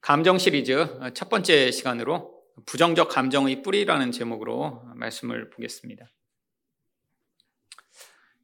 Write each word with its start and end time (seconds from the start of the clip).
감정 0.00 0.38
시리즈 0.38 0.86
첫 1.14 1.28
번째 1.28 1.70
시간으로 1.70 2.42
부정적 2.66 3.08
감정의 3.08 3.62
뿌리라는 3.62 4.12
제목으로 4.12 4.82
말씀을 4.94 5.50
보겠습니다. 5.50 6.06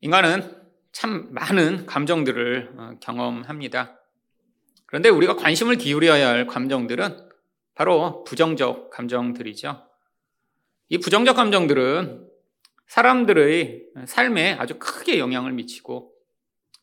인간은 0.00 0.66
참 0.92 1.28
많은 1.32 1.86
감정들을 1.86 2.72
어, 2.76 2.90
경험합니다. 3.00 4.00
그런데 4.86 5.08
우리가 5.08 5.36
관심을 5.36 5.76
기울여야 5.76 6.28
할 6.28 6.46
감정들은 6.46 7.28
바로 7.74 8.24
부정적 8.24 8.90
감정들이죠. 8.90 9.86
이 10.88 10.98
부정적 10.98 11.36
감정들은 11.36 12.28
사람들의 12.86 13.84
삶에 14.06 14.52
아주 14.54 14.78
크게 14.78 15.18
영향을 15.18 15.52
미치고 15.52 16.12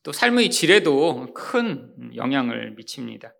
또 0.04 0.12
삶의 0.12 0.52
질에도 0.52 1.34
큰 1.34 2.12
영향을 2.16 2.71
미칩니다. 2.71 3.34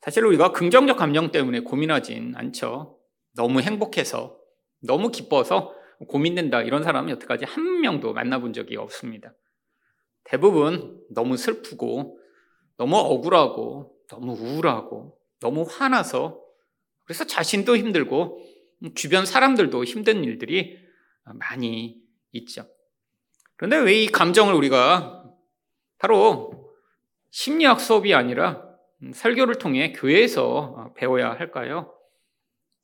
사실 0.00 0.24
우리가 0.24 0.52
긍정적 0.52 0.96
감정 0.96 1.30
때문에 1.30 1.60
고민하진 1.60 2.34
않죠. 2.36 2.98
너무 3.34 3.60
행복해서, 3.60 4.38
너무 4.80 5.10
기뻐서 5.10 5.74
고민된다 6.08 6.62
이런 6.62 6.82
사람은 6.82 7.10
여태까지 7.10 7.44
한 7.44 7.80
명도 7.80 8.12
만나본 8.12 8.52
적이 8.52 8.76
없습니다. 8.76 9.34
대부분 10.24 11.00
너무 11.10 11.36
슬프고, 11.36 12.18
너무 12.76 12.96
억울하고, 12.96 13.96
너무 14.08 14.32
우울하고, 14.34 15.18
너무 15.40 15.66
화나서, 15.68 16.40
그래서 17.04 17.24
자신도 17.24 17.76
힘들고, 17.76 18.40
주변 18.94 19.26
사람들도 19.26 19.82
힘든 19.84 20.22
일들이 20.22 20.78
많이 21.24 21.96
있죠. 22.32 22.64
그런데 23.56 23.76
왜 23.78 24.04
이 24.04 24.06
감정을 24.06 24.54
우리가 24.54 25.24
바로 25.98 26.72
심리학 27.30 27.80
수업이 27.80 28.14
아니라 28.14 28.67
설교를 29.12 29.56
통해 29.56 29.92
교회에서 29.92 30.92
배워야 30.96 31.30
할까요? 31.30 31.94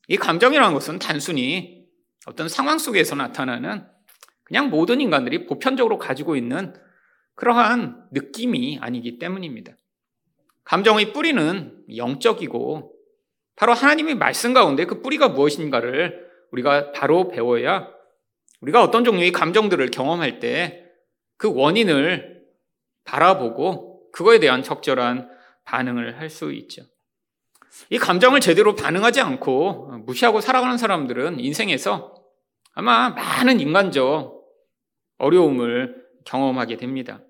이 0.09 0.17
감정이라는 0.17 0.75
것은 0.75 0.99
단순히 0.99 1.85
어떤 2.27 2.49
상황 2.49 2.79
속에서 2.79 3.15
나타나는 3.15 3.87
그냥 4.45 4.71
모든 4.71 5.01
인간들이 5.01 5.47
보편적으로 5.47 5.99
가지고 5.99 6.37
있는 6.37 6.75
그러한 7.35 8.09
느낌이 8.13 8.79
아니기 8.81 9.19
때문입니다. 9.19 9.75
감정의 10.65 11.13
뿌리는 11.13 11.85
영적이고 11.97 12.93
바로 13.57 13.73
하나님의 13.73 14.17
말씀 14.17 14.53
가운데 14.55 14.85
그 14.85 15.03
뿌리가 15.03 15.29
무엇인가를 15.29 16.29
우리가 16.53 16.93
바로 16.93 17.29
배워야 17.29 17.89
우리가 18.61 18.83
어떤 18.83 19.05
종류의 19.05 19.33
감정들을 19.33 19.91
경험할 19.91 20.41
때 20.41 20.85
그 21.37 21.53
원인을 21.53 22.43
바라보고 23.05 24.11
그거에 24.13 24.39
대한 24.39 24.63
적절한 24.63 25.29
반응을 25.65 26.19
할 26.19 26.31
수 26.31 26.53
있죠. 26.53 26.83
이 27.91 27.99
감정을 27.99 28.41
제대로 28.41 28.75
반응하지 28.77 29.21
않고 29.21 29.99
무시하고 30.07 30.41
살아가는 30.41 30.79
사람들은 30.79 31.41
인생에서 31.41 32.15
아마 32.73 33.11
많은 33.11 33.61
인간적 33.61 34.45
어려움을 35.19 36.05
경험하게 36.25 36.77
됩니다. 36.77 37.21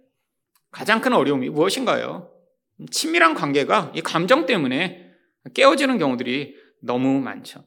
가장 0.71 1.01
큰 1.01 1.13
어려움이 1.13 1.49
무엇인가요? 1.51 2.31
친밀한 2.91 3.35
관계가 3.35 3.93
이 3.95 4.01
감정 4.03 4.47
때문에 4.47 5.13
깨어지는 5.55 5.99
경우들이 5.99 6.57
너무 6.83 7.21
많죠. 7.21 7.65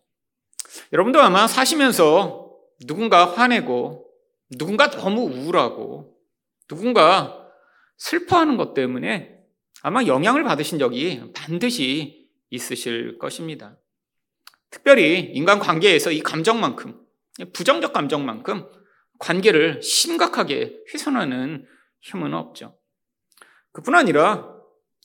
여러분도 0.94 1.22
아마 1.22 1.48
사시면서 1.48 2.52
누군가 2.86 3.26
화내고 3.26 4.06
누군가 4.58 4.90
너무 4.90 5.22
우울하고 5.22 6.16
누군가 6.68 7.48
슬퍼하는 7.98 8.58
것 8.58 8.73
때문에 8.73 9.37
아마 9.83 10.06
영향을 10.06 10.44
받으신 10.44 10.80
적이 10.80 11.31
반드시 11.33 12.30
있으실 12.50 13.17
것입니다. 13.17 13.78
특별히 14.70 15.31
인간 15.33 15.59
관계에서 15.59 16.11
이 16.11 16.20
감정만큼, 16.22 17.00
부정적 17.53 17.94
감정만큼 17.94 18.67
관계를 19.20 19.82
심각하게 19.82 20.77
훼손하는 20.93 21.66
힘은 22.02 22.33
없죠. 22.33 22.77
그뿐 23.71 23.95
아니라 23.95 24.54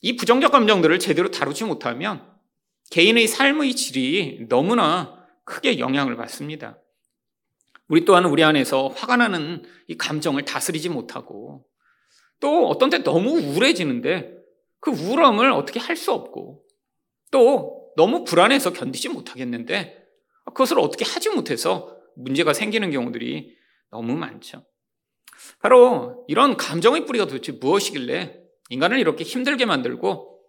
이 0.01 0.15
부정적 0.15 0.51
감정들을 0.51 0.99
제대로 0.99 1.31
다루지 1.31 1.63
못하면 1.63 2.27
개인의 2.91 3.27
삶의 3.27 3.75
질이 3.75 4.47
너무나 4.49 5.25
크게 5.45 5.79
영향을 5.79 6.15
받습니다. 6.15 6.79
우리 7.87 8.05
또한 8.05 8.25
우리 8.25 8.43
안에서 8.43 8.87
화가 8.89 9.17
나는 9.17 9.63
이 9.87 9.97
감정을 9.97 10.45
다스리지 10.45 10.89
못하고 10.89 11.65
또 12.39 12.67
어떤 12.67 12.89
때 12.89 13.03
너무 13.03 13.31
우울해지는데 13.31 14.32
그 14.83 14.91
우울함을 14.91 15.51
어떻게 15.51 15.79
할 15.79 15.95
수 15.95 16.11
없고 16.11 16.63
또 17.31 17.91
너무 17.95 18.23
불안해서 18.23 18.73
견디지 18.73 19.09
못하겠는데 19.09 20.03
그것을 20.45 20.79
어떻게 20.79 21.05
하지 21.05 21.29
못해서 21.29 21.97
문제가 22.15 22.53
생기는 22.53 22.91
경우들이 22.91 23.55
너무 23.91 24.15
많죠. 24.15 24.65
바로 25.59 26.25
이런 26.27 26.57
감정의 26.57 27.05
뿌리가 27.05 27.25
도대체 27.27 27.53
무엇이길래 27.53 28.39
인간을 28.69 28.99
이렇게 28.99 29.23
힘들게 29.23 29.65
만들고 29.65 30.39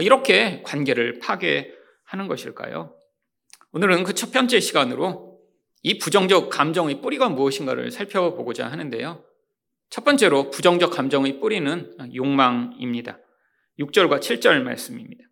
이렇게 0.00 0.62
관계를 0.62 1.18
파괴하는 1.20 2.26
것일까요? 2.28 2.96
오늘은 3.72 4.04
그 4.04 4.12
첫 4.14 4.32
번째 4.32 4.60
시간으로 4.60 5.38
이 5.82 5.98
부정적 5.98 6.50
감정의 6.50 7.00
뿌리가 7.00 7.28
무엇인가를 7.28 7.90
살펴보고자 7.90 8.66
하는데요. 8.70 9.22
첫 9.90 10.04
번째로 10.04 10.50
부정적 10.50 10.90
감정의 10.90 11.40
뿌리는 11.40 11.94
욕망입니다. 12.14 13.18
6절과 13.78 14.20
7절 14.20 14.62
말씀입니다. 14.62 15.24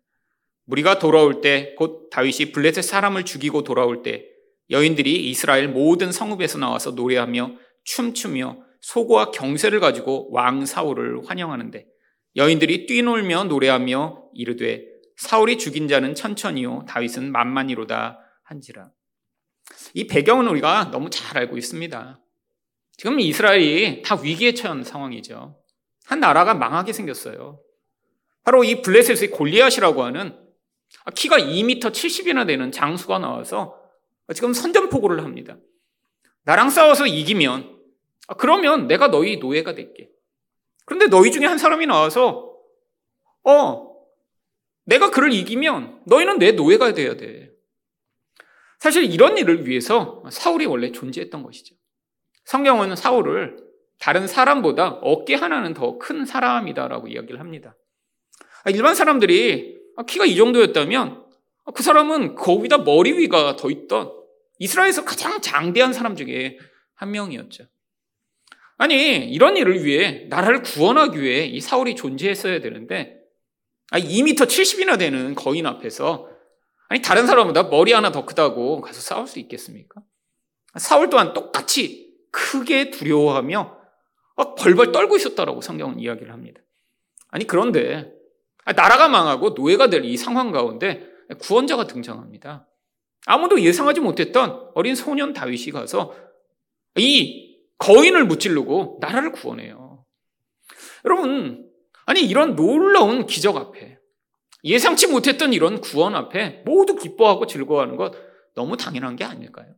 무리가 0.65 0.99
돌아올 0.99 1.41
때 1.41 1.75
곧 1.77 2.09
다윗이 2.09 2.51
블레셋 2.53 2.83
사람을 2.83 3.25
죽이고 3.25 3.63
돌아올 3.63 4.01
때 4.01 4.25
여인들이 4.69 5.29
이스라엘 5.29 5.67
모든 5.67 6.11
성읍에서 6.11 6.57
나와서 6.57 6.91
노래하며 6.91 7.57
춤추며 7.83 8.63
소고와 8.81 9.31
경세를 9.31 9.79
가지고 9.79 10.29
왕 10.31 10.65
사울을 10.65 11.21
환영하는데 11.25 11.85
여인들이 12.35 12.85
뛰놀며 12.85 13.45
노래하며 13.45 14.29
이르되 14.33 14.85
사울이 15.17 15.57
죽인 15.57 15.87
자는 15.87 16.15
천천히요 16.15 16.85
다윗은 16.87 17.31
만만히로다 17.31 18.19
한지라. 18.43 18.91
이 19.93 20.07
배경은 20.07 20.47
우리가 20.47 20.91
너무 20.91 21.09
잘 21.09 21.37
알고 21.37 21.57
있습니다. 21.57 22.19
지금 22.97 23.19
이스라엘이 23.19 24.01
다 24.01 24.15
위기에 24.15 24.53
처한 24.53 24.83
상황이죠. 24.83 25.59
한 26.05 26.19
나라가 26.19 26.53
망하게 26.53 26.93
생겼어요. 26.93 27.59
바로 28.43 28.63
이 28.63 28.81
블레셋의 28.81 29.31
골리앗이라고 29.31 30.03
하는 30.03 30.37
키가 31.15 31.37
2m 31.37 31.79
70이나 31.79 32.45
되는 32.45 32.71
장수가 32.71 33.19
나와서 33.19 33.79
지금 34.33 34.53
선전포고를 34.53 35.23
합니다. 35.23 35.57
나랑 36.43 36.69
싸워서 36.69 37.07
이기면 37.07 37.79
그러면 38.37 38.87
내가 38.87 39.07
너희 39.07 39.37
노예가 39.37 39.73
될게. 39.75 40.09
그런데 40.85 41.07
너희 41.07 41.31
중에 41.31 41.45
한 41.45 41.57
사람이 41.57 41.85
나와서 41.87 42.57
어 43.43 43.93
내가 44.85 45.11
그를 45.11 45.33
이기면 45.33 46.01
너희는 46.05 46.39
내 46.39 46.51
노예가 46.51 46.93
돼야 46.93 47.15
돼. 47.15 47.51
사실 48.79 49.05
이런 49.05 49.37
일을 49.37 49.65
위해서 49.65 50.23
사울이 50.29 50.65
원래 50.65 50.91
존재했던 50.91 51.43
것이죠. 51.43 51.75
성경은 52.43 52.97
사울을 52.97 53.57
다른 53.99 54.27
사람보다 54.27 54.99
어깨 55.01 55.35
하나는 55.35 55.73
더 55.73 55.97
큰 55.97 56.25
사람이다라고 56.25 57.07
이야기를 57.07 57.39
합니다. 57.39 57.75
아, 58.63 58.69
일반 58.69 58.95
사람들이 58.95 59.77
키가 60.07 60.25
이 60.25 60.35
정도였다면 60.35 61.23
그 61.73 61.83
사람은 61.83 62.35
거기다 62.35 62.79
머리 62.79 63.13
위가 63.13 63.55
더 63.55 63.69
있던 63.69 64.11
이스라엘에서 64.59 65.05
가장 65.05 65.41
장대한 65.41 65.93
사람 65.93 66.15
중에 66.15 66.57
한 66.95 67.11
명이었죠. 67.11 67.65
아니, 68.77 69.17
이런 69.29 69.55
일을 69.57 69.83
위해 69.83 70.25
나라를 70.29 70.61
구원하기 70.61 71.21
위해 71.21 71.45
이 71.45 71.59
사울이 71.61 71.95
존재했어야 71.95 72.59
되는데 72.59 73.19
2m 73.91 74.35
70이나 74.35 74.97
되는 74.97 75.35
거인 75.35 75.65
앞에서 75.65 76.29
아니 76.89 77.01
다른 77.01 77.27
사람보다 77.27 77.63
머리 77.63 77.93
하나 77.93 78.11
더 78.11 78.25
크다고 78.25 78.81
가서 78.81 78.99
싸울 78.99 79.27
수 79.27 79.39
있겠습니까? 79.39 80.01
사울 80.75 81.09
또한 81.09 81.33
똑같이 81.33 82.13
크게 82.31 82.89
두려워하며 82.89 83.77
벌벌 84.57 84.91
떨고 84.91 85.15
있었다라고 85.15 85.61
성경은 85.61 85.99
이야기를 85.99 86.33
합니다. 86.33 86.61
아니 87.29 87.45
그런데 87.45 88.11
나라가 88.65 89.07
망하고 89.07 89.51
노예가 89.51 89.89
될 89.89 90.05
이 90.05 90.17
상황 90.17 90.51
가운데 90.51 91.07
구원자가 91.39 91.87
등장합니다. 91.87 92.67
아무도 93.25 93.61
예상하지 93.61 94.01
못했던 94.01 94.69
어린 94.75 94.95
소년 94.95 95.33
다윗이 95.33 95.71
가서 95.71 96.13
이 96.97 97.57
거인을 97.77 98.25
무찌르고 98.25 98.99
나라를 99.01 99.31
구원해요. 99.31 100.05
여러분, 101.05 101.69
아니 102.05 102.21
이런 102.21 102.55
놀라운 102.55 103.25
기적 103.25 103.57
앞에 103.57 103.97
예상치 104.63 105.07
못했던 105.07 105.53
이런 105.53 105.81
구원 105.81 106.15
앞에 106.15 106.63
모두 106.65 106.95
기뻐하고 106.95 107.47
즐거워하는 107.47 107.97
것 107.97 108.13
너무 108.55 108.77
당연한 108.77 109.15
게 109.15 109.23
아닐까요? 109.23 109.73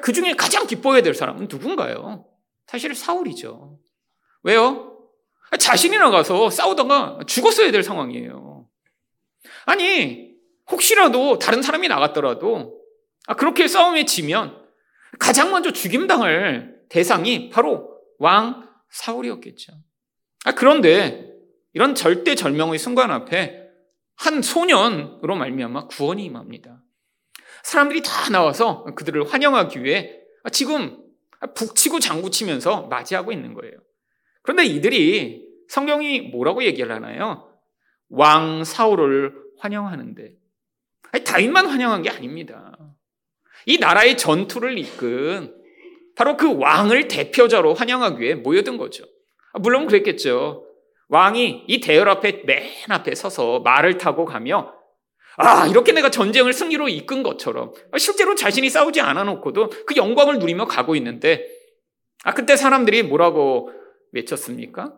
그 0.00 0.12
중에 0.12 0.34
가장 0.34 0.66
기뻐해야 0.66 1.02
될 1.02 1.14
사람은 1.14 1.48
누군가요? 1.50 2.26
사실 2.66 2.94
사울이죠. 2.94 3.78
왜요? 4.42 4.91
자신이 5.58 5.96
나가서 5.98 6.50
싸우다가 6.50 7.20
죽었어야 7.26 7.70
될 7.70 7.82
상황이에요. 7.82 8.66
아니, 9.66 10.32
혹시라도 10.70 11.38
다른 11.38 11.62
사람이 11.62 11.88
나갔더라도 11.88 12.80
아, 13.26 13.34
그렇게 13.34 13.68
싸움에 13.68 14.04
지면 14.04 14.60
가장 15.18 15.50
먼저 15.50 15.72
죽임당할 15.72 16.80
대상이 16.88 17.50
바로 17.50 17.98
왕 18.18 18.68
사울이었겠죠. 18.90 19.72
아, 20.44 20.52
그런데 20.52 21.30
이런 21.74 21.94
절대 21.94 22.34
절명의 22.34 22.78
순간 22.78 23.10
앞에 23.10 23.62
한 24.16 24.42
소년으로 24.42 25.36
말미암아 25.36 25.88
구원이 25.88 26.24
임합니다. 26.24 26.82
사람들이 27.62 28.02
다 28.02 28.30
나와서 28.30 28.84
그들을 28.96 29.32
환영하기 29.32 29.82
위해 29.82 30.18
지금 30.52 30.98
북치고 31.54 32.00
장구치면서 32.00 32.82
맞이하고 32.82 33.32
있는 33.32 33.54
거예요. 33.54 33.74
그런데 34.42 34.64
이들이 34.64 35.46
성경이 35.68 36.20
뭐라고 36.20 36.64
얘기를 36.64 36.92
하나요? 36.92 37.48
왕 38.08 38.64
사울을 38.64 39.34
환영하는데 39.58 40.32
아니, 41.12 41.24
다윗만 41.24 41.66
환영한 41.66 42.02
게 42.02 42.10
아닙니다. 42.10 42.76
이 43.66 43.78
나라의 43.78 44.16
전투를 44.16 44.78
이끈 44.78 45.54
바로 46.16 46.36
그 46.36 46.56
왕을 46.58 47.08
대표자로 47.08 47.74
환영하기 47.74 48.20
위해 48.20 48.34
모여든 48.34 48.76
거죠. 48.76 49.04
아, 49.52 49.58
물론 49.58 49.86
그랬겠죠. 49.86 50.66
왕이 51.08 51.64
이 51.68 51.80
대열 51.80 52.08
앞에 52.08 52.42
맨 52.44 52.70
앞에 52.88 53.14
서서 53.14 53.60
말을 53.60 53.98
타고 53.98 54.24
가며 54.24 54.74
아, 55.36 55.66
이렇게 55.66 55.92
내가 55.92 56.10
전쟁을 56.10 56.52
승리로 56.52 56.88
이끈 56.88 57.22
것처럼 57.22 57.72
실제로 57.98 58.34
자신이 58.34 58.68
싸우지 58.68 59.00
않아 59.00 59.24
놓고도 59.24 59.70
그 59.86 59.96
영광을 59.96 60.38
누리며 60.38 60.66
가고 60.66 60.94
있는데 60.96 61.46
아, 62.24 62.34
그때 62.34 62.56
사람들이 62.56 63.02
뭐라고 63.02 63.70
외쳤습니까? 64.12 64.96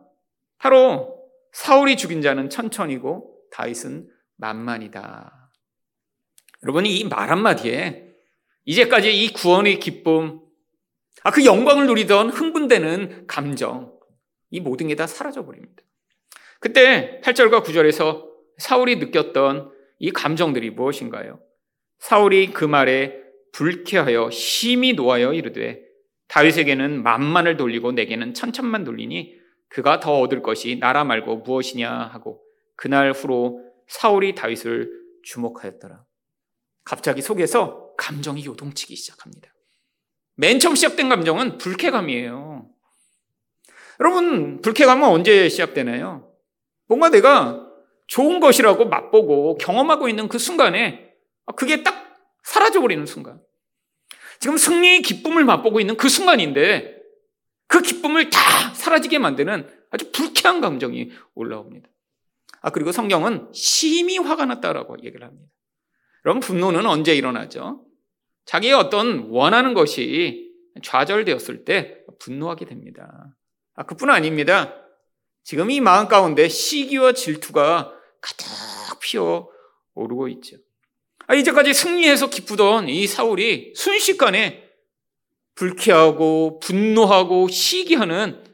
바로 0.58 1.28
사울이 1.52 1.96
죽인 1.96 2.20
자는 2.22 2.50
천천히고 2.50 3.48
다윗은 3.52 4.08
만만이다. 4.36 5.50
여러분 6.64 6.86
이말 6.86 7.30
한마디에 7.30 8.14
이제까지 8.64 9.14
이 9.24 9.32
구원의 9.32 9.78
기쁨, 9.78 10.40
아, 11.22 11.30
그 11.30 11.44
영광을 11.44 11.86
누리던 11.86 12.30
흥분되는 12.30 13.26
감정, 13.26 13.98
이 14.50 14.60
모든 14.60 14.88
게 14.88 14.94
다 14.94 15.06
사라져 15.06 15.44
버립니다. 15.44 15.82
그때 16.60 17.20
8절과 17.22 17.62
9절에서 17.62 18.26
사울이 18.58 18.96
느꼈던 18.96 19.70
이 19.98 20.10
감정들이 20.10 20.70
무엇인가요? 20.70 21.40
사울이 21.98 22.52
그 22.52 22.64
말에 22.64 23.20
불쾌하여 23.52 24.30
심히 24.30 24.94
노하여 24.94 25.32
이르되 25.32 25.83
다윗에게는 26.34 27.04
만만을 27.04 27.56
돌리고 27.56 27.92
내게는 27.92 28.34
천천만 28.34 28.82
돌리니 28.82 29.38
그가 29.68 30.00
더 30.00 30.18
얻을 30.18 30.42
것이 30.42 30.80
나라 30.80 31.04
말고 31.04 31.38
무엇이냐 31.38 31.88
하고 31.88 32.42
그날 32.74 33.12
후로 33.12 33.62
사울이 33.86 34.34
다윗을 34.34 34.90
주목하였더라. 35.22 36.04
갑자기 36.82 37.22
속에서 37.22 37.94
감정이 37.96 38.44
요동치기 38.44 38.96
시작합니다. 38.96 39.54
맨 40.34 40.58
처음 40.58 40.74
시작된 40.74 41.08
감정은 41.08 41.58
불쾌감이에요. 41.58 42.68
여러분, 44.00 44.60
불쾌감은 44.60 45.06
언제 45.06 45.48
시작되나요? 45.48 46.32
뭔가 46.88 47.10
내가 47.10 47.64
좋은 48.08 48.40
것이라고 48.40 48.86
맛보고 48.86 49.56
경험하고 49.58 50.08
있는 50.08 50.26
그 50.26 50.38
순간에 50.38 51.14
그게 51.54 51.84
딱 51.84 51.94
사라져버리는 52.42 53.06
순간. 53.06 53.40
지금 54.44 54.58
승리의 54.58 55.00
기쁨을 55.00 55.46
맛보고 55.46 55.80
있는 55.80 55.96
그 55.96 56.10
순간인데 56.10 56.98
그 57.66 57.80
기쁨을 57.80 58.28
다 58.28 58.74
사라지게 58.74 59.18
만드는 59.18 59.66
아주 59.90 60.12
불쾌한 60.12 60.60
감정이 60.60 61.10
올라옵니다. 61.34 61.88
아, 62.60 62.68
그리고 62.68 62.92
성경은 62.92 63.48
심히 63.54 64.18
화가 64.18 64.44
났다라고 64.44 64.98
얘기를 65.02 65.26
합니다. 65.26 65.50
그럼 66.20 66.40
분노는 66.40 66.84
언제 66.84 67.16
일어나죠? 67.16 67.86
자기의 68.44 68.74
어떤 68.74 69.30
원하는 69.30 69.72
것이 69.72 70.52
좌절되었을 70.82 71.64
때 71.64 72.04
분노하게 72.18 72.66
됩니다. 72.66 73.34
아, 73.76 73.84
그뿐 73.84 74.10
아닙니다. 74.10 74.74
지금 75.42 75.70
이 75.70 75.80
마음 75.80 76.06
가운데 76.06 76.48
시기와 76.48 77.14
질투가 77.14 77.98
가득 78.20 79.00
피어 79.00 79.48
오르고 79.94 80.28
있죠. 80.28 80.58
아, 81.26 81.34
이제까지 81.34 81.72
승리해서 81.72 82.28
기쁘던 82.28 82.88
이 82.88 83.06
사울이 83.06 83.72
순식간에 83.74 84.62
불쾌하고 85.54 86.58
분노하고 86.60 87.48
시기하는 87.48 88.44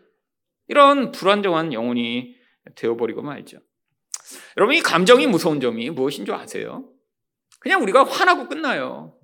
이런 0.69 1.11
불안정한 1.11 1.73
영혼이 1.73 2.37
되어버리고 2.77 3.23
말죠. 3.23 3.59
여러분, 4.57 4.77
이 4.77 4.81
감정이 4.81 5.27
무서운 5.27 5.61
점이 5.61 5.91
무엇인 5.91 6.25
줄 6.25 6.35
아세요? 6.35 6.89
그냥 7.59 7.83
우리가 7.83 8.05
화나고 8.05 8.49
끝나요. 8.49 9.17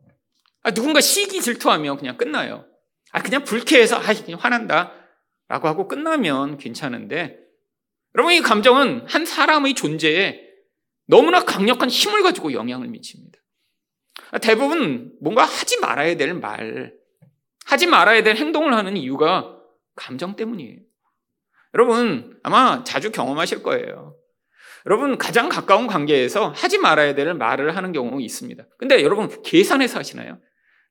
아, 0.62 0.72
누군가 0.72 1.00
시기 1.00 1.40
질투하면 1.40 1.98
그냥 1.98 2.16
끝나요. 2.16 2.66
아, 3.12 3.22
그냥 3.22 3.44
불쾌해서, 3.44 3.96
아, 3.96 4.14
그냥 4.14 4.40
화난다. 4.40 4.92
라고 5.48 5.68
하고 5.68 5.86
끝나면 5.86 6.58
괜찮은데, 6.58 7.38
여러분, 8.16 8.34
이 8.34 8.40
감정은 8.40 9.04
한 9.06 9.24
사람의 9.24 9.74
존재에 9.74 10.45
너무나 11.06 11.44
강력한 11.44 11.88
힘을 11.88 12.22
가지고 12.22 12.52
영향을 12.52 12.88
미칩니다. 12.88 13.38
대부분 14.42 15.12
뭔가 15.20 15.44
하지 15.44 15.78
말아야 15.78 16.16
될 16.16 16.34
말, 16.34 16.94
하지 17.64 17.86
말아야 17.86 18.22
될 18.22 18.36
행동을 18.36 18.74
하는 18.74 18.96
이유가 18.96 19.56
감정 19.94 20.36
때문이에요. 20.36 20.78
여러분, 21.74 22.38
아마 22.42 22.84
자주 22.84 23.12
경험하실 23.12 23.62
거예요. 23.62 24.16
여러분, 24.86 25.18
가장 25.18 25.48
가까운 25.48 25.86
관계에서 25.86 26.50
하지 26.50 26.78
말아야 26.78 27.14
될 27.14 27.34
말을 27.34 27.76
하는 27.76 27.92
경우 27.92 28.20
있습니다. 28.20 28.66
근데 28.78 29.02
여러분, 29.02 29.42
계산해서 29.42 29.98
하시나요? 29.98 30.38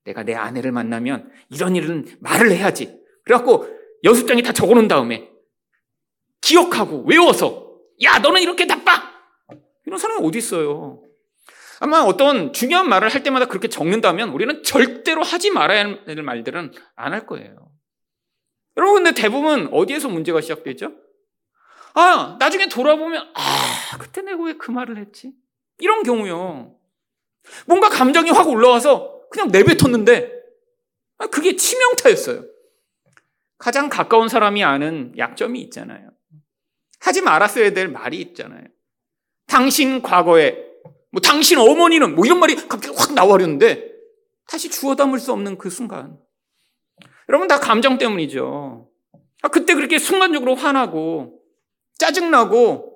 내가 0.04 0.24
내 0.24 0.36
아내를 0.36 0.72
만나면 0.72 1.32
이런 1.50 1.76
일은 1.76 2.06
말을 2.20 2.52
해야지. 2.52 3.00
그래갖고 3.24 3.68
연습장에 4.04 4.42
다 4.44 4.54
적어 4.54 4.76
놓은 4.76 4.88
다음에 4.88 5.30
기억하고 6.42 7.06
외워서 7.08 7.76
야 8.04 8.20
너는 8.20 8.42
이렇게 8.42 8.66
나빠 8.66 9.15
이런 9.86 10.00
사람이 10.00 10.26
어디 10.28 10.38
있어요? 10.38 11.02
아마 11.80 12.00
어떤 12.02 12.54
중요한 12.54 12.88
말을 12.90 13.10
할 13.10 13.24
때마다 13.24 13.46
그렇게 13.46 13.68
적는다면 13.68 14.30
우리는 14.30 14.64
절대로 14.64 15.24
하지 15.24 15.52
말아야 15.52 15.80
할 16.08 16.16
말들은 16.24 16.72
안 16.96 17.14
할 17.14 17.26
거예요. 17.28 17.72
여러분 18.78 19.04
근데 19.04 19.20
대부분 19.20 19.68
어디에서 19.72 20.10
문제가 20.10 20.42
시작되죠? 20.42 20.92
아 21.94 22.36
나중에 22.40 22.68
돌아보면 22.68 23.32
아 23.34 23.98
그때 24.00 24.22
내가 24.22 24.44
왜 24.44 24.54
그 24.58 24.72
말을 24.72 24.98
했지? 24.98 25.34
이런 25.80 26.04
경우요. 26.04 26.76
뭔가 27.68 27.90
감정이 27.90 28.31
확 28.31 28.48
올라와서 28.50 29.21
그냥 29.30 29.50
내뱉었는데 29.52 30.33
아, 31.18 31.28
그게 31.28 31.56
치명타였어요. 31.56 32.44
가장 33.57 33.90
가까운 33.90 34.28
사람이 34.28 34.64
아는 34.64 35.14
약점이 35.18 35.62
있잖아요. 35.64 36.09
하지 37.00 37.21
말았어야 37.21 37.71
될 37.71 37.88
말이 37.88 38.19
있잖아요. 38.19 38.66
당신 39.47 40.02
과거에, 40.02 40.66
뭐 41.11 41.21
당신 41.21 41.57
어머니는 41.57 42.16
뭐 42.16 42.25
이런 42.25 42.40
말이 42.40 42.56
갑자기 42.56 42.95
확 42.97 43.14
나와버렸는데 43.14 43.94
다시 44.47 44.69
주워 44.69 44.95
담을 44.95 45.19
수 45.19 45.31
없는 45.31 45.57
그 45.57 45.69
순간. 45.69 46.18
여러분 47.30 47.47
다 47.47 47.59
감정 47.59 47.97
때문이죠. 47.97 48.90
아, 49.42 49.47
그때 49.47 49.75
그렇게 49.75 49.97
순간적으로 49.97 50.56
화나고 50.56 51.40
짜증나고 51.97 52.95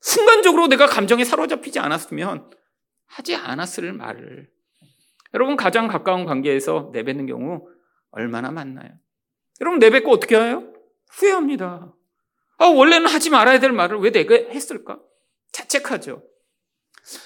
순간적으로 0.00 0.68
내가 0.68 0.86
감정에 0.86 1.24
사로잡히지 1.24 1.78
않았으면 1.78 2.50
하지 3.06 3.34
않았을 3.34 3.92
말을 3.92 4.48
여러분 5.34 5.56
가장 5.56 5.88
가까운 5.88 6.24
관계에서 6.24 6.90
내뱉는 6.92 7.26
경우 7.26 7.68
얼마나 8.10 8.50
많나요? 8.50 8.90
여러분 9.60 9.78
내뱉고 9.78 10.10
어떻게 10.10 10.36
해요? 10.36 10.72
후회합니다. 11.10 11.92
아, 12.58 12.66
원래는 12.66 13.06
하지 13.06 13.30
말아야 13.30 13.58
될 13.58 13.72
말을 13.72 13.98
왜 13.98 14.10
내가 14.10 14.34
했을까? 14.34 15.00
자책하죠. 15.52 16.22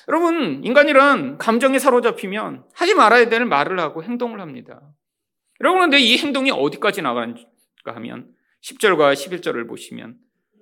여러분, 0.08 0.62
인간이란 0.64 1.38
감정에 1.38 1.78
사로잡히면 1.78 2.64
하지 2.74 2.94
말아야 2.94 3.28
될 3.28 3.44
말을 3.44 3.78
하고 3.80 4.02
행동을 4.02 4.40
합니다. 4.40 4.80
여러분, 5.60 5.82
근데 5.82 5.98
이 5.98 6.16
행동이 6.18 6.50
어디까지 6.50 7.02
나가는가 7.02 7.44
하면 7.84 8.34
10절과 8.62 9.12
11절을 9.12 9.68
보시면 9.68 10.16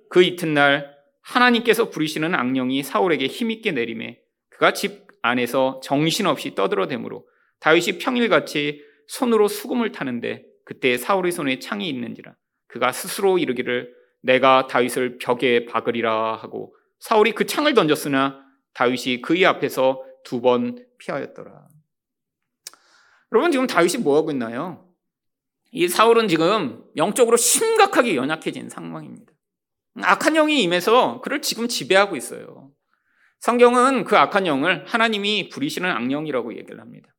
그 0.09 0.23
이튿날 0.23 0.93
하나님께서 1.21 1.89
부리시는 1.89 2.35
악령이 2.35 2.83
사울에게 2.83 3.27
힘있게 3.27 3.71
내림에 3.71 4.19
그가 4.49 4.73
집 4.73 5.07
안에서 5.21 5.79
정신없이 5.83 6.53
떠들어대므로 6.53 7.25
다윗이 7.61 7.97
평일같이 7.97 8.83
손으로 9.07 9.47
수금을 9.47 9.91
타는데 9.91 10.43
그때 10.65 10.97
사울의 10.97 11.31
손에 11.31 11.59
창이 11.59 11.87
있는지라 11.89 12.35
그가 12.67 12.91
스스로 12.91 13.37
이르기를 13.37 13.93
내가 14.21 14.67
다윗을 14.67 15.17
벽에 15.17 15.65
박으리라 15.65 16.35
하고 16.35 16.75
사울이 17.03 17.33
그 17.33 17.45
창을 17.45 17.73
던졌으나 17.73 18.39
다윗이 18.73 19.21
그의 19.21 19.45
앞에서 19.45 20.03
두 20.23 20.39
번 20.39 20.85
피하였더라. 20.99 21.67
여러분 23.33 23.51
지금 23.51 23.67
다윗이 23.67 24.01
뭐 24.01 24.15
하고 24.15 24.31
있나요? 24.31 24.87
이 25.71 25.89
사울은 25.89 26.29
지금 26.29 26.81
영적으로 26.95 27.35
심각하게 27.35 28.15
연약해진 28.15 28.69
상황입니다. 28.69 29.33
악한 30.01 30.35
영이 30.35 30.63
임해서 30.63 31.19
그를 31.19 31.41
지금 31.41 31.67
지배하고 31.67 32.15
있어요. 32.15 32.71
성경은 33.41 34.05
그 34.05 34.15
악한 34.15 34.47
영을 34.47 34.85
하나님이 34.85 35.49
부리시는 35.49 35.89
악령이라고 35.89 36.55
얘기를 36.57 36.79
합니다. 36.79 37.09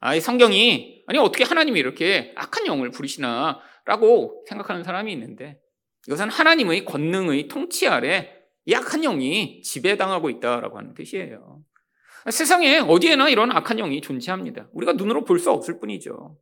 아, 0.00 0.16
이 0.16 0.20
성경이 0.20 1.04
아니 1.06 1.20
어떻게 1.20 1.44
하나님이 1.44 1.78
이렇게 1.78 2.32
악한 2.34 2.66
영을 2.66 2.90
부리시나라고 2.90 4.44
생각하는 4.48 4.82
사람이 4.82 5.12
있는데 5.12 5.60
이것은 6.08 6.30
하나님의 6.30 6.84
권능의 6.84 7.46
통치 7.46 7.86
아래 7.86 8.33
이 8.66 8.74
악한 8.74 9.02
영이 9.02 9.62
지배당하고 9.62 10.30
있다라고 10.30 10.78
하는 10.78 10.94
뜻이에요. 10.94 11.62
세상에 12.30 12.78
어디에나 12.78 13.28
이런 13.28 13.52
악한 13.52 13.76
영이 13.76 14.00
존재합니다. 14.00 14.68
우리가 14.72 14.94
눈으로 14.94 15.24
볼 15.24 15.38
수 15.38 15.50
없을 15.50 15.78
뿐이죠. 15.78 16.38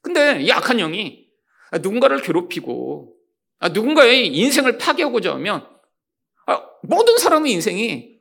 근데 0.00 0.40
이 0.40 0.50
악한 0.50 0.78
영이 0.78 1.28
누군가를 1.82 2.22
괴롭히고 2.22 3.14
누군가의 3.74 4.28
인생을 4.28 4.78
파괴하고자 4.78 5.34
하면 5.34 5.68
모든 6.82 7.18
사람의 7.18 7.52
인생이 7.52 8.18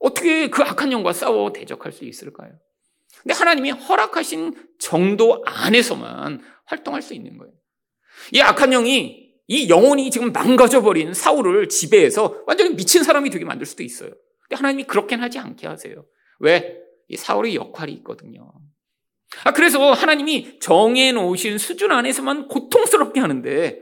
어떻게 0.00 0.48
그 0.48 0.62
악한 0.62 0.90
영과 0.90 1.12
싸워 1.12 1.52
대적할 1.52 1.92
수 1.92 2.04
있을까요? 2.04 2.50
근데 3.22 3.34
하나님이 3.34 3.70
허락하신 3.70 4.54
정도 4.78 5.42
안에서만 5.44 6.42
활동할 6.64 7.02
수 7.02 7.14
있는 7.14 7.36
거예요. 7.38 7.52
이 8.32 8.40
악한 8.40 8.70
영이 8.70 9.29
이 9.50 9.68
영혼이 9.68 10.12
지금 10.12 10.30
망가져버린 10.30 11.12
사울을 11.12 11.68
지배해서 11.68 12.44
완전히 12.46 12.76
미친 12.76 13.02
사람이 13.02 13.30
되게 13.30 13.44
만들 13.44 13.66
수도 13.66 13.82
있어요. 13.82 14.10
근데 14.42 14.54
하나님이 14.54 14.84
그렇게는 14.84 15.24
하지 15.24 15.40
않게 15.40 15.66
하세요. 15.66 16.06
왜? 16.38 16.78
이 17.08 17.16
사울의 17.16 17.56
역할이 17.56 17.92
있거든요. 17.94 18.52
아, 19.42 19.52
그래서 19.52 19.90
하나님이 19.92 20.60
정해놓으신 20.60 21.58
수준 21.58 21.90
안에서만 21.90 22.46
고통스럽게 22.46 23.18
하는데 23.18 23.80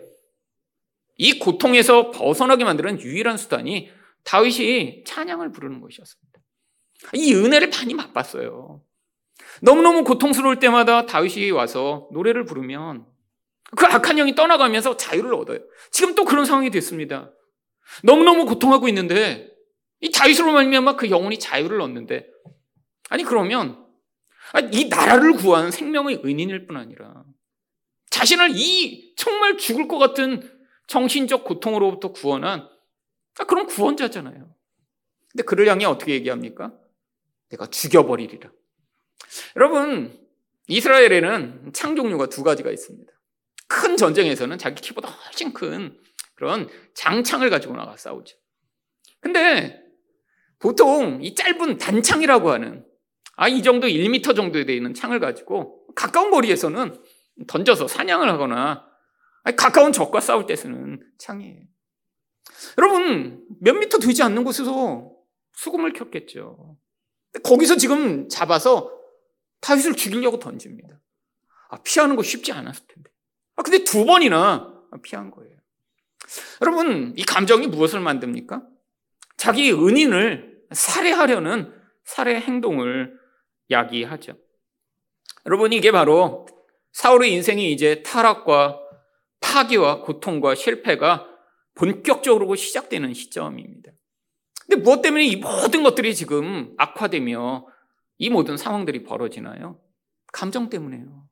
이 1.18 1.38
고통에서 1.38 2.12
벗어나게 2.12 2.64
만드는 2.64 3.02
유일한 3.02 3.36
수단이 3.36 3.90
다윗이 4.24 5.04
찬양을 5.04 5.52
부르는 5.52 5.82
것이었습니다. 5.82 6.40
이 7.12 7.34
은혜를 7.34 7.68
많이 7.68 7.92
맛봤어요. 7.92 8.82
너무너무 9.60 10.02
고통스러울 10.04 10.60
때마다 10.60 11.04
다윗이 11.04 11.50
와서 11.50 12.08
노래를 12.12 12.46
부르면 12.46 13.04
그 13.76 13.86
악한 13.86 14.16
영이 14.16 14.34
떠나가면서 14.34 14.96
자유를 14.96 15.34
얻어요. 15.34 15.58
지금 15.90 16.14
또 16.14 16.24
그런 16.24 16.44
상황이 16.44 16.70
됐습니다. 16.70 17.32
너무너무 18.02 18.46
고통하고 18.46 18.88
있는데 18.88 19.50
이 20.00 20.10
다윗으로 20.10 20.52
말미암아 20.52 20.96
그 20.96 21.10
영혼이 21.10 21.38
자유를 21.38 21.80
얻는데 21.80 22.26
아니 23.08 23.24
그러면 23.24 23.84
이 24.72 24.88
나라를 24.88 25.34
구한 25.34 25.70
생명의 25.70 26.22
은인일 26.24 26.66
뿐 26.66 26.76
아니라 26.76 27.24
자신을 28.10 28.50
이 28.54 29.14
정말 29.16 29.56
죽을 29.58 29.88
것 29.88 29.98
같은 29.98 30.50
정신적 30.86 31.44
고통으로부터 31.44 32.12
구원한 32.12 32.68
그런 33.46 33.66
구원자잖아요. 33.66 34.54
근데 35.30 35.44
그를 35.44 35.68
향해 35.68 35.84
어떻게 35.84 36.14
얘기합니까? 36.14 36.72
내가 37.50 37.66
죽여버리리라. 37.66 38.50
여러분, 39.56 40.18
이스라엘에는 40.66 41.72
창 41.72 41.96
종류가 41.96 42.28
두 42.28 42.42
가지가 42.42 42.70
있습니다. 42.70 43.12
큰 43.68 43.96
전쟁에서는 43.96 44.58
자기 44.58 44.80
키보다 44.82 45.08
훨씬 45.08 45.52
큰 45.52 45.96
그런 46.34 46.68
장창을 46.94 47.50
가지고 47.50 47.76
나가 47.76 47.96
싸우죠. 47.96 48.36
근데 49.20 49.80
보통 50.58 51.22
이 51.22 51.34
짧은 51.34 51.78
단창이라고 51.78 52.50
하는 52.50 52.84
아, 53.36 53.46
이 53.46 53.62
정도 53.62 53.86
1m 53.86 54.34
정도에 54.34 54.64
되어 54.64 54.74
있는 54.74 54.94
창을 54.94 55.20
가지고 55.20 55.86
가까운 55.94 56.30
거리에서는 56.30 57.00
던져서 57.46 57.86
사냥을 57.86 58.28
하거나 58.28 58.84
가까운 59.56 59.92
적과 59.92 60.20
싸울 60.20 60.46
때 60.46 60.56
쓰는 60.56 61.00
창이에요. 61.18 61.62
여러분, 62.78 63.46
몇 63.60 63.74
미터 63.74 63.98
되지 63.98 64.22
않는 64.24 64.42
곳에서 64.42 65.12
수금을 65.52 65.92
켰겠죠. 65.92 66.76
거기서 67.44 67.76
지금 67.76 68.28
잡아서 68.28 68.92
다윗을 69.60 69.94
죽이려고 69.94 70.38
던집니다. 70.38 71.00
아, 71.70 71.82
피하는 71.82 72.16
거 72.16 72.22
쉽지 72.22 72.52
않았을 72.52 72.86
텐데. 72.88 73.10
아, 73.58 73.62
근데 73.62 73.82
두 73.82 74.06
번이나 74.06 74.72
피한 75.02 75.32
거예요. 75.32 75.50
여러분, 76.62 77.12
이 77.16 77.24
감정이 77.24 77.66
무엇을 77.66 77.98
만듭니까? 77.98 78.62
자기 79.36 79.72
은인을 79.72 80.62
살해하려는 80.70 81.74
살해 82.04 82.36
행동을 82.40 83.18
야기하죠. 83.70 84.34
여러분, 85.46 85.72
이게 85.72 85.90
바로 85.90 86.46
사울의 86.92 87.32
인생이 87.32 87.72
이제 87.72 88.02
타락과 88.04 88.80
파괴와 89.40 90.02
고통과 90.02 90.54
실패가 90.54 91.26
본격적으로 91.74 92.54
시작되는 92.54 93.12
시점입니다. 93.12 93.90
근데 94.66 94.82
무엇 94.82 95.02
때문에 95.02 95.24
이 95.24 95.36
모든 95.36 95.82
것들이 95.82 96.14
지금 96.14 96.74
악화되며 96.76 97.66
이 98.18 98.30
모든 98.30 98.56
상황들이 98.56 99.02
벌어지나요? 99.02 99.80
감정 100.32 100.70
때문에요. 100.70 101.26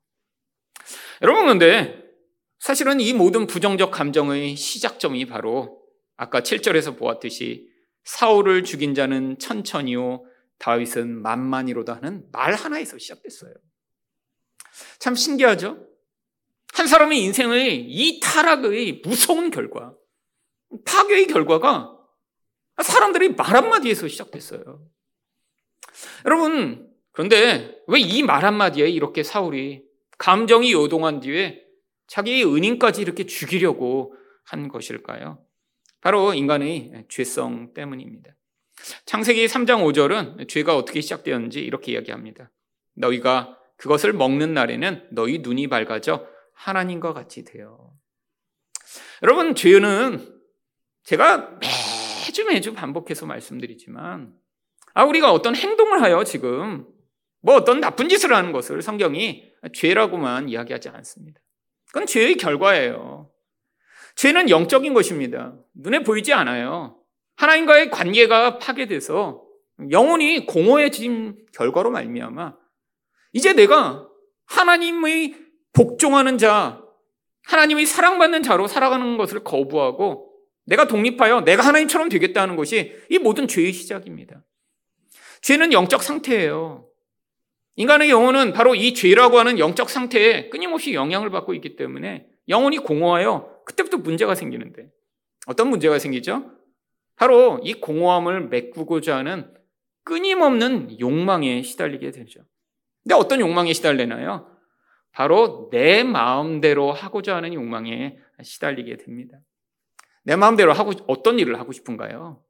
여러분, 1.21 1.45
근데 1.47 2.06
사실은 2.59 2.99
이 2.99 3.13
모든 3.13 3.47
부정적 3.47 3.91
감정의 3.91 4.55
시작점이 4.55 5.25
바로 5.25 5.81
아까 6.15 6.41
7절에서 6.41 6.97
보았듯이 6.97 7.67
사울을 8.03 8.63
죽인 8.63 8.95
자는 8.95 9.37
천천히요, 9.37 10.23
다윗은 10.59 11.21
만만히로다 11.21 11.95
하는 11.95 12.25
말 12.31 12.53
하나에서 12.53 12.97
시작됐어요. 12.97 13.53
참 14.99 15.13
신기하죠? 15.15 15.85
한 16.73 16.87
사람의 16.87 17.21
인생의 17.21 17.85
이 17.89 18.19
타락의 18.21 19.01
무서운 19.03 19.51
결과, 19.51 19.93
파괴의 20.85 21.27
결과가 21.27 21.93
사람들이 22.81 23.29
말 23.35 23.55
한마디에서 23.55 24.07
시작됐어요. 24.07 24.81
여러분, 26.25 26.91
그런데 27.11 27.75
왜 27.87 27.99
이 27.99 28.23
말 28.23 28.45
한마디에 28.45 28.87
이렇게 28.89 29.23
사울이 29.23 29.83
감정이 30.17 30.71
요동한 30.71 31.19
뒤에 31.19 31.63
자기의 32.07 32.45
은인까지 32.45 33.01
이렇게 33.01 33.25
죽이려고 33.25 34.15
한 34.43 34.67
것일까요? 34.67 35.43
바로 36.01 36.33
인간의 36.33 37.05
죄성 37.09 37.73
때문입니다. 37.73 38.31
창세기 39.05 39.45
3장 39.47 39.83
5절은 39.83 40.47
죄가 40.47 40.75
어떻게 40.75 41.01
시작되었는지 41.01 41.59
이렇게 41.61 41.93
이야기합니다. 41.93 42.51
너희가 42.93 43.57
그것을 43.77 44.13
먹는 44.13 44.53
날에는 44.53 45.09
너희 45.11 45.39
눈이 45.39 45.67
밝아져 45.67 46.27
하나님과 46.53 47.13
같이 47.13 47.43
되어. 47.43 47.91
여러분, 49.23 49.55
죄는 49.55 50.39
제가 51.03 51.59
매주 51.59 52.45
매주 52.45 52.73
반복해서 52.73 53.25
말씀드리지만, 53.25 54.33
아, 54.93 55.03
우리가 55.03 55.31
어떤 55.31 55.55
행동을 55.55 56.01
하여 56.01 56.23
지금 56.23 56.87
뭐 57.41 57.55
어떤 57.55 57.79
나쁜 57.79 58.09
짓을 58.09 58.33
하는 58.33 58.51
것을 58.51 58.81
성경이 58.81 59.51
죄라고만 59.73 60.49
이야기하지 60.49 60.89
않습니다. 60.89 61.39
그건 61.97 62.05
죄의 62.05 62.35
결과예요. 62.35 63.31
죄는 64.15 64.51
영적인 64.51 64.93
것입니다. 64.93 65.55
눈에 65.73 66.03
보이지 66.03 66.31
않아요. 66.31 66.99
하나님과의 67.37 67.89
관계가 67.89 68.59
파괴돼서 68.59 69.43
영혼이 69.89 70.45
공허해진 70.45 71.43
결과로 71.53 71.89
말미암아 71.89 72.55
이제 73.33 73.53
내가 73.53 74.07
하나님의 74.45 75.35
복종하는 75.73 76.37
자, 76.37 76.83
하나님의 77.45 77.87
사랑받는 77.87 78.43
자로 78.43 78.67
살아가는 78.67 79.17
것을 79.17 79.43
거부하고 79.43 80.31
내가 80.65 80.87
독립하여 80.87 81.41
내가 81.41 81.63
하나님처럼 81.63 82.09
되겠다는 82.09 82.55
것이 82.55 82.95
이 83.09 83.17
모든 83.17 83.47
죄의 83.47 83.73
시작입니다. 83.73 84.45
죄는 85.41 85.73
영적 85.73 86.03
상태예요. 86.03 86.86
인간의 87.77 88.09
영혼은 88.09 88.53
바로 88.53 88.73
이 88.73 88.93
죄라고 88.93 89.37
하는 89.37 89.59
영적 89.59 89.89
상태에 89.89 90.49
끊임없이 90.49 90.93
영향을 90.93 91.29
받고 91.29 91.53
있기 91.53 91.75
때문에 91.75 92.27
영혼이 92.49 92.79
공허하여 92.79 93.61
그때부터 93.65 93.97
문제가 93.97 94.33
생기는데 94.33 94.89
어떤 95.45 95.69
문제가 95.69 95.99
생기죠? 95.99 96.51
바로 97.15 97.59
이 97.63 97.73
공허함을 97.75 98.49
메꾸고자 98.49 99.17
하는 99.17 99.53
끊임없는 100.03 100.99
욕망에 100.99 101.61
시달리게 101.61 102.11
되죠. 102.11 102.41
근데 103.03 103.13
어떤 103.15 103.39
욕망에 103.39 103.73
시달리나요? 103.73 104.49
바로 105.11 105.69
내 105.71 106.03
마음대로 106.03 106.91
하고자 106.91 107.35
하는 107.35 107.53
욕망에 107.53 108.17
시달리게 108.41 108.97
됩니다. 108.97 109.39
내 110.23 110.35
마음대로 110.35 110.73
하고 110.73 110.91
어떤 111.07 111.37
일을 111.37 111.59
하고 111.59 111.71
싶은가요? 111.71 112.43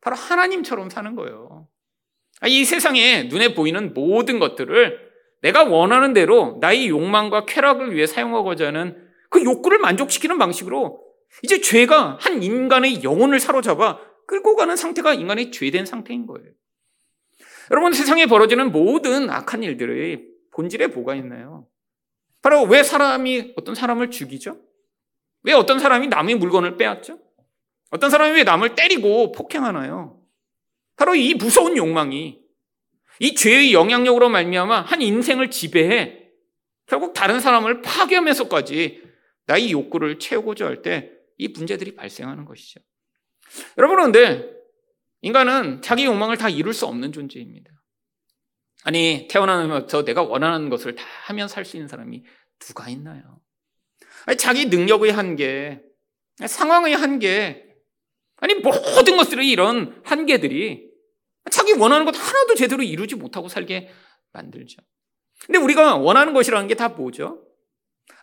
바로 0.00 0.16
하나님처럼 0.16 0.88
사는 0.88 1.14
거예요. 1.14 1.68
아, 2.40 2.48
이 2.48 2.64
세상에 2.64 3.24
눈에 3.24 3.54
보이는 3.54 3.94
모든 3.94 4.38
것들을 4.38 5.10
내가 5.42 5.64
원하는 5.64 6.12
대로 6.12 6.58
나의 6.60 6.88
욕망과 6.88 7.46
쾌락을 7.46 7.94
위해 7.94 8.06
사용하고자 8.06 8.68
하는 8.68 9.08
그 9.28 9.42
욕구를 9.44 9.78
만족시키는 9.78 10.38
방식으로 10.38 11.02
이제 11.42 11.60
죄가 11.60 12.18
한 12.20 12.42
인간의 12.42 13.04
영혼을 13.04 13.40
사로잡아 13.40 14.00
끌고 14.26 14.56
가는 14.56 14.74
상태가 14.76 15.14
인간의 15.14 15.50
죄된 15.52 15.86
상태인 15.86 16.26
거예요. 16.26 16.50
여러분 17.70 17.92
세상에 17.92 18.26
벌어지는 18.26 18.72
모든 18.72 19.30
악한 19.30 19.62
일들의 19.62 20.24
본질에 20.52 20.88
뭐가 20.88 21.14
있나요? 21.14 21.66
바로 22.42 22.62
왜 22.62 22.82
사람이 22.82 23.54
어떤 23.56 23.74
사람을 23.74 24.10
죽이죠? 24.10 24.58
왜 25.42 25.52
어떤 25.52 25.78
사람이 25.78 26.08
남의 26.08 26.36
물건을 26.36 26.76
빼앗죠? 26.76 27.18
어떤 27.90 28.10
사람이 28.10 28.36
왜 28.36 28.44
남을 28.44 28.74
때리고 28.74 29.32
폭행하나요? 29.32 30.19
바로 31.00 31.14
이 31.14 31.32
무서운 31.32 31.78
욕망이 31.78 32.38
이 33.20 33.34
죄의 33.34 33.72
영향력으로 33.72 34.28
말미암아 34.28 34.82
한 34.82 35.00
인생을 35.00 35.50
지배해 35.50 36.28
결국 36.84 37.14
다른 37.14 37.40
사람을 37.40 37.80
파괴하면서까지 37.80 39.02
나의 39.46 39.72
욕구를 39.72 40.18
채우고자 40.18 40.66
할 40.66 40.82
때 40.82 41.20
이 41.38 41.48
문제들이 41.48 41.94
발생하는 41.94 42.44
것이죠. 42.44 42.80
여러분 43.78 43.96
그런데 43.96 44.50
인간은 45.22 45.80
자기 45.80 46.04
욕망을 46.04 46.36
다 46.36 46.50
이룰 46.50 46.74
수 46.74 46.84
없는 46.84 47.12
존재입니다. 47.12 47.70
아니 48.84 49.26
태어나면서 49.30 50.04
내가 50.04 50.22
원하는 50.22 50.68
것을 50.68 50.94
다 50.96 51.02
하면 51.28 51.48
살 51.48 51.64
수 51.64 51.78
있는 51.78 51.88
사람이 51.88 52.24
누가 52.58 52.90
있나요? 52.90 53.40
아니, 54.26 54.36
자기 54.36 54.66
능력의 54.66 55.12
한계, 55.12 55.80
상황의 56.46 56.94
한계, 56.94 57.64
아니 58.36 58.52
모든 58.56 59.16
것들의 59.16 59.48
이런 59.48 59.98
한계들이 60.04 60.89
자기 61.50 61.72
원하는 61.72 62.04
것 62.04 62.14
하나도 62.16 62.54
제대로 62.54 62.82
이루지 62.82 63.16
못하고 63.16 63.48
살게 63.48 63.90
만들죠. 64.32 64.82
근데 65.46 65.58
우리가 65.58 65.96
원하는 65.96 66.32
것이라는 66.34 66.68
게 66.68 66.74
다 66.74 66.88
뭐죠? 66.88 67.42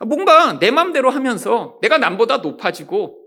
뭔가 0.05 0.59
내 0.59 0.69
마음대로 0.71 1.09
하면서 1.09 1.79
내가 1.81 1.97
남보다 1.97 2.37
높아지고 2.37 3.19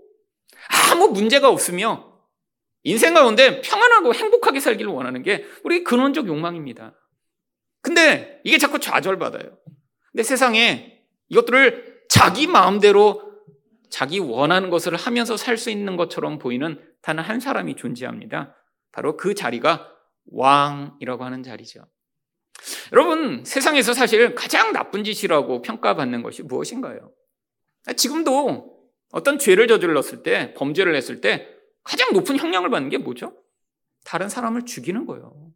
아무 0.91 1.09
문제가 1.09 1.49
없으며 1.49 2.11
인생 2.83 3.13
가운데 3.13 3.61
평안하고 3.61 4.13
행복하게 4.13 4.59
살기를 4.59 4.91
원하는 4.91 5.21
게 5.23 5.45
우리 5.63 5.83
근원적 5.83 6.27
욕망입니다. 6.27 6.93
근데 7.81 8.39
이게 8.43 8.57
자꾸 8.57 8.79
좌절받아요. 8.79 9.57
근데 10.11 10.23
세상에 10.23 10.99
이것들을 11.29 12.03
자기 12.09 12.47
마음대로 12.47 13.29
자기 13.89 14.19
원하는 14.19 14.69
것을 14.69 14.95
하면서 14.95 15.35
살 15.37 15.57
수 15.57 15.69
있는 15.69 15.97
것처럼 15.97 16.39
보이는 16.39 16.79
단 17.01 17.19
한 17.19 17.39
사람이 17.39 17.75
존재합니다. 17.75 18.55
바로 18.91 19.17
그 19.17 19.33
자리가 19.33 19.89
왕이라고 20.31 21.23
하는 21.23 21.43
자리죠. 21.43 21.85
여러분, 22.91 23.43
세상에서 23.45 23.93
사실 23.93 24.35
가장 24.35 24.71
나쁜 24.71 25.03
짓이라고 25.03 25.61
평가받는 25.61 26.21
것이 26.21 26.43
무엇인가요? 26.43 27.11
지금도 27.95 28.79
어떤 29.11 29.39
죄를 29.39 29.67
저질렀을 29.67 30.23
때, 30.23 30.53
범죄를 30.53 30.95
했을 30.95 31.21
때 31.21 31.47
가장 31.83 32.13
높은 32.13 32.37
형량을 32.37 32.69
받는 32.69 32.89
게 32.89 32.97
뭐죠? 32.97 33.35
다른 34.03 34.29
사람을 34.29 34.65
죽이는 34.65 35.05
거예요. 35.05 35.51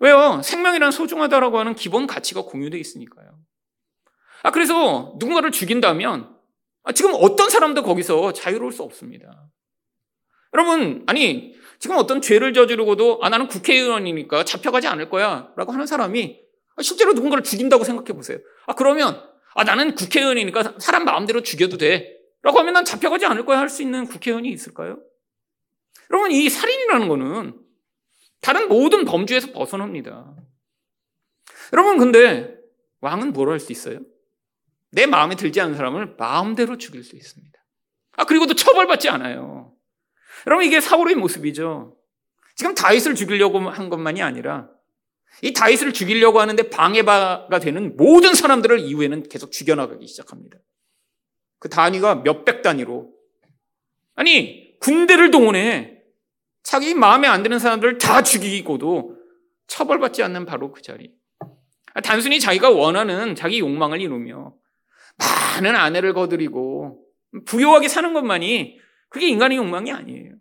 왜요? 0.00 0.40
생명이란 0.42 0.90
소중하다라고 0.90 1.58
하는 1.58 1.74
기본 1.74 2.06
가치가 2.06 2.42
공유되어 2.42 2.78
있으니까요. 2.78 3.38
아, 4.42 4.50
그래서 4.50 5.14
누군가를 5.18 5.50
죽인다면 5.52 6.36
아, 6.84 6.92
지금 6.92 7.12
어떤 7.14 7.48
사람도 7.48 7.82
거기서 7.82 8.32
자유로울 8.32 8.72
수 8.72 8.82
없습니다. 8.82 9.48
여러분, 10.54 11.04
아니, 11.06 11.54
지금 11.82 11.96
어떤 11.96 12.20
죄를 12.20 12.52
저지르고도 12.52 13.18
아 13.22 13.28
나는 13.28 13.48
국회의원이니까 13.48 14.44
잡혀가지 14.44 14.86
않을 14.86 15.10
거야라고 15.10 15.72
하는 15.72 15.84
사람이 15.84 16.40
실제로 16.80 17.12
누군가를 17.12 17.42
죽인다고 17.42 17.82
생각해 17.82 18.12
보세요. 18.12 18.38
아 18.68 18.74
그러면 18.76 19.20
아 19.56 19.64
나는 19.64 19.96
국회의원이니까 19.96 20.76
사람 20.78 21.04
마음대로 21.04 21.42
죽여도 21.42 21.78
돼라고 21.78 22.60
하면 22.60 22.74
난 22.74 22.84
잡혀가지 22.84 23.26
않을 23.26 23.44
거야 23.44 23.58
할 23.58 23.68
수 23.68 23.82
있는 23.82 24.06
국회의원이 24.06 24.48
있을까요? 24.50 25.00
여러분 26.12 26.30
이 26.30 26.48
살인이라는 26.48 27.08
거는 27.08 27.58
다른 28.40 28.68
모든 28.68 29.04
범주에서 29.04 29.50
벗어납니다. 29.50 30.36
여러분 31.72 31.98
근데 31.98 32.58
왕은 33.00 33.32
뭘 33.32 33.48
할 33.48 33.58
수 33.58 33.72
있어요? 33.72 33.98
내 34.92 35.06
마음에 35.06 35.34
들지 35.34 35.60
않는 35.60 35.76
사람을 35.76 36.14
마음대로 36.16 36.78
죽일 36.78 37.02
수 37.02 37.16
있습니다. 37.16 37.60
아 38.18 38.24
그리고도 38.24 38.54
처벌받지 38.54 39.08
않아요. 39.08 39.71
여러분 40.46 40.64
이게 40.64 40.80
사울의 40.80 41.16
모습이죠. 41.16 41.96
지금 42.56 42.74
다윗을 42.74 43.14
죽이려고 43.14 43.58
한 43.60 43.88
것만이 43.88 44.22
아니라 44.22 44.68
이 45.40 45.52
다윗을 45.52 45.92
죽이려고 45.92 46.40
하는데 46.40 46.68
방해가 46.68 47.48
되는 47.60 47.96
모든 47.96 48.34
사람들을 48.34 48.80
이후에는 48.80 49.28
계속 49.28 49.50
죽여나가기 49.50 50.06
시작합니다. 50.06 50.58
그 51.58 51.68
단위가 51.68 52.16
몇백 52.16 52.62
단위로 52.62 53.12
아니 54.14 54.78
군대를 54.80 55.30
동원해 55.30 56.02
자기 56.62 56.94
마음에 56.94 57.28
안 57.28 57.42
드는 57.42 57.58
사람들을 57.58 57.98
다 57.98 58.22
죽이고도 58.22 59.16
처벌받지 59.66 60.22
않는 60.22 60.44
바로 60.44 60.72
그 60.72 60.82
자리. 60.82 61.12
단순히 62.02 62.40
자기가 62.40 62.70
원하는 62.70 63.34
자기 63.34 63.60
욕망을 63.60 64.00
이루며 64.00 64.54
많은 65.18 65.76
아내를 65.76 66.14
거드리고 66.14 67.04
부유하게 67.46 67.88
사는 67.88 68.12
것만이 68.12 68.78
그게 69.12 69.28
인간의 69.28 69.58
욕망이 69.58 69.92
아니에요. 69.92 70.32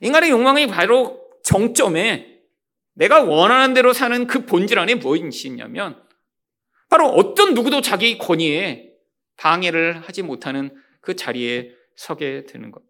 인간의 0.00 0.30
욕망이 0.30 0.66
바로 0.66 1.24
정점에 1.44 2.40
내가 2.94 3.22
원하는 3.22 3.72
대로 3.72 3.92
사는 3.92 4.26
그 4.26 4.44
본질 4.44 4.78
안에 4.78 4.96
무엇이 4.96 5.48
있냐면 5.48 6.02
바로 6.90 7.08
어떤 7.08 7.54
누구도 7.54 7.80
자기 7.80 8.18
권위에 8.18 8.90
방해를 9.36 10.00
하지 10.00 10.22
못하는 10.22 10.76
그 11.00 11.14
자리에 11.14 11.70
서게 11.96 12.46
되는 12.46 12.72
것. 12.72 12.82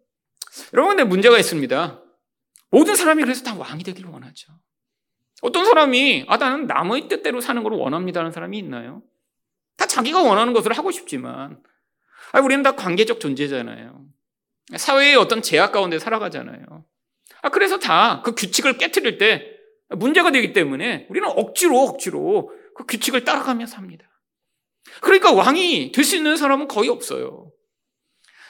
여러분, 0.73 0.95
근데 0.95 1.07
문제가 1.07 1.37
있습니다. 1.37 2.01
모든 2.71 2.95
사람이 2.95 3.23
그래서 3.23 3.43
다 3.43 3.55
왕이 3.55 3.83
되기를 3.83 4.09
원하죠. 4.09 4.53
어떤 5.41 5.65
사람이, 5.65 6.25
아, 6.27 6.37
나는 6.37 6.65
남의 6.65 7.07
뜻대로 7.07 7.41
사는 7.41 7.61
걸 7.61 7.73
원합니다라는 7.73 8.31
사람이 8.31 8.57
있나요? 8.57 9.03
다 9.77 9.85
자기가 9.85 10.23
원하는 10.23 10.53
것을 10.53 10.73
하고 10.73 10.91
싶지만, 10.91 11.61
아, 12.31 12.39
우리는 12.39 12.63
다 12.63 12.75
관계적 12.75 13.19
존재잖아요. 13.19 14.14
사회의 14.77 15.15
어떤 15.15 15.41
제약 15.41 15.71
가운데 15.71 15.99
살아가잖아요. 15.99 16.85
아, 17.41 17.49
그래서 17.49 17.77
다 17.79 18.21
그 18.23 18.33
규칙을 18.33 18.77
깨뜨릴 18.77 19.17
때 19.17 19.51
문제가 19.89 20.31
되기 20.31 20.51
때문에 20.53 21.05
우리는 21.09 21.27
억지로 21.29 21.79
억지로 21.81 22.51
그 22.75 22.85
규칙을 22.85 23.23
따라가며 23.23 23.67
삽니다. 23.67 24.05
그러니까 25.01 25.31
왕이 25.31 25.91
될 25.91 26.03
수 26.03 26.15
있는 26.15 26.37
사람은 26.37 26.67
거의 26.67 26.89
없어요. 26.89 27.51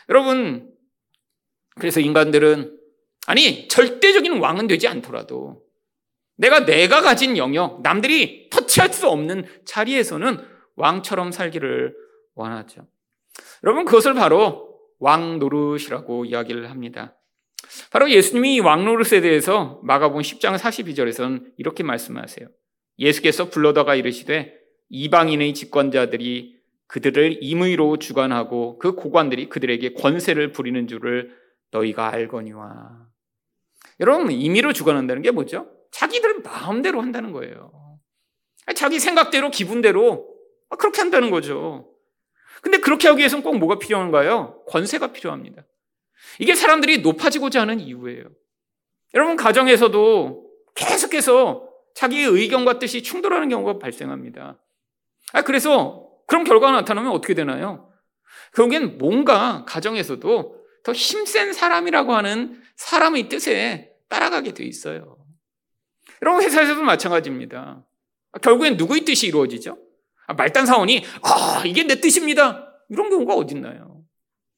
여러분, 0.09 0.71
그래서 1.77 1.99
인간들은 1.99 2.77
아니, 3.27 3.67
절대적인 3.67 4.39
왕은 4.39 4.67
되지 4.67 4.87
않더라도 4.87 5.63
내가 6.37 6.65
내가 6.65 7.01
가진 7.01 7.37
영역, 7.37 7.81
남들이 7.81 8.49
터치할 8.49 8.93
수 8.93 9.07
없는 9.09 9.45
자리에서는 9.65 10.45
왕처럼 10.75 11.31
살기를 11.31 11.95
원하죠. 12.35 12.87
여러분, 13.63 13.85
그것을 13.85 14.13
바로 14.13 14.74
왕 14.99 15.39
노릇이라고 15.39 16.25
이야기를 16.25 16.69
합니다. 16.69 17.17
바로 17.91 18.09
예수님이 18.09 18.59
왕 18.59 18.85
노릇에 18.85 19.21
대해서 19.21 19.79
마가복음 19.83 20.21
10장 20.21 20.57
42절에서는 20.57 21.53
이렇게 21.57 21.83
말씀하세요. 21.83 22.47
예수께서 22.99 23.49
불러다가 23.49 23.95
이르시되 23.95 24.53
이방인의 24.89 25.53
집권자들이 25.53 26.55
그들을 26.87 27.39
임의로 27.41 27.97
주관하고 27.97 28.77
그 28.77 28.93
고관들이 28.93 29.49
그들에게 29.49 29.93
권세를 29.93 30.51
부리는 30.51 30.87
줄을 30.87 31.35
너희가 31.71 32.13
알거니와. 32.13 33.07
여러분 33.99 34.31
임의로 34.31 34.73
주관한다는 34.73 35.21
게 35.21 35.31
뭐죠? 35.31 35.67
자기들 35.91 36.41
마음대로 36.41 37.01
한다는 37.01 37.31
거예요. 37.31 37.71
자기 38.75 38.99
생각대로 38.99 39.51
기분대로 39.51 40.27
그렇게 40.77 41.01
한다는 41.01 41.31
거죠. 41.31 41.94
근데 42.65 42.79
그렇게 42.79 43.07
하기 43.07 43.19
위해서는 43.19 43.43
꼭 43.43 43.59
뭐가 43.59 43.77
필요한가요? 43.77 44.63
권세가 44.65 45.11
필요합니다. 45.11 45.61
이게 46.39 46.55
사람들이 46.55 47.01
높아지고자 47.01 47.61
하는 47.61 47.79
이유예요. 47.79 48.23
여러분, 49.13 49.35
가정에서도 49.35 50.49
계속해서 50.73 51.69
자기의 51.93 52.25
의견과 52.25 52.79
뜻이 52.79 53.03
충돌하는 53.03 53.49
경우가 53.49 53.77
발생합니다. 53.77 54.57
아, 55.33 55.41
그래서 55.43 56.09
그런 56.25 56.43
결과가 56.43 56.71
나타나면 56.73 57.11
어떻게 57.11 57.35
되나요? 57.35 57.93
결국엔 58.55 58.97
뭔가 58.97 59.63
가정에서도 59.67 60.65
더 60.81 60.91
힘센 60.91 61.53
사람이라고 61.53 62.13
하는 62.15 62.63
사람의 62.77 63.29
뜻에 63.29 63.91
따라가게 64.09 64.55
돼 64.55 64.63
있어요. 64.63 65.17
여러분, 66.23 66.43
회사에서도 66.43 66.81
마찬가지입니다. 66.81 67.85
결국엔 68.41 68.77
누구의 68.77 69.01
뜻이 69.01 69.27
이루어지죠? 69.27 69.77
아, 70.27 70.33
말단 70.33 70.65
사원이 70.65 71.03
아 71.23 71.63
이게 71.65 71.83
내 71.83 71.99
뜻입니다. 71.99 72.71
이런 72.89 73.09
경우가 73.09 73.35
어딨나요? 73.35 74.03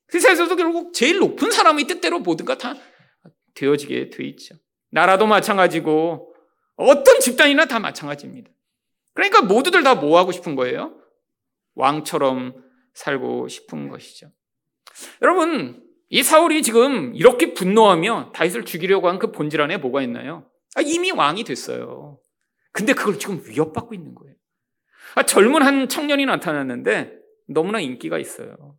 세상에서도 0.10 0.56
결국 0.56 0.94
제일 0.94 1.20
높은 1.20 1.52
사람의 1.52 1.86
뜻대로 1.86 2.20
모든가 2.20 2.58
다 2.58 2.76
되어지게 3.56 4.10
돼 4.12 4.24
있죠. 4.26 4.56
나라도 4.92 5.28
마찬가지고 5.28 6.34
어떤 6.78 7.20
집단이나 7.20 7.66
다 7.66 7.80
마찬가지입니다. 7.80 8.50
그러니까 9.14 9.42
모두들 9.42 9.84
다 9.84 9.96
뭐 9.96 10.18
하고 10.20 10.32
싶은 10.32 10.56
거예요? 10.56 10.94
왕처럼 11.76 12.64
살고 12.94 13.48
싶은 13.48 13.90
것이죠. 13.90 14.32
여러분, 15.22 15.84
이 16.10 16.24
사울이 16.24 16.62
지금 16.64 17.14
이렇게 17.16 17.54
분노하며 17.54 18.32
다윗을 18.34 18.66
죽이려고 18.66 19.10
한 19.10 19.20
그 19.20 19.32
본질 19.32 19.62
안에 19.62 19.78
뭐가 19.78 20.02
있나요? 20.04 20.50
아, 20.76 20.82
이미 20.82 21.12
왕이 21.12 21.44
됐어요. 21.44 22.20
근데 22.72 22.94
그걸 22.94 23.20
지금 23.20 23.42
위협받고 23.46 23.94
있는 23.94 24.14
거예요. 24.16 24.36
아, 25.18 25.24
젊은 25.24 25.64
한 25.64 25.90
청년이 25.90 26.28
나타났는데 26.28 27.12
너무나 27.48 27.80
인기가 27.80 28.20
있어요. 28.20 28.78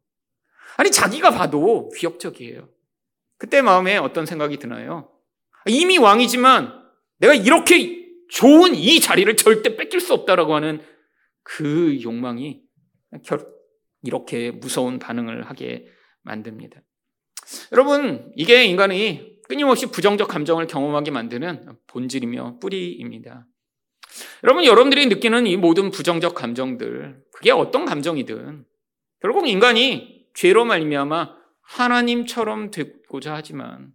아니, 0.77 0.92
자기가 0.92 1.33
봐도 1.33 1.90
위협적이에요. 1.96 2.68
그때 3.38 3.61
마음에 3.61 3.96
어떤 3.96 4.24
생각이 4.24 4.59
드나요? 4.59 5.11
이미 5.66 5.98
왕이지만 5.98 6.72
내가 7.18 7.35
이렇게 7.35 8.07
좋은 8.31 8.77
이 8.77 9.01
자리를 9.01 9.37
절대 9.37 9.74
뺏길 9.74 10.01
수 10.01 10.14
없다라고 10.14 10.55
하는 10.55 10.81
그 11.42 12.01
욕망이 12.03 12.62
이렇게 14.05 14.53
무서운 14.53 15.01
반응을 15.01 15.42
하게 15.42 15.88
만듭니다. 16.22 16.81
여러분, 17.72 18.31
이게 18.37 18.64
인간이 18.64 19.40
끊임없이 19.48 19.87
부정적 19.87 20.29
감정을 20.29 20.68
경험하게 20.68 21.11
만드는 21.11 21.79
본질이며 21.88 22.61
뿌리입니다. 22.61 23.44
여러분, 24.44 24.64
여러분들이 24.64 25.07
느끼는 25.07 25.47
이 25.47 25.57
모든 25.57 25.90
부정적 25.90 26.35
감정들, 26.35 27.23
그게 27.33 27.51
어떤 27.51 27.85
감정이든 27.85 28.64
결국 29.21 29.49
인간이 29.49 30.27
죄로 30.35 30.64
말미암아 30.64 31.37
하나님처럼 31.62 32.71
되고자 32.71 33.35
하지만 33.35 33.92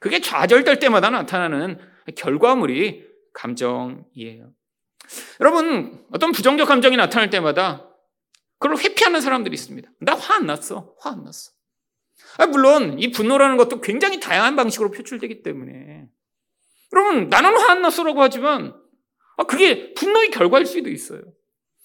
그게 0.00 0.20
좌절될 0.20 0.78
때마다 0.78 1.10
나타나는 1.10 1.78
결과물이 2.16 3.04
감정이에요. 3.34 4.50
여러분, 5.40 6.04
어떤 6.12 6.32
부정적 6.32 6.66
감정이 6.68 6.96
나타날 6.96 7.30
때마다 7.30 7.88
그걸 8.58 8.78
회피하는 8.78 9.20
사람들이 9.20 9.54
있습니다. 9.54 9.90
나 10.00 10.14
화 10.14 10.36
안 10.36 10.46
났어. 10.46 10.94
화 11.00 11.10
안 11.10 11.24
났어. 11.24 11.50
아, 12.38 12.46
물론 12.46 12.98
이 12.98 13.10
분노라는 13.10 13.56
것도 13.56 13.80
굉장히 13.80 14.20
다양한 14.20 14.56
방식으로 14.56 14.90
표출되기 14.92 15.42
때문에 15.42 16.06
여러분 16.92 17.28
나는 17.28 17.56
화 17.56 17.72
안 17.72 17.82
났어라고 17.82 18.22
하지만 18.22 18.74
아, 19.36 19.44
그게 19.44 19.94
분노의 19.94 20.30
결과일 20.30 20.66
수도 20.66 20.90
있어요. 20.90 21.22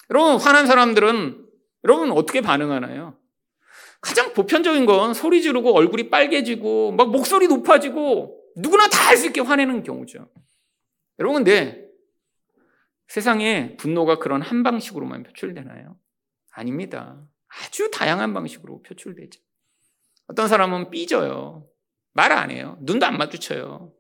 여러분 0.10 0.36
화난 0.38 0.68
사람들은 0.68 1.46
여러분 1.84 2.12
어떻게 2.12 2.42
반응하나요? 2.42 3.18
가장 4.02 4.34
보편적인 4.34 4.86
건 4.86 5.14
소리 5.14 5.42
지르고 5.42 5.74
얼굴이 5.76 6.10
빨개지고 6.10 6.92
막 6.94 7.10
목소리 7.12 7.48
높아지고 7.48 8.42
누구나 8.58 8.88
다 8.88 9.08
할 9.08 9.18
수 9.18 9.28
있게 9.28 9.40
화내는 9.42 9.84
경우죠. 9.84 10.30
여러분 11.20 11.44
근데 11.44 11.88
세상에 13.08 13.78
분노가 13.78 14.20
그런 14.20 14.42
한 14.42 14.64
방식으로만 14.64 15.24
표출되나요? 15.24 15.98
아닙니다. 16.52 17.22
아주 17.48 17.90
다양한 17.92 18.34
방식으로 18.34 18.82
표출되죠. 18.84 19.40
어떤 20.28 20.48
사람은 20.50 20.90
삐져요. 20.92 21.66
말 22.14 22.32
안 22.34 22.52
해요. 22.52 22.78
눈도 22.82 23.06
안 23.06 23.18
마주쳐요. 23.18 23.94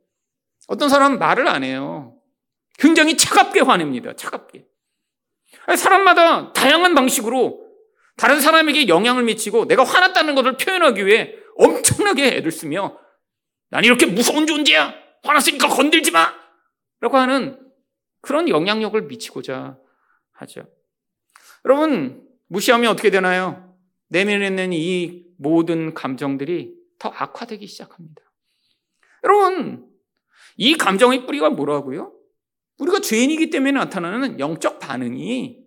어떤 0.67 0.89
사람은 0.89 1.19
말을 1.19 1.47
안 1.47 1.63
해요. 1.63 2.16
굉장히 2.77 3.17
차갑게 3.17 3.61
화냅니다. 3.61 4.13
차갑게. 4.15 4.65
사람마다 5.75 6.53
다양한 6.53 6.95
방식으로 6.95 7.65
다른 8.15 8.39
사람에게 8.39 8.87
영향을 8.87 9.23
미치고 9.23 9.65
내가 9.65 9.83
화났다는 9.83 10.35
것을 10.35 10.57
표현하기 10.57 11.05
위해 11.05 11.35
엄청나게 11.57 12.37
애를 12.37 12.51
쓰며 12.51 12.97
난 13.69 13.83
이렇게 13.83 14.05
무서운 14.05 14.47
존재야. 14.47 14.93
화났으니까 15.23 15.67
건들지 15.67 16.11
마. 16.11 16.33
라고 16.99 17.17
하는 17.17 17.59
그런 18.21 18.49
영향력을 18.49 18.99
미치고자 19.03 19.77
하죠. 20.33 20.65
여러분, 21.65 22.27
무시하면 22.47 22.91
어떻게 22.91 23.09
되나요? 23.09 23.75
내면에 24.07 24.47
있는 24.47 24.73
이 24.73 25.25
모든 25.37 25.93
감정들이 25.93 26.73
더 26.97 27.09
악화되기 27.09 27.67
시작합니다. 27.67 28.21
여러분, 29.23 29.87
이 30.55 30.75
감정의 30.75 31.25
뿌리가 31.25 31.49
뭐라고요? 31.49 32.16
우리가 32.79 32.99
죄인이기 32.99 33.49
때문에 33.49 33.71
나타나는 33.73 34.39
영적 34.39 34.79
반응이 34.79 35.57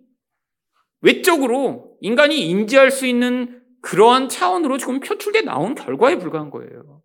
외적으로 1.01 1.97
인간이 2.01 2.47
인지할 2.47 2.91
수 2.91 3.05
있는 3.05 3.61
그러한 3.81 4.29
차원으로 4.29 4.77
지금 4.77 4.99
표출돼 4.99 5.41
나온 5.41 5.75
결과에 5.75 6.17
불과한 6.17 6.51
거예요. 6.51 7.01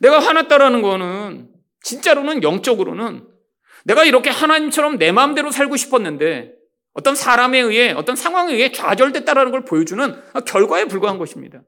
내가 0.00 0.18
화났다라는 0.18 0.82
거는 0.82 1.50
진짜로는 1.82 2.42
영적으로는 2.42 3.26
내가 3.84 4.04
이렇게 4.04 4.30
하나님처럼 4.30 4.98
내 4.98 5.12
마음대로 5.12 5.50
살고 5.50 5.76
싶었는데 5.76 6.52
어떤 6.92 7.14
사람에 7.14 7.58
의해 7.60 7.92
어떤 7.92 8.16
상황에 8.16 8.52
의해 8.52 8.72
좌절됐다라는 8.72 9.50
걸 9.50 9.64
보여주는 9.64 10.20
결과에 10.46 10.84
불과한 10.84 11.18
것입니다. 11.18 11.62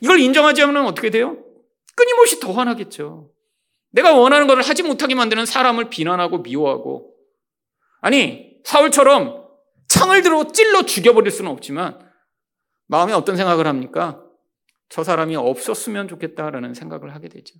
이걸 0.00 0.20
인정하지 0.20 0.62
않으면 0.62 0.86
어떻게 0.86 1.10
돼요? 1.10 1.42
끊임없이 1.94 2.40
더 2.40 2.52
화나겠죠. 2.52 3.30
내가 3.90 4.14
원하는 4.14 4.46
것을 4.46 4.62
하지 4.62 4.82
못하게 4.82 5.14
만드는 5.14 5.46
사람을 5.46 5.88
비난하고 5.88 6.38
미워하고 6.38 7.14
아니 8.00 8.56
사울처럼 8.64 9.46
창을 9.88 10.22
들어 10.22 10.46
찔러 10.52 10.84
죽여버릴 10.84 11.30
수는 11.30 11.50
없지만 11.50 11.98
마음에 12.86 13.12
어떤 13.12 13.36
생각을 13.36 13.66
합니까? 13.66 14.22
저 14.88 15.02
사람이 15.02 15.34
없었으면 15.36 16.08
좋겠다라는 16.08 16.74
생각을 16.74 17.14
하게 17.14 17.28
되죠. 17.28 17.54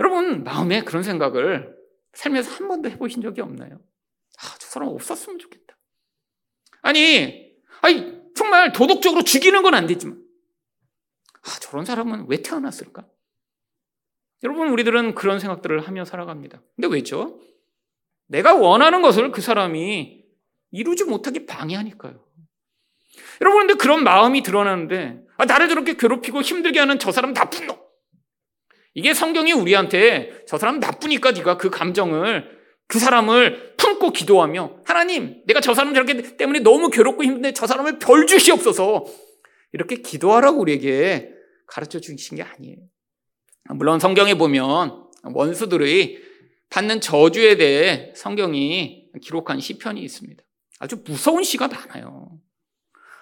여러분 0.00 0.44
마음에 0.44 0.82
그런 0.82 1.02
생각을 1.02 1.74
살면서 2.14 2.50
한 2.52 2.68
번도 2.68 2.88
해보신 2.90 3.20
적이 3.22 3.42
없나요? 3.42 3.80
아, 4.38 4.54
저 4.58 4.66
사람 4.68 4.88
없었으면 4.88 5.38
좋겠다. 5.38 5.76
아니, 6.82 7.52
아니, 7.82 8.20
정말 8.34 8.72
도덕적으로 8.72 9.22
죽이는 9.22 9.62
건 9.62 9.74
안 9.74 9.86
되지만, 9.86 10.22
아, 11.42 11.58
저런 11.60 11.84
사람은 11.84 12.26
왜 12.28 12.42
태어났을까? 12.42 13.06
여러분, 14.42 14.68
우리들은 14.68 15.14
그런 15.14 15.38
생각들을 15.38 15.80
하며 15.80 16.04
살아갑니다. 16.04 16.62
근데 16.76 16.88
왜죠? 16.88 17.40
내가 18.28 18.54
원하는 18.54 19.02
것을 19.02 19.30
그 19.32 19.40
사람이 19.40 20.24
이루지 20.72 21.04
못하게 21.04 21.46
방해하니까요. 21.46 22.24
여러분, 23.40 23.66
근데 23.66 23.74
그런 23.74 24.04
마음이 24.04 24.42
드러나는데, 24.42 25.20
아, 25.36 25.44
나를 25.44 25.68
저렇게 25.68 25.96
괴롭히고 25.96 26.42
힘들게 26.42 26.78
하는 26.78 26.98
저 26.98 27.12
사람 27.12 27.32
나쁜 27.32 27.66
놈. 27.66 27.76
이게 28.96 29.12
성경이 29.12 29.52
우리한테 29.52 30.44
저 30.46 30.56
사람 30.56 30.80
나쁘니까 30.80 31.32
네가 31.32 31.58
그 31.58 31.68
감정을 31.68 32.56
그 32.88 32.98
사람을 32.98 33.76
품고 33.76 34.12
기도하며 34.12 34.80
하나님 34.86 35.42
내가 35.46 35.60
저 35.60 35.74
사람 35.74 35.92
저렇게 35.92 36.36
때문에 36.36 36.60
너무 36.60 36.88
괴롭고 36.88 37.22
힘든데 37.22 37.52
저 37.52 37.66
사람을 37.66 37.98
벌 37.98 38.26
주시옵소서 38.26 39.04
이렇게 39.72 39.96
기도하라고 39.96 40.60
우리에게 40.60 41.30
가르쳐 41.66 42.00
주신 42.00 42.38
게 42.38 42.42
아니에요. 42.42 42.78
물론 43.70 43.98
성경에 43.98 44.34
보면 44.34 45.04
원수들의 45.24 46.22
받는 46.70 47.00
저주에 47.00 47.56
대해 47.56 48.12
성경이 48.14 49.10
기록한 49.22 49.60
시편이 49.60 50.00
있습니다. 50.02 50.42
아주 50.78 51.02
무서운 51.04 51.42
시가 51.42 51.68
많아요. 51.68 52.38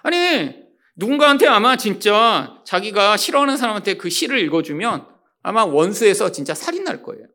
아니 0.03 0.65
누군가한테 0.95 1.47
아마 1.47 1.75
진짜 1.75 2.61
자기가 2.65 3.17
싫어하는 3.17 3.57
사람한테 3.57 3.95
그 3.95 4.09
시를 4.09 4.39
읽어주면 4.39 5.07
아마 5.41 5.63
원수에서 5.63 6.31
진짜 6.31 6.53
살인 6.53 6.83
날 6.83 7.03
거예요. 7.03 7.25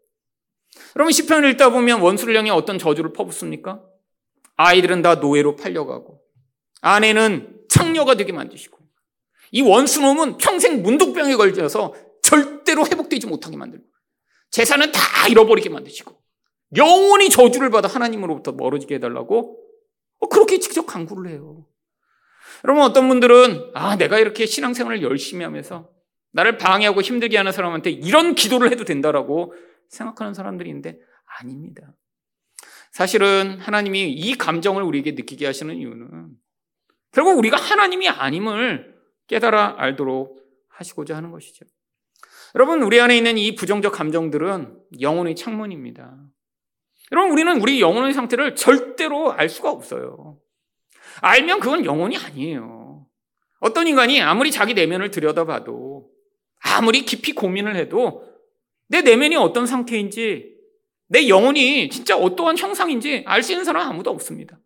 여러분 0.97 1.13
시편을 1.13 1.51
읽다 1.51 1.71
보면 1.71 2.01
원수를 2.01 2.37
향해 2.37 2.51
어떤 2.51 2.79
저주를 2.79 3.13
퍼붓습니까? 3.13 3.83
아이들은 4.57 5.03
다 5.03 5.17
노예로 5.17 5.57
팔려가고 5.57 6.21
아내는 6.81 7.61
창녀가 7.69 8.15
되게 8.15 8.33
만드시고 8.33 8.79
이 9.53 9.63
원수놈은 9.63 10.39
평생 10.39 10.83
문득병에 10.83 11.37
걸려서 11.37 11.95
절 12.23 12.60
대로 12.71 12.87
회복되지 12.87 13.27
못하게 13.27 13.57
만들고 13.57 13.85
재산은 14.51 14.93
다 14.93 15.29
잃어버리게 15.29 15.69
만드시고 15.69 16.21
영원히 16.77 17.29
저주를 17.29 17.71
받아 17.71 17.89
하나님으로부터 17.89 18.53
멀어지게 18.53 18.97
해달라고 18.97 19.59
어, 20.21 20.29
그렇게 20.29 20.59
직접 20.59 20.87
강구를 20.87 21.31
해요. 21.31 21.67
여러분 22.65 22.85
어떤 22.85 23.09
분들은 23.09 23.73
아 23.75 23.97
내가 23.97 24.19
이렇게 24.19 24.47
신앙생활을 24.47 25.03
열심히 25.03 25.45
하면서 25.45 25.91
나를 26.33 26.59
방해하고 26.59 27.01
힘들게 27.01 27.37
하는 27.37 27.53
사람한테 27.53 27.91
이런 27.91 28.35
기도를 28.35 28.71
해도 28.71 28.85
된다라고 28.85 29.55
생각하는 29.89 30.35
사람들이 30.35 30.69
있는데 30.71 30.99
아닙니다. 31.25 31.93
사실은 32.93 33.59
하나님이 33.59 34.13
이 34.13 34.37
감정을 34.37 34.83
우리에게 34.83 35.13
느끼게 35.13 35.47
하시는 35.47 35.75
이유는 35.75 36.31
결국 37.13 37.39
우리가 37.39 37.57
하나님이 37.57 38.09
아님을 38.09 38.95
깨달아 39.27 39.77
알도록 39.79 40.39
하시고자 40.69 41.17
하는 41.17 41.31
것이죠. 41.31 41.65
여러분, 42.55 42.83
우리 42.83 43.01
안에 43.01 43.17
있는 43.17 43.39
이 43.39 43.55
부정적 43.55 43.93
감정들은 43.93 44.77
영혼의 45.01 45.37
창문입니다. 45.37 46.17
여러분, 47.13 47.33
우리는 47.33 47.61
우리 47.61 47.81
영혼의 47.81 48.13
상태를 48.13 48.57
절대로 48.57 49.33
알 49.33 49.49
수가 49.49 49.71
없어요. 49.71 50.39
알면 51.21 51.61
그건 51.61 51.85
영혼이 51.85 52.17
아니에요. 52.17 53.07
어떤 53.61 53.87
인간이 53.87 54.21
아무리 54.21 54.51
자기 54.51 54.75
내면을 54.75 55.11
들여다봐도 55.11 56.09
아무리 56.61 57.05
깊이 57.05 57.33
고민을 57.33 57.77
해도 57.77 58.25
내 58.89 59.03
내면이 59.03 59.37
어떤 59.37 59.67
상태인지, 59.67 60.57
내 61.09 61.29
영혼이 61.29 61.89
진짜 61.91 62.17
어떠한 62.17 62.57
형상인지 62.57 63.25
알 63.27 63.43
수 63.43 63.53
있는 63.53 63.65
사람 63.65 63.89
아무도 63.89 64.11
없습니다. 64.11 64.59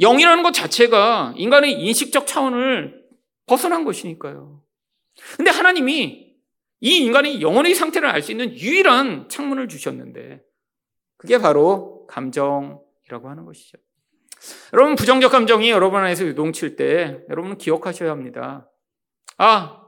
영이라는 0.00 0.42
것 0.42 0.52
자체가 0.52 1.34
인간의 1.36 1.72
인식적 1.72 2.26
차원을 2.26 3.04
벗어난 3.46 3.84
것이니까요. 3.84 4.62
근데 5.36 5.50
하나님이 5.50 6.23
이 6.84 6.98
인간의 6.98 7.40
영혼의 7.40 7.74
상태를 7.74 8.10
알 8.10 8.20
수 8.20 8.30
있는 8.30 8.52
유일한 8.58 9.30
창문을 9.30 9.68
주셨는데, 9.68 10.42
그게 11.16 11.38
바로 11.38 12.06
감정이라고 12.08 13.30
하는 13.30 13.46
것이죠. 13.46 13.78
여러분, 14.74 14.94
부정적 14.94 15.32
감정이 15.32 15.70
여러분 15.70 16.02
안에서 16.02 16.26
유동칠 16.26 16.76
때, 16.76 17.24
여러분은 17.30 17.56
기억하셔야 17.56 18.10
합니다. 18.10 18.70
아, 19.38 19.80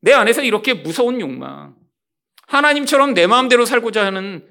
내 0.00 0.12
안에서 0.12 0.42
이렇게 0.42 0.74
무서운 0.74 1.20
욕망, 1.20 1.76
하나님처럼 2.48 3.14
내 3.14 3.28
마음대로 3.28 3.64
살고자 3.64 4.04
하는 4.04 4.44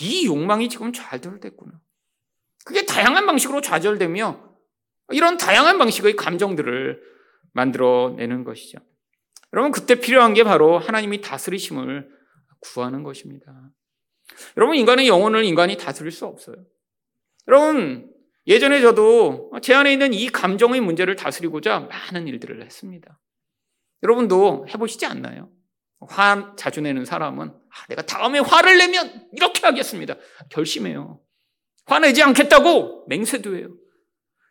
이 0.00 0.26
욕망이 0.26 0.68
지금 0.68 0.92
좌절됐구나. 0.92 1.72
그게 2.64 2.84
다양한 2.84 3.24
방식으로 3.26 3.60
좌절되며 3.60 4.50
이런 5.10 5.36
다양한 5.36 5.78
방식의 5.78 6.16
감정들을 6.16 7.00
만들어내는 7.52 8.42
것이죠. 8.42 8.80
여러분, 9.52 9.72
그때 9.72 9.96
필요한 9.96 10.34
게 10.34 10.44
바로 10.44 10.78
하나님이 10.78 11.20
다스리심을 11.20 12.08
구하는 12.60 13.02
것입니다. 13.02 13.70
여러분, 14.56 14.76
인간의 14.76 15.08
영혼을 15.08 15.44
인간이 15.44 15.76
다스릴 15.76 16.12
수 16.12 16.26
없어요. 16.26 16.56
여러분, 17.48 18.10
예전에 18.46 18.80
저도 18.80 19.50
제 19.62 19.74
안에 19.74 19.92
있는 19.92 20.14
이 20.14 20.28
감정의 20.28 20.80
문제를 20.80 21.16
다스리고자 21.16 21.80
많은 21.80 22.28
일들을 22.28 22.62
했습니다. 22.64 23.18
여러분도 24.02 24.66
해보시지 24.68 25.06
않나요? 25.06 25.50
화 26.08 26.54
자주 26.56 26.80
내는 26.80 27.04
사람은 27.04 27.48
아, 27.48 27.86
내가 27.88 28.02
다음에 28.02 28.38
화를 28.38 28.78
내면 28.78 29.28
이렇게 29.32 29.66
하겠습니다. 29.66 30.16
결심해요. 30.48 31.20
화내지 31.84 32.22
않겠다고 32.22 33.06
맹세도 33.08 33.56
해요. 33.56 33.68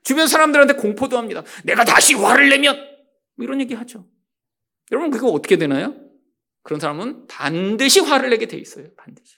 주변 0.04 0.28
사람들한테 0.28 0.74
공포도 0.74 1.18
합니다. 1.18 1.44
내가 1.64 1.84
다시 1.84 2.14
화를 2.14 2.50
내면 2.50 2.76
뭐 3.36 3.46
이런 3.46 3.60
얘기 3.60 3.74
하죠. 3.74 4.08
여러분 4.92 5.12
그거 5.12 5.28
어떻게 5.30 5.58
되나요? 5.58 5.96
그런 6.64 6.80
사람은 6.80 7.28
반드시 7.28 8.00
화를 8.00 8.30
내게 8.30 8.48
돼 8.48 8.58
있어요. 8.58 8.88
반드시. 8.98 9.38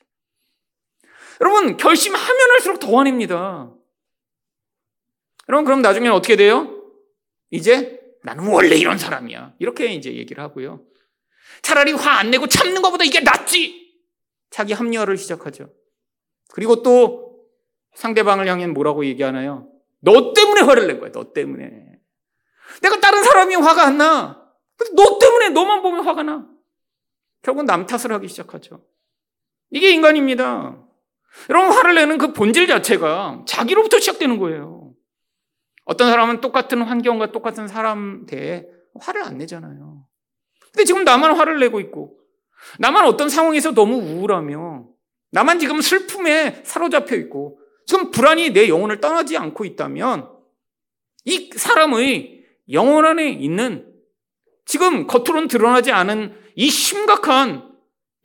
여러분 1.39 1.77
결심하면 1.77 2.51
할수록 2.51 2.79
더 2.79 2.95
화냅니다. 2.97 3.73
여러분 5.49 5.65
그럼 5.65 5.81
나중에는 5.81 6.15
어떻게 6.15 6.35
돼요? 6.35 6.77
이제 7.49 7.99
나는 8.23 8.47
원래 8.47 8.75
이런 8.75 8.97
사람이야. 8.97 9.55
이렇게 9.59 9.87
이제 9.93 10.13
얘기를 10.13 10.43
하고요. 10.43 10.85
차라리 11.61 11.91
화 11.93 12.11
안 12.19 12.31
내고 12.31 12.47
참는 12.47 12.81
것보다 12.81 13.03
이게 13.03 13.19
낫지. 13.21 13.81
자기 14.49 14.73
합리화를 14.73 15.17
시작하죠. 15.17 15.73
그리고 16.53 16.81
또 16.83 17.45
상대방을 17.95 18.47
향해 18.47 18.67
뭐라고 18.67 19.05
얘기하나요? 19.05 19.69
너 20.01 20.33
때문에 20.33 20.61
화를 20.61 20.87
낸 20.87 20.99
거야. 20.99 21.11
너 21.11 21.33
때문에. 21.33 21.99
내가 22.81 22.99
다른 22.99 23.23
사람이 23.23 23.55
화가 23.55 23.87
안 23.87 23.97
나. 23.97 24.40
너 24.95 25.19
때문에 25.19 25.49
너만 25.49 25.81
보면 25.81 26.05
화가 26.05 26.23
나. 26.23 26.47
결국 27.41 27.63
남 27.65 27.85
탓을 27.85 28.13
하기 28.13 28.27
시작하죠. 28.27 28.83
이게 29.69 29.91
인간입니다. 29.91 30.77
여러분 31.49 31.71
화를 31.71 31.95
내는 31.95 32.17
그 32.17 32.33
본질 32.33 32.67
자체가 32.67 33.43
자기로부터 33.47 33.99
시작되는 33.99 34.37
거예요. 34.37 34.93
어떤 35.85 36.09
사람은 36.09 36.41
똑같은 36.41 36.81
환경과 36.81 37.31
똑같은 37.31 37.67
사람 37.67 38.25
대해 38.27 38.65
화를 38.99 39.23
안 39.23 39.37
내잖아요. 39.37 40.05
근데 40.71 40.83
지금 40.85 41.03
나만 41.03 41.35
화를 41.35 41.59
내고 41.59 41.79
있고, 41.79 42.17
나만 42.79 43.05
어떤 43.05 43.29
상황에서 43.29 43.73
너무 43.73 43.97
우울하며, 43.97 44.87
나만 45.31 45.59
지금 45.59 45.81
슬픔에 45.81 46.61
사로잡혀 46.63 47.15
있고, 47.15 47.59
지금 47.85 48.11
불안이 48.11 48.51
내 48.51 48.69
영혼을 48.69 49.01
떠나지 49.01 49.37
않고 49.37 49.65
있다면, 49.65 50.29
이 51.25 51.49
사람의 51.55 52.45
영혼 52.71 53.05
안에 53.05 53.29
있는 53.29 53.90
지금 54.65 55.07
겉으로는 55.07 55.47
드러나지 55.47 55.91
않은 55.91 56.35
이 56.55 56.69
심각한 56.69 57.71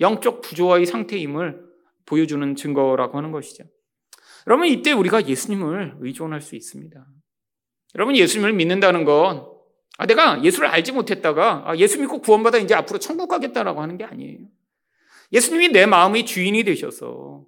영적 0.01 0.43
부조화의 0.43 0.87
상태임을 0.87 1.61
보여주는 2.05 2.55
증거라고 2.55 3.19
하는 3.19 3.33
것이죠. 3.33 3.65
여러분, 4.47 4.67
이때 4.67 4.93
우리가 4.93 5.27
예수님을 5.27 5.97
의존할 6.01 6.41
수 6.41 6.55
있습니다. 6.55 7.05
여러분, 7.95 8.17
예수님을 8.17 8.53
믿는다는 8.53 9.05
건 9.05 9.57
아, 9.99 10.07
내가 10.07 10.43
예수를 10.45 10.69
알지 10.69 10.93
못했다가 10.93 11.65
아, 11.67 11.77
예수 11.77 11.99
믿고 12.01 12.21
구원받아 12.21 12.59
이제 12.59 12.75
앞으로 12.75 12.99
천국 12.99 13.29
가겠다라고 13.29 13.81
하는 13.81 13.97
게 13.97 14.05
아니에요. 14.05 14.39
예수님이 15.33 15.69
내 15.69 15.87
마음의 15.87 16.27
주인이 16.27 16.63
되셔서 16.65 17.45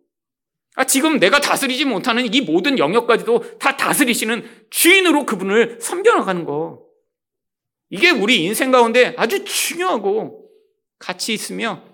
아, 0.74 0.84
지금 0.84 1.18
내가 1.18 1.40
다스리지 1.40 1.84
못하는 1.84 2.32
이 2.32 2.40
모든 2.40 2.78
영역까지도 2.78 3.58
다 3.58 3.76
다스리시는 3.76 4.66
주인으로 4.70 5.26
그분을 5.26 5.78
섬겨나가는 5.80 6.44
거. 6.44 6.87
이게 7.90 8.10
우리 8.10 8.44
인생 8.44 8.70
가운데 8.70 9.14
아주 9.16 9.44
중요하고 9.44 10.50
가치 10.98 11.32
있으며 11.32 11.84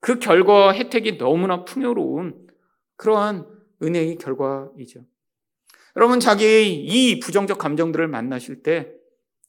그 0.00 0.18
결과 0.18 0.72
혜택이 0.72 1.18
너무나 1.18 1.64
풍요로운 1.64 2.46
그러한 2.96 3.46
은혜의 3.82 4.16
결과이죠. 4.16 5.04
여러분, 5.96 6.20
자기의 6.20 6.74
이 6.74 7.20
부정적 7.20 7.58
감정들을 7.58 8.06
만나실 8.08 8.62
때 8.62 8.92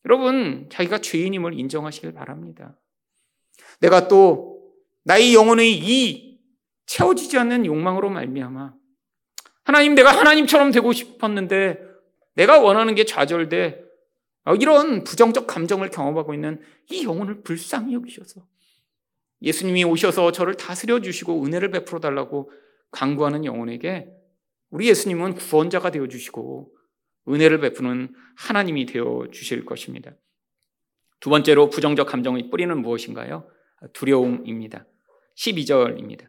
여러분, 0.06 0.68
자기가 0.72 1.00
죄인임을 1.00 1.58
인정하시길 1.58 2.14
바랍니다. 2.14 2.78
내가 3.80 4.08
또 4.08 4.74
나의 5.04 5.34
영혼의 5.34 5.72
이 5.74 6.40
채워지지 6.86 7.38
않는 7.38 7.66
욕망으로 7.66 8.10
말미암아 8.10 8.74
하나님 9.64 9.96
내가 9.96 10.12
하나님처럼 10.12 10.72
되고 10.72 10.92
싶었는데 10.92 11.80
내가 12.36 12.60
원하는 12.60 12.96
게 12.96 13.06
좌절돼 13.06 13.82
어, 13.82 13.91
이런 14.60 15.04
부정적 15.04 15.48
감정을 15.48 15.90
경험하고 15.90 16.34
있는 16.34 16.62
이 16.90 17.04
영혼을 17.04 17.42
불쌍히 17.44 17.94
여기셔서 17.94 18.46
예수님이 19.42 19.84
오셔서 19.84 20.32
저를 20.32 20.56
다스려 20.56 21.00
주시고 21.02 21.44
은혜를 21.46 21.72
베풀어 21.72 22.00
달라고 22.00 22.52
강구하는 22.92 23.46
영혼에게 23.46 24.10
우리 24.70 24.88
예수님은 24.88 25.36
구원자가 25.36 25.92
되어 25.92 26.08
주시고 26.08 26.72
은혜를 27.28 27.60
베푸는 27.60 28.14
하나님이 28.36 28.86
되어 28.86 29.28
주실 29.32 29.66
것입니다. 29.66 30.12
두 31.20 31.30
번째로 31.30 31.70
부정적 31.70 32.08
감정의 32.08 32.50
뿌리는 32.50 32.76
무엇인가요? 32.82 33.48
두려움입니다. 33.94 34.86
12절입니다. 35.38 36.28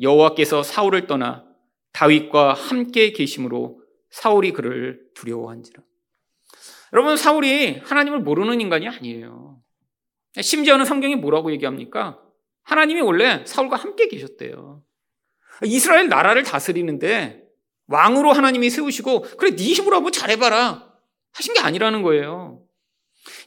여호와께서 0.00 0.62
사울을 0.62 1.06
떠나 1.06 1.44
다윗과 1.92 2.54
함께 2.54 3.12
계심으로 3.12 3.82
사울이 4.10 4.52
그를 4.52 5.04
두려워한지라. 5.14 5.82
여러분 6.92 7.16
사울이 7.16 7.78
하나님을 7.84 8.20
모르는 8.20 8.60
인간이 8.60 8.88
아니에요. 8.88 9.60
심지어는 10.40 10.84
성경이 10.84 11.16
뭐라고 11.16 11.52
얘기합니까? 11.52 12.20
하나님이 12.62 13.00
원래 13.00 13.44
사울과 13.46 13.76
함께 13.76 14.08
계셨대요. 14.08 14.82
이스라엘 15.64 16.08
나라를 16.08 16.42
다스리는데 16.42 17.42
왕으로 17.86 18.32
하나님이 18.32 18.70
세우시고 18.70 19.22
그래 19.36 19.54
네 19.56 19.72
힘으로 19.72 19.96
한번 19.96 20.12
잘해봐라 20.12 20.90
하신 21.32 21.54
게 21.54 21.60
아니라는 21.60 22.02
거예요. 22.02 22.62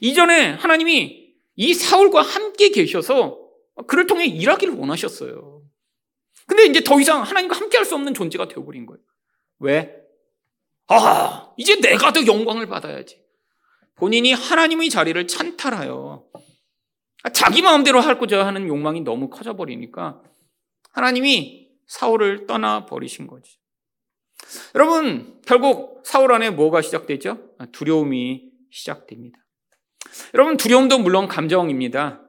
이전에 0.00 0.52
하나님이 0.52 1.34
이 1.56 1.74
사울과 1.74 2.22
함께 2.22 2.68
계셔서 2.70 3.38
그를 3.86 4.06
통해 4.06 4.26
일하기를 4.26 4.74
원하셨어요. 4.74 5.62
근데 6.46 6.66
이제 6.66 6.82
더 6.84 7.00
이상 7.00 7.22
하나님과 7.22 7.56
함께 7.56 7.78
할 7.78 7.84
수 7.86 7.94
없는 7.94 8.14
존재가 8.14 8.48
되어버린 8.48 8.86
거예요. 8.86 9.02
왜? 9.58 9.96
아, 10.88 11.52
이제 11.56 11.80
내가 11.80 12.12
더 12.12 12.24
영광을 12.26 12.66
받아야지. 12.66 13.23
본인이 13.96 14.32
하나님의 14.32 14.90
자리를 14.90 15.26
찬탈하여 15.26 16.24
자기 17.32 17.62
마음대로 17.62 18.00
할고자 18.00 18.46
하는 18.46 18.66
욕망이 18.68 19.00
너무 19.00 19.30
커져버리니까 19.30 20.22
하나님이 20.92 21.70
사울을 21.86 22.46
떠나 22.46 22.86
버리신 22.86 23.26
거지. 23.26 23.58
여러분, 24.74 25.40
결국 25.46 26.02
사울 26.04 26.32
안에 26.32 26.50
뭐가 26.50 26.82
시작되죠? 26.82 27.56
두려움이 27.72 28.50
시작됩니다. 28.70 29.38
여러분, 30.34 30.56
두려움도 30.56 30.98
물론 30.98 31.28
감정입니다. 31.28 32.20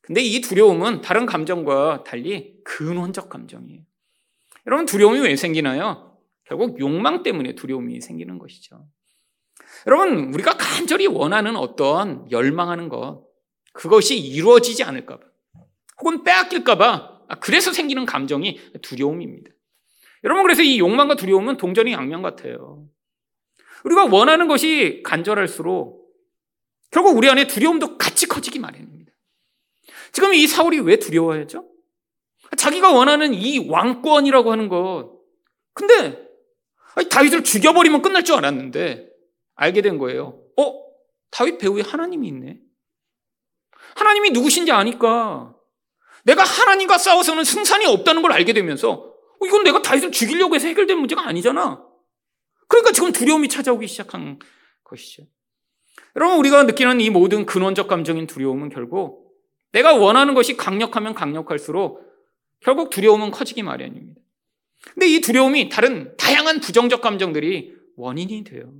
근데 0.00 0.22
이 0.22 0.40
두려움은 0.40 1.00
다른 1.00 1.26
감정과 1.26 2.04
달리 2.04 2.62
근원적 2.64 3.28
감정이에요. 3.28 3.82
여러분, 4.66 4.86
두려움이 4.86 5.20
왜 5.20 5.36
생기나요? 5.36 6.16
결국 6.44 6.78
욕망 6.80 7.22
때문에 7.22 7.54
두려움이 7.54 8.00
생기는 8.00 8.38
것이죠. 8.38 8.86
여러분, 9.86 10.32
우리가 10.34 10.56
간절히 10.56 11.06
원하는 11.06 11.56
어떤 11.56 12.30
열망하는 12.30 12.88
것, 12.88 13.24
그것이 13.72 14.18
이루어지지 14.18 14.82
않을까봐, 14.82 15.22
혹은 16.00 16.24
빼앗길까봐, 16.24 17.18
그래서 17.40 17.72
생기는 17.72 18.04
감정이 18.06 18.58
두려움입니다. 18.82 19.50
여러분, 20.24 20.42
그래서 20.42 20.62
이 20.62 20.78
욕망과 20.78 21.14
두려움은 21.14 21.56
동전이 21.56 21.92
양면 21.92 22.22
같아요. 22.22 22.86
우리가 23.84 24.06
원하는 24.06 24.48
것이 24.48 25.02
간절할수록 25.04 26.08
결국 26.90 27.16
우리 27.16 27.28
안에 27.28 27.46
두려움도 27.46 27.98
같이 27.98 28.26
커지기 28.26 28.58
마련입니다. 28.58 29.12
지금 30.10 30.34
이 30.34 30.46
사울이 30.46 30.80
왜 30.80 30.98
두려워했죠? 30.98 31.68
자기가 32.56 32.92
원하는 32.92 33.34
이 33.34 33.68
왕권이라고 33.68 34.50
하는 34.50 34.68
것. 34.68 35.12
근데 35.74 36.26
다윗을 37.10 37.44
죽여버리면 37.44 38.02
끝날 38.02 38.24
줄 38.24 38.36
알았는데 38.36 39.07
알게 39.58 39.82
된 39.82 39.98
거예요. 39.98 40.40
어? 40.56 40.74
다윗 41.30 41.58
배후에 41.58 41.82
하나님이 41.82 42.28
있네. 42.28 42.60
하나님이 43.96 44.30
누구신지 44.30 44.72
아니까 44.72 45.54
내가 46.24 46.44
하나님과 46.44 46.96
싸워서는 46.96 47.44
승산이 47.44 47.84
없다는 47.86 48.22
걸 48.22 48.32
알게 48.32 48.52
되면서 48.52 48.92
어, 48.92 49.46
이건 49.46 49.64
내가 49.64 49.82
다윗을 49.82 50.12
죽이려고 50.12 50.54
해서 50.54 50.68
해결된 50.68 50.98
문제가 50.98 51.26
아니잖아. 51.26 51.84
그러니까 52.68 52.92
지금 52.92 53.12
두려움이 53.12 53.48
찾아오기 53.48 53.86
시작한 53.86 54.38
것이죠. 54.84 55.24
여러분, 56.16 56.38
우리가 56.38 56.62
느끼는 56.64 57.00
이 57.00 57.10
모든 57.10 57.44
근원적 57.44 57.88
감정인 57.88 58.26
두려움은 58.26 58.68
결국 58.68 59.34
내가 59.72 59.94
원하는 59.94 60.34
것이 60.34 60.56
강력하면 60.56 61.14
강력할수록 61.14 62.02
결국 62.60 62.90
두려움은 62.90 63.30
커지기 63.30 63.62
마련입니다. 63.62 64.20
근데 64.94 65.08
이 65.08 65.20
두려움이 65.20 65.68
다른 65.68 66.16
다양한 66.16 66.60
부정적 66.60 67.00
감정들이 67.00 67.74
원인이 67.96 68.44
돼요. 68.44 68.72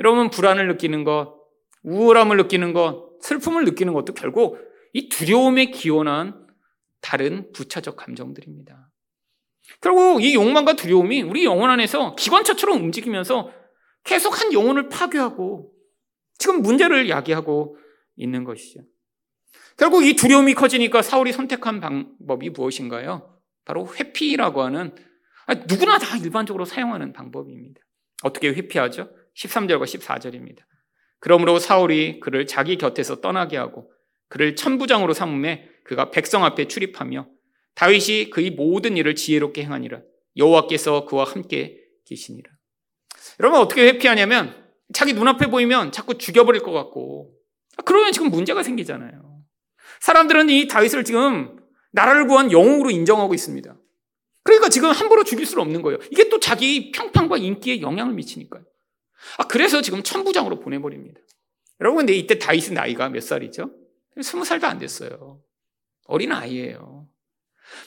여러분, 0.00 0.30
불안을 0.30 0.68
느끼는 0.68 1.04
것, 1.04 1.34
우울함을 1.82 2.36
느끼는 2.36 2.72
것, 2.72 3.18
슬픔을 3.20 3.64
느끼는 3.64 3.92
것도 3.92 4.14
결국 4.14 4.58
이 4.92 5.08
두려움에 5.08 5.66
기원한 5.66 6.46
다른 7.00 7.52
부차적 7.52 7.96
감정들입니다. 7.96 8.90
결국 9.80 10.22
이 10.22 10.34
욕망과 10.34 10.74
두려움이 10.74 11.22
우리 11.22 11.44
영혼 11.44 11.70
안에서 11.70 12.14
기관차처럼 12.14 12.78
움직이면서 12.82 13.50
계속 14.04 14.40
한 14.40 14.52
영혼을 14.52 14.88
파괴하고 14.88 15.72
지금 16.38 16.62
문제를 16.62 17.08
야기하고 17.08 17.76
있는 18.16 18.44
것이죠. 18.44 18.80
결국 19.76 20.04
이 20.04 20.14
두려움이 20.14 20.54
커지니까 20.54 21.02
사울이 21.02 21.32
선택한 21.32 21.80
방법이 21.80 22.50
무엇인가요? 22.50 23.38
바로 23.64 23.92
회피라고 23.94 24.62
하는 24.62 24.94
누구나 25.68 25.98
다 25.98 26.16
일반적으로 26.16 26.64
사용하는 26.64 27.12
방법입니다. 27.12 27.80
어떻게 28.22 28.48
회피하죠? 28.48 29.10
13절과 29.36 29.84
14절입니다. 29.84 30.58
그러므로 31.20 31.58
사울이 31.58 32.20
그를 32.20 32.46
자기 32.46 32.76
곁에서 32.76 33.20
떠나게 33.20 33.56
하고 33.56 33.90
그를 34.28 34.56
천부장으로 34.56 35.12
삼음에 35.12 35.68
그가 35.84 36.10
백성 36.10 36.44
앞에 36.44 36.68
출입하며 36.68 37.28
다윗이 37.74 38.30
그의 38.30 38.50
모든 38.50 38.96
일을 38.96 39.14
지혜롭게 39.14 39.62
행하니라 39.62 40.00
여호와께서 40.36 41.04
그와 41.04 41.24
함께 41.24 41.78
계시니라. 42.06 42.50
여러분 43.40 43.60
어떻게 43.60 43.86
회피하냐면 43.86 44.66
자기 44.92 45.12
눈앞에 45.12 45.48
보이면 45.48 45.92
자꾸 45.92 46.16
죽여버릴 46.18 46.62
것 46.62 46.72
같고 46.72 47.34
그러면 47.84 48.12
지금 48.12 48.30
문제가 48.30 48.62
생기잖아요. 48.62 49.42
사람들은 50.00 50.50
이 50.50 50.68
다윗을 50.68 51.04
지금 51.04 51.58
나라를 51.92 52.26
구한 52.26 52.52
영웅으로 52.52 52.90
인정하고 52.90 53.34
있습니다. 53.34 53.76
그러니까 54.42 54.68
지금 54.68 54.90
함부로 54.90 55.24
죽일 55.24 55.44
수는 55.44 55.62
없는 55.62 55.82
거예요. 55.82 55.98
이게 56.10 56.28
또 56.28 56.38
자기 56.38 56.92
평판과 56.92 57.38
인기에 57.38 57.80
영향을 57.80 58.14
미치니까요. 58.14 58.64
아, 59.38 59.46
그래서 59.46 59.80
지금 59.82 60.02
천부장으로 60.02 60.60
보내버립니다. 60.60 61.20
여러분, 61.80 61.98
근데 61.98 62.14
이때 62.14 62.38
다윗의 62.38 62.74
나이가 62.74 63.08
몇 63.08 63.22
살이죠? 63.22 63.70
스무 64.22 64.44
살도 64.44 64.66
안 64.66 64.78
됐어요. 64.78 65.40
어린 66.06 66.32
아이예요. 66.32 67.08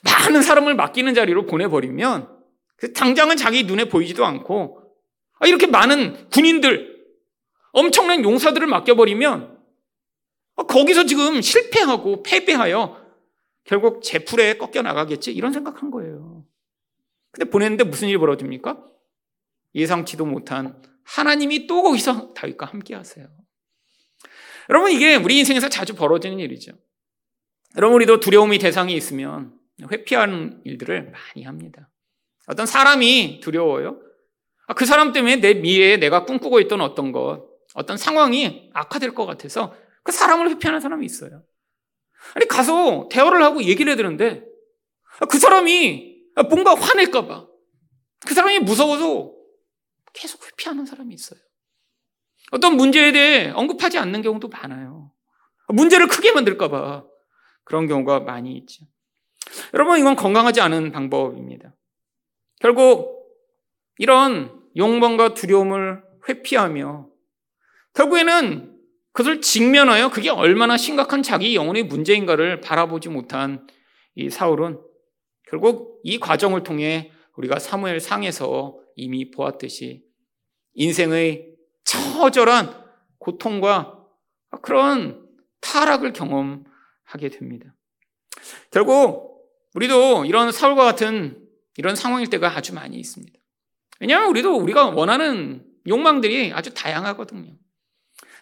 많은 0.04 0.42
사람을 0.42 0.76
맡기는 0.76 1.14
자리로 1.14 1.46
보내버리면 1.46 2.38
그 2.76 2.94
당장은 2.94 3.38
자기 3.38 3.64
눈에 3.64 3.86
보이지도 3.86 4.26
않고 4.26 4.84
아, 5.40 5.48
이렇게 5.48 5.68
많은 5.68 6.30
군인들, 6.30 7.00
엄청난 7.72 8.24
용사들을 8.24 8.66
맡겨버리면 8.68 9.58
아, 10.58 10.64
거기서 10.64 11.06
지금 11.06 11.42
실패하고 11.42 12.24
패배하여 12.24 13.00
결국 13.64 14.02
제풀에 14.02 14.58
꺾여 14.58 14.82
나가겠지 14.82 15.32
이런 15.32 15.54
생각한 15.54 15.92
거예요. 15.92 16.46
근데 17.32 17.50
보냈는데 17.50 17.84
무슨 17.84 18.08
일이 18.08 18.18
벌어집니까? 18.18 18.84
예상치도 19.76 20.26
못한 20.26 20.82
하나님이 21.04 21.68
또 21.68 21.84
거기서 21.84 22.34
다윗과 22.36 22.68
함께 22.68 22.96
하세요. 22.96 23.28
여러분 24.70 24.92
이게 24.92 25.16
우리 25.16 25.40
인생에서 25.40 25.70
자주 25.70 25.96
벌어지는 25.96 26.40
일이죠. 26.40 26.74
여러분 27.78 27.96
우리도 27.96 28.20
두려움이 28.20 28.60
대상이 28.60 28.94
있으면 28.96 29.54
회피하는 29.92 30.62
일들을 30.64 31.12
많이 31.12 31.46
합니다. 31.46 31.90
어떤 32.48 32.66
사람이 32.66 33.40
두려워요. 33.42 34.02
아, 34.68 34.74
그 34.74 34.86
사람 34.86 35.12
때문에 35.12 35.38
내 35.38 35.56
미래에 35.56 35.98
내가 35.98 36.26
꿈꾸고 36.26 36.60
있던 36.62 36.82
어떤 36.82 37.12
것, 37.12 37.48
어떤 37.74 37.98
상황이 37.98 38.70
악화될 38.74 39.14
것 39.16 39.26
같아서 39.26 39.76
그 40.04 40.12
사람을 40.12 40.50
회피하는 40.52 40.80
사람이 40.80 41.06
있어요. 41.06 41.44
아니 42.36 42.48
가서 42.48 43.08
대화를 43.12 43.42
하고 43.42 43.64
얘기를 43.64 43.90
해야 43.90 43.96
되는데 43.98 44.44
아, 45.20 45.26
그 45.26 45.40
사람이 45.40 46.18
뭔가 46.50 46.76
화낼까봐 46.76 47.48
그 48.28 48.34
사람이 48.34 48.60
무서워서 48.60 49.39
계속 50.14 50.46
회피하는 50.46 50.86
사람이 50.86 51.14
있어요. 51.14 51.40
어떤 52.52 52.76
문제에 52.76 53.12
대해 53.12 53.50
언급하지 53.52 53.98
않는 54.00 54.22
경우도 54.22 54.48
많아요. 54.48 55.12
문제를 55.68 56.08
크게 56.08 56.32
만들까봐 56.32 57.06
그런 57.64 57.88
경우가 57.88 58.22
많이 58.22 58.58
있죠. 58.58 58.86
여러분, 59.74 60.00
이건 60.00 60.16
건강하지 60.16 60.62
않은 60.62 60.92
방법입니다. 60.92 61.76
결국 62.60 63.20
이런 63.98 64.64
욕망과 64.76 65.34
두려움을 65.34 66.04
회피하며 66.28 67.08
결국에는 67.94 68.76
그것을 69.12 69.42
직면하여 69.42 70.10
그게 70.10 70.30
얼마나 70.30 70.78
심각한 70.78 71.24
자기 71.24 71.56
영혼의 71.56 71.84
문제인가를 71.84 72.62
바라보지 72.62 73.10
못한 73.10 73.68
이 74.16 74.30
사울은 74.30 74.80
결국 75.48 76.00
이 76.04 76.20
과정을 76.20 76.64
통해 76.64 77.12
우리가 77.36 77.60
사무엘 77.60 78.00
상에서 78.00 78.78
이미 79.00 79.32
보았듯이 79.32 80.04
인생의 80.74 81.56
처절한 81.84 82.86
고통과 83.18 84.06
그런 84.62 85.28
타락을 85.62 86.14
경험하게 86.14 87.30
됩니다. 87.32 87.76
결국 88.72 89.30
우리도 89.76 90.26
이런 90.26 90.52
사울과 90.52 90.84
같은 90.84 91.48
이런 91.78 91.96
상황일 91.96 92.30
때가 92.30 92.56
아주 92.56 92.74
많이 92.74 92.98
있습니다. 92.98 93.38
왜냐하면 94.00 94.30
우리도 94.30 94.56
우리가 94.58 94.90
원하는 94.90 95.66
욕망들이 95.88 96.52
아주 96.54 96.74
다양하거든요. 96.74 97.54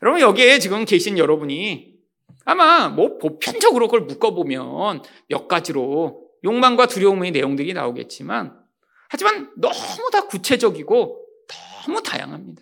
여러분 0.02 0.22
여기에 0.22 0.60
지금 0.60 0.86
계신 0.86 1.18
여러분이 1.18 1.98
아마 2.46 2.90
뭐 2.90 3.18
보편적으로 3.18 3.88
그걸 3.88 4.02
묶어보면 4.02 5.02
몇 5.28 5.48
가지로 5.48 6.28
욕망과 6.44 6.88
두려움의 6.88 7.32
내용들이 7.32 7.74
나오겠지만 7.74 8.67
하지만 9.10 9.52
너무 9.58 10.10
다 10.12 10.28
구체적이고 10.28 11.26
너무 11.86 12.04
다양합니다. 12.04 12.62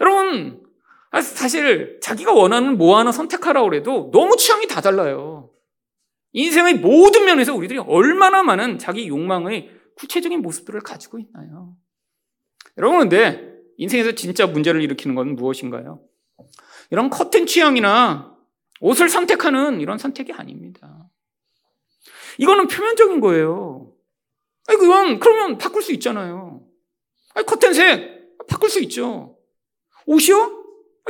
여러분, 0.00 0.62
아, 1.10 1.20
사실 1.20 1.98
자기가 2.02 2.32
원하는 2.32 2.76
뭐 2.76 2.98
하나 2.98 3.12
선택하라고 3.12 3.74
해도 3.74 4.10
너무 4.12 4.36
취향이 4.36 4.66
다 4.66 4.80
달라요. 4.80 5.50
인생의 6.32 6.74
모든 6.74 7.24
면에서 7.24 7.54
우리들이 7.54 7.78
얼마나 7.78 8.42
많은 8.42 8.78
자기 8.78 9.08
욕망의 9.08 9.70
구체적인 9.96 10.42
모습들을 10.42 10.80
가지고 10.80 11.18
있나요? 11.18 11.74
여러분, 12.76 13.00
근데 13.00 13.56
인생에서 13.78 14.12
진짜 14.12 14.46
문제를 14.46 14.82
일으키는 14.82 15.14
건 15.14 15.34
무엇인가요? 15.34 16.02
이런 16.90 17.08
커튼 17.08 17.46
취향이나 17.46 18.36
옷을 18.80 19.08
선택하는 19.08 19.80
이런 19.80 19.96
선택이 19.96 20.32
아닙니다. 20.34 21.08
이거는 22.38 22.68
표면적인 22.68 23.20
거예요. 23.20 23.95
아니, 24.68 24.78
그건, 24.78 25.18
그러면 25.20 25.58
바꿀 25.58 25.82
수 25.82 25.92
있잖아요. 25.92 26.62
아니, 27.34 27.46
커튼색, 27.46 28.46
바꿀 28.48 28.68
수 28.70 28.80
있죠. 28.82 29.38
옷이요? 30.06 30.64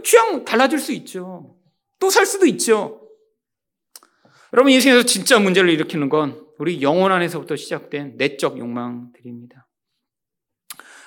취향 0.04 0.44
달라질 0.44 0.78
수 0.78 0.92
있죠. 0.92 1.56
또 1.98 2.10
살 2.10 2.26
수도 2.26 2.46
있죠. 2.46 3.08
여러분, 4.52 4.72
인생에서 4.72 5.04
진짜 5.04 5.38
문제를 5.38 5.70
일으키는 5.70 6.08
건 6.08 6.46
우리 6.58 6.82
영혼 6.82 7.12
안에서부터 7.12 7.56
시작된 7.56 8.16
내적 8.16 8.58
욕망들입니다. 8.58 9.66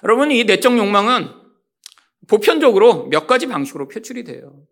여러분, 0.03 0.31
이 0.31 0.43
내적 0.43 0.77
욕망은 0.77 1.29
보편적으로 2.27 3.07
몇 3.07 3.27
가지 3.27 3.47
방식으로 3.47 3.88
표출이 3.88 4.23
돼요. 4.23 4.63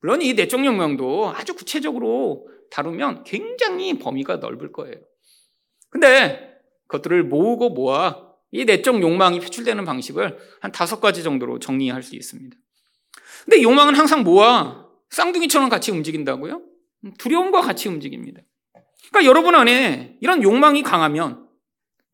물론 0.00 0.20
이 0.22 0.34
내적 0.34 0.64
욕망도 0.64 1.32
아주 1.34 1.54
구체적으로 1.54 2.48
다루면 2.70 3.24
굉장히 3.24 3.98
범위가 3.98 4.36
넓을 4.36 4.72
거예요. 4.72 4.96
근데 5.90 6.38
그 6.38 6.53
것들을 6.94 7.24
모으고 7.24 7.70
모아 7.70 8.22
이 8.50 8.64
내적 8.64 9.02
욕망이 9.02 9.40
표출되는 9.40 9.84
방식을 9.84 10.38
한 10.60 10.72
다섯 10.72 11.00
가지 11.00 11.22
정도로 11.22 11.58
정리할 11.58 12.02
수 12.02 12.14
있습니다. 12.14 12.56
근데 13.44 13.62
욕망은 13.62 13.94
항상 13.94 14.22
모아 14.22 14.86
쌍둥이처럼 15.10 15.68
같이 15.68 15.90
움직인다고요? 15.90 16.62
두려움과 17.18 17.60
같이 17.60 17.88
움직입니다. 17.88 18.40
그러니까 19.10 19.28
여러분 19.28 19.54
안에 19.54 20.16
이런 20.20 20.42
욕망이 20.42 20.82
강하면 20.82 21.48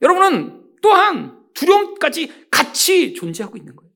여러분은 0.03 0.65
또한 0.83 1.39
두려움까지 1.55 2.49
같이 2.51 3.15
존재하고 3.15 3.57
있는 3.57 3.77
거예요. 3.77 3.91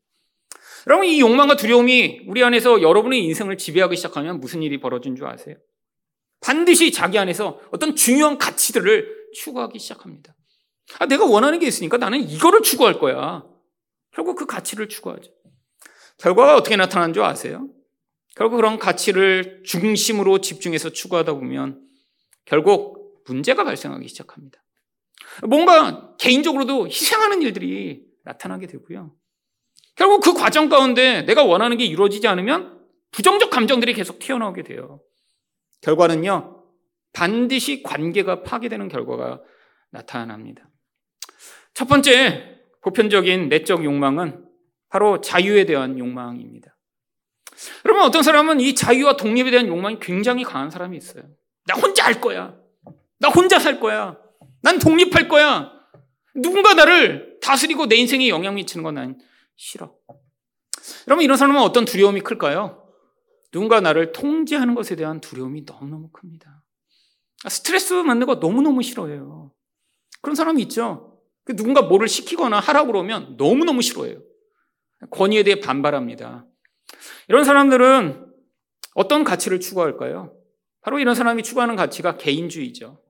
여러분 0.87 1.07
이 1.07 1.19
욕망과 1.21 1.57
두려움이 1.57 2.27
우리 2.29 2.45
안에서 2.45 2.83
여러분의 2.83 3.25
인생을 3.25 3.57
지배하기 3.57 3.97
시작하면 3.97 4.39
무슨 4.39 4.63
일이 4.63 4.79
벌어진 4.79 5.17
줄 5.17 5.27
아세요? 5.27 5.57
반드시 6.41 6.93
자기 6.93 7.19
안에서 7.19 7.59
어떤 7.73 7.97
중요한 7.97 8.37
가치들을 8.37 9.31
추구하기 9.35 9.79
시작합니다. 9.79 10.35
아, 10.99 11.07
내가 11.07 11.25
원하는 11.25 11.59
게 11.59 11.67
있으니까 11.67 11.97
나는 11.97 12.21
이거를 12.21 12.63
추구할 12.63 12.99
거야. 12.99 13.45
결국 14.13 14.37
그 14.37 14.47
가치를 14.47 14.89
추구하죠. 14.89 15.33
결과가 16.19 16.57
어떻게 16.57 16.77
나타나는 16.77 17.15
줄 17.15 17.23
아세요? 17.25 17.69
결국 18.37 18.57
그런 18.57 18.79
가치를 18.79 19.63
중심으로 19.65 20.41
집중해서 20.41 20.91
추구하다 20.91 21.35
보면 21.35 21.87
결국 22.45 23.23
문제가 23.27 23.65
발생하기 23.65 24.07
시작합니다. 24.09 24.63
뭔가 25.49 26.15
개인적으로도 26.19 26.87
희생하는 26.87 27.43
일들이 27.43 28.05
나타나게 28.25 28.67
되고요. 28.67 29.15
결국 29.97 30.21
그 30.21 30.35
과정 30.35 30.69
가운데 30.69 31.23
내가 31.23 31.45
원하는 31.45 31.77
게 31.77 31.85
이루어지지 31.85 32.27
않으면 32.27 32.81
부정적 33.13 33.51
감정들이 33.51 33.95
계속 33.95 34.19
튀어나오게 34.19 34.65
돼요. 34.65 35.01
결과는요, 35.83 36.65
반드시 37.13 37.83
관계가 37.83 38.43
파괴되는 38.43 38.89
결과가 38.89 39.41
나타납니다. 39.91 40.69
첫 41.75 41.89
번째 41.89 42.61
보편적인 42.83 43.49
내적 43.49 43.85
욕망은 43.85 44.45
바로 44.89 45.21
자유에 45.21 45.67
대한 45.67 45.99
욕망입니다. 45.99 46.77
여러분 47.85 48.05
어떤 48.05 48.23
사람은 48.23 48.61
이 48.61 48.75
자유와 48.75 49.17
독립에 49.17 49.51
대한 49.51 49.67
욕망이 49.67 49.99
굉장히 50.01 50.45
강한 50.45 50.71
사람이 50.71 50.97
있어요. 50.97 51.25
나 51.67 51.75
혼자 51.75 52.05
할 52.05 52.21
거야. 52.21 52.57
나 53.19 53.29
혼자 53.29 53.59
살 53.59 53.81
거야. 53.81 54.19
난 54.63 54.79
독립할 54.79 55.29
거야. 55.29 55.73
누군가 56.35 56.75
나를 56.75 57.39
다스리고 57.41 57.87
내 57.87 57.97
인생에 57.97 58.29
영향 58.29 58.55
미치는 58.55 58.83
건 58.83 58.95
난 58.95 59.19
싫어. 59.57 59.95
여러분 61.07 61.25
이런 61.25 61.37
사람은 61.37 61.61
어떤 61.61 61.85
두려움이 61.85 62.21
클까요? 62.21 62.87
누군가 63.53 63.81
나를 63.81 64.13
통제하는 64.13 64.75
것에 64.75 64.97
대한 64.97 65.21
두려움이 65.21 65.63
너무너무 65.65 66.11
큽니다. 66.11 66.63
스트레스 67.49 68.03
받는 68.03 68.27
거 68.27 68.37
너무너무 68.37 68.83
싫어해요. 68.83 69.53
그런 70.23 70.35
사람이 70.35 70.61
있죠. 70.63 71.14
그 71.45 71.55
누군가 71.57 71.83
뭐를 71.83 72.09
시키거나 72.09 72.59
하라고 72.61 72.89
그러면 72.89 73.37
너무너무 73.37 73.83
싫어해요. 73.83 74.23
권위에 75.11 75.43
대해 75.43 75.61
반발합니다. 75.61 76.47
이런 77.29 77.45
사람들은 77.45 78.27
어떤 78.95 79.25
가치를 79.25 79.61
추구할까요? 79.61 80.37
바로 80.81 80.99
이런 80.99 81.15
사람이 81.15 81.43
추구하는 81.43 81.77
가치가 81.77 82.17
개인주의죠. 82.17 83.01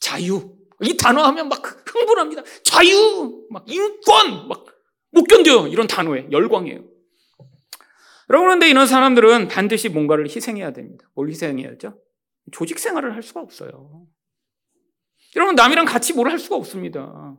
자유. 0.00 0.56
이 0.82 0.96
단어 0.96 1.22
하면 1.24 1.48
막 1.48 1.62
흥분합니다. 1.86 2.42
자유, 2.64 3.46
막 3.50 3.64
인권, 3.68 4.48
막 4.48 4.72
못 5.14 5.24
견뎌요. 5.24 5.66
이런 5.68 5.86
단어에 5.86 6.28
열광해요. 6.32 6.76
여러분, 8.30 8.46
그런데 8.46 8.70
이런 8.70 8.86
사람들은 8.86 9.48
반드시 9.48 9.90
뭔가를 9.90 10.24
희생해야 10.24 10.72
됩니다. 10.72 11.06
뭘 11.14 11.28
희생해야죠? 11.28 12.00
조직 12.50 12.78
생활을 12.78 13.14
할 13.14 13.22
수가 13.22 13.40
없어요. 13.42 14.06
여러분, 15.36 15.54
남이랑 15.54 15.84
같이 15.84 16.14
뭘 16.14 16.28
할 16.30 16.38
수가 16.38 16.56
없습니다. 16.56 17.36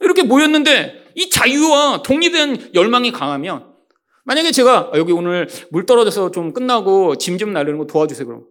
이렇게 0.00 0.22
모였는데 0.22 1.12
이 1.14 1.28
자유와 1.30 2.02
독립된 2.02 2.70
열망이 2.74 3.12
강하면 3.12 3.70
만약에 4.24 4.52
제가 4.52 4.90
아, 4.92 4.98
여기 4.98 5.12
오늘 5.12 5.48
물 5.70 5.86
떨어져서 5.86 6.30
좀 6.30 6.52
끝나고 6.52 7.16
짐 7.16 7.38
좀 7.38 7.52
날리는 7.52 7.78
거 7.78 7.86
도와주세요. 7.86 8.26
그럼 8.26 8.44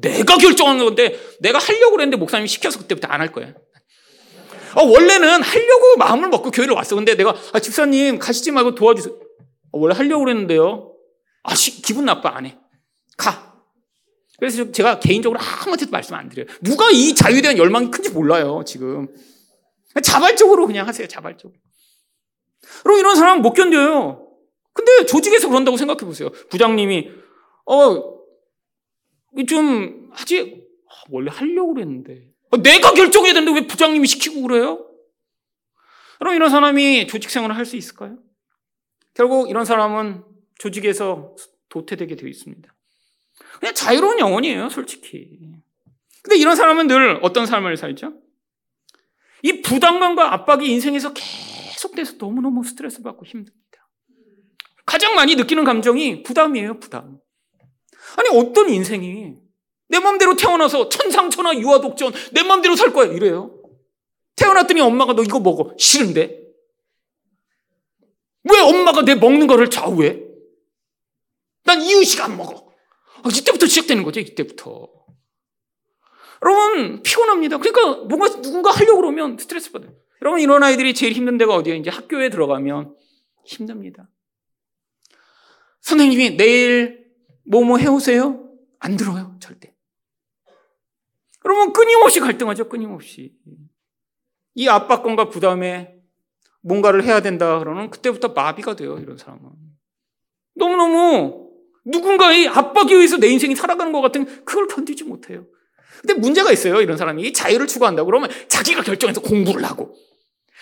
내가 0.00 0.36
결정한 0.38 0.78
건데 0.78 1.18
내가 1.40 1.58
하려고 1.58 1.92
그랬는데 1.92 2.16
목사님이 2.16 2.48
시켜서 2.48 2.78
그때부터 2.78 3.08
안 3.08 3.20
할 3.20 3.30
거야. 3.32 3.54
아, 4.74 4.82
원래는 4.82 5.42
하려고 5.42 5.96
마음을 5.98 6.28
먹고 6.30 6.50
교회를 6.50 6.74
왔어. 6.74 6.96
근데 6.96 7.14
내가 7.14 7.34
아, 7.52 7.60
집사님 7.60 8.18
가시지 8.18 8.50
말고 8.50 8.74
도와주세요. 8.74 9.14
아, 9.14 9.18
원래 9.72 9.94
하려고 9.94 10.24
그랬는데요. 10.24 10.92
아, 11.44 11.54
시, 11.54 11.80
기분 11.82 12.04
나빠 12.06 12.36
안 12.36 12.46
해. 12.46 12.58
가. 13.16 13.54
그래서 14.38 14.72
제가 14.72 14.98
개인적으로 14.98 15.38
아무한테도 15.38 15.92
말씀 15.92 16.14
안 16.16 16.28
드려요. 16.28 16.46
누가 16.60 16.90
이 16.90 17.14
자유에 17.14 17.40
대한 17.40 17.56
열망이 17.56 17.90
큰지 17.90 18.10
몰라요, 18.10 18.64
지금. 18.66 19.06
자발적으로 20.02 20.66
그냥 20.66 20.86
하세요, 20.88 21.06
자발적으로. 21.06 21.58
그럼 22.82 22.98
이런 22.98 23.14
사람 23.16 23.42
못 23.42 23.52
견뎌요. 23.52 24.28
근데 24.72 25.06
조직에서 25.06 25.48
그런다고 25.48 25.76
생각해 25.76 26.00
보세요. 26.00 26.30
부장님이, 26.50 27.10
어, 27.66 28.14
좀 29.48 30.10
하지, 30.12 30.64
아, 30.88 30.92
원래 31.10 31.30
하려고 31.30 31.74
그랬는데. 31.74 32.28
아, 32.50 32.56
내가 32.56 32.92
결정해야 32.92 33.34
되는데 33.34 33.60
왜 33.60 33.66
부장님이 33.66 34.06
시키고 34.06 34.42
그래요? 34.42 34.88
그럼 36.18 36.34
이런 36.34 36.50
사람이 36.50 37.06
조직 37.06 37.30
생활을 37.30 37.56
할 37.56 37.66
수 37.66 37.76
있을까요? 37.76 38.18
결국 39.14 39.48
이런 39.50 39.64
사람은 39.64 40.24
조직에서 40.58 41.34
도태되게 41.68 42.16
되어 42.16 42.28
있습니다. 42.28 42.74
그냥 43.60 43.74
자유로운 43.74 44.18
영혼이에요, 44.18 44.68
솔직히. 44.70 45.38
근데 46.22 46.36
이런 46.36 46.56
사람은 46.56 46.86
늘 46.86 47.18
어떤 47.22 47.46
삶을 47.46 47.76
살죠? 47.76 48.12
이 49.44 49.60
부담감과 49.60 50.32
압박이 50.32 50.66
인생에서 50.70 51.12
계속돼서 51.12 52.14
너무너무 52.16 52.64
스트레스 52.64 53.02
받고 53.02 53.26
힘듭니다. 53.26 53.90
가장 54.86 55.14
많이 55.14 55.36
느끼는 55.36 55.64
감정이 55.64 56.22
부담이에요, 56.22 56.80
부담. 56.80 57.18
아니, 58.16 58.38
어떤 58.38 58.70
인생이 58.70 59.34
내 59.88 60.00
맘대로 60.00 60.34
태어나서 60.34 60.88
천상천하 60.88 61.58
유아독전 61.58 62.12
내 62.32 62.42
맘대로 62.42 62.74
살 62.74 62.94
거야, 62.94 63.12
이래요. 63.12 63.60
태어났더니 64.36 64.80
엄마가 64.80 65.12
너 65.12 65.22
이거 65.22 65.40
먹어. 65.40 65.74
싫은데? 65.78 66.40
왜 68.50 68.60
엄마가 68.60 69.02
내 69.02 69.14
먹는 69.14 69.46
거를 69.46 69.68
좌우해? 69.68 70.22
난 71.64 71.82
이유식 71.82 72.22
안 72.22 72.38
먹어. 72.38 72.72
아, 73.22 73.28
이때부터 73.28 73.66
시작되는 73.66 74.04
거죠, 74.04 74.20
이때부터. 74.20 74.88
여러분, 76.44 77.02
피곤합니다. 77.02 77.58
그러니까 77.58 78.04
뭔가 78.04 78.28
누군가 78.42 78.70
하려고 78.70 79.00
그러면 79.00 79.38
스트레스 79.38 79.72
받아요. 79.72 79.92
여러분, 80.20 80.40
이런 80.40 80.62
아이들이 80.62 80.92
제일 80.92 81.12
힘든 81.12 81.38
데가 81.38 81.54
어디예요? 81.54 81.78
이제 81.78 81.90
학교에 81.90 82.28
들어가면 82.28 82.94
힘듭니다. 83.44 84.08
선생님이 85.80 86.36
내일 86.36 87.06
뭐뭐 87.46 87.78
해오세요? 87.78 88.48
안 88.78 88.96
들어요, 88.96 89.36
절대. 89.40 89.74
그러면 91.40 91.72
끊임없이 91.72 92.20
갈등하죠, 92.20 92.68
끊임없이. 92.68 93.34
이 94.54 94.68
압박감과 94.68 95.28
부담에 95.30 95.94
뭔가를 96.62 97.04
해야 97.04 97.20
된다 97.20 97.58
그러면 97.58 97.90
그때부터 97.90 98.28
마비가 98.28 98.76
돼요, 98.76 98.98
이런 98.98 99.16
사람은. 99.16 99.50
너무너무 100.54 101.50
누군가의 101.84 102.48
압박에 102.48 102.94
의해서 102.94 103.18
내 103.18 103.28
인생이 103.28 103.54
살아가는 103.54 103.92
것 103.92 104.00
같은 104.00 104.24
그걸 104.44 104.66
견디지 104.68 105.04
못해요. 105.04 105.46
근데 106.06 106.20
문제가 106.20 106.52
있어요. 106.52 106.82
이런 106.82 106.98
사람이 106.98 107.32
자유를 107.32 107.66
추구한다고 107.66 108.06
그러면 108.06 108.28
자기가 108.48 108.82
결정해서 108.82 109.22
공부를 109.22 109.64
하고 109.64 109.94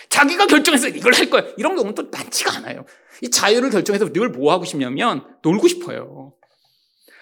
자기가 0.08 0.46
결정해서 0.46 0.88
이걸 0.88 1.14
할 1.14 1.28
거야. 1.30 1.44
이런 1.56 1.74
경우는 1.74 1.94
또 1.96 2.08
많지가 2.10 2.58
않아요. 2.58 2.84
이 3.22 3.28
자유를 3.28 3.70
결정해서 3.70 4.12
늘 4.12 4.28
뭐 4.28 4.52
하고 4.52 4.64
싶냐면 4.64 5.24
놀고 5.42 5.66
싶어요. 5.66 6.34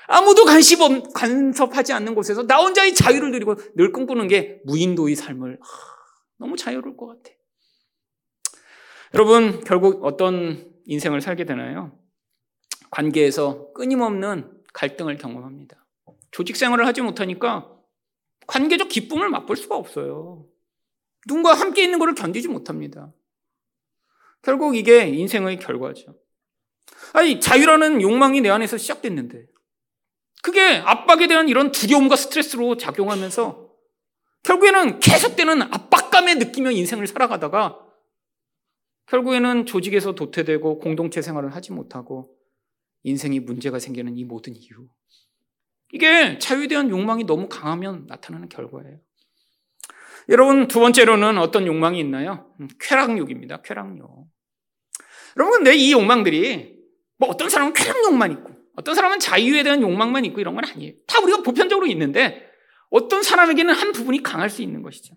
아무도 0.07 0.45
간섭, 0.45 1.13
간섭하지 1.15 1.93
않는 1.95 2.15
곳에서 2.15 2.47
나 2.47 2.59
혼자의 2.59 2.95
자유를 2.95 3.31
누리고 3.31 3.55
늘 3.75 3.91
꿈꾸는 3.93 4.29
게 4.29 4.61
무인도의 4.65 5.15
삶을 5.17 5.59
하, 5.61 5.79
너무 6.39 6.57
자유로울 6.57 6.97
것 6.97 7.07
같아. 7.07 7.31
여러분 9.15 9.63
결국 9.65 10.05
어떤 10.05 10.71
인생을 10.85 11.21
살게 11.21 11.45
되나요? 11.45 11.97
관계에서 12.91 13.73
끊임없는 13.73 14.51
갈등을 14.75 15.17
경험합니다. 15.17 15.87
조직 16.33 16.57
생활을 16.57 16.87
하지 16.87 17.01
못하니까 17.03 17.80
관계적 18.51 18.89
기쁨을 18.89 19.29
맛볼 19.31 19.57
수가 19.57 19.77
없어요. 19.77 20.45
누군가 21.29 21.55
함께 21.55 21.85
있는 21.85 22.01
것을 22.01 22.15
견디지 22.17 22.49
못합니다. 22.49 23.13
결국 24.43 24.75
이게 24.75 25.07
인생의 25.07 25.61
결과죠. 25.61 26.19
아니, 27.13 27.39
자유라는 27.39 28.03
욕망이 28.03 28.41
내 28.41 28.49
안에서 28.49 28.77
시작됐는데, 28.77 29.47
그게 30.43 30.61
압박에 30.61 31.29
대한 31.29 31.49
이런 31.49 31.71
두려움과 31.71 32.17
스트레스로 32.17 32.77
작용하면서 32.77 33.71
결국에는 34.43 34.99
계속되는 34.99 35.63
압박감에 35.63 36.35
느끼며 36.37 36.73
인생을 36.73 37.07
살아가다가 37.07 37.79
결국에는 39.07 39.67
조직에서 39.67 40.15
도태되고 40.15 40.79
공동체 40.79 41.21
생활을 41.23 41.55
하지 41.55 41.73
못하고 41.73 42.35
인생이 43.03 43.41
문제가 43.41 43.79
생기는 43.79 44.17
이 44.17 44.25
모든 44.25 44.57
이유. 44.57 44.89
이게 45.93 46.39
자유에 46.39 46.67
대한 46.69 46.91
욕망이 46.91 47.25
너무 47.25 47.49
강하면 47.49 48.07
나타나는 48.07 48.49
결과예요. 48.49 48.99
여러분, 50.29 50.69
두 50.69 50.79
번째로는 50.81 51.39
어떤 51.39 51.67
욕망이 51.67 51.99
있나요? 51.99 52.53
음, 52.61 52.69
쾌락욕입니다. 52.79 53.63
쾌락욕. 53.63 54.29
여러분, 55.37 55.59
근데 55.59 55.75
이 55.75 55.93
욕망들이 55.93 56.79
뭐 57.19 57.29
어떤 57.29 57.49
사람은 57.49 57.73
쾌락욕만 57.73 58.33
있고, 58.33 58.51
어떤 58.77 58.95
사람은 58.95 59.19
자유에 59.19 59.63
대한 59.63 59.83
욕망만 59.83 60.25
있고 60.27 60.41
이런 60.41 60.55
건 60.55 60.65
아니에요. 60.65 60.95
다 61.07 61.21
우리가 61.21 61.43
보편적으로 61.43 61.87
있는데, 61.89 62.49
어떤 62.91 63.23
사람에게는 63.23 63.75
한 63.75 63.93
부분이 63.93 64.23
강할 64.23 64.51
수 64.51 64.63
있는 64.63 64.83
것이죠. 64.83 65.15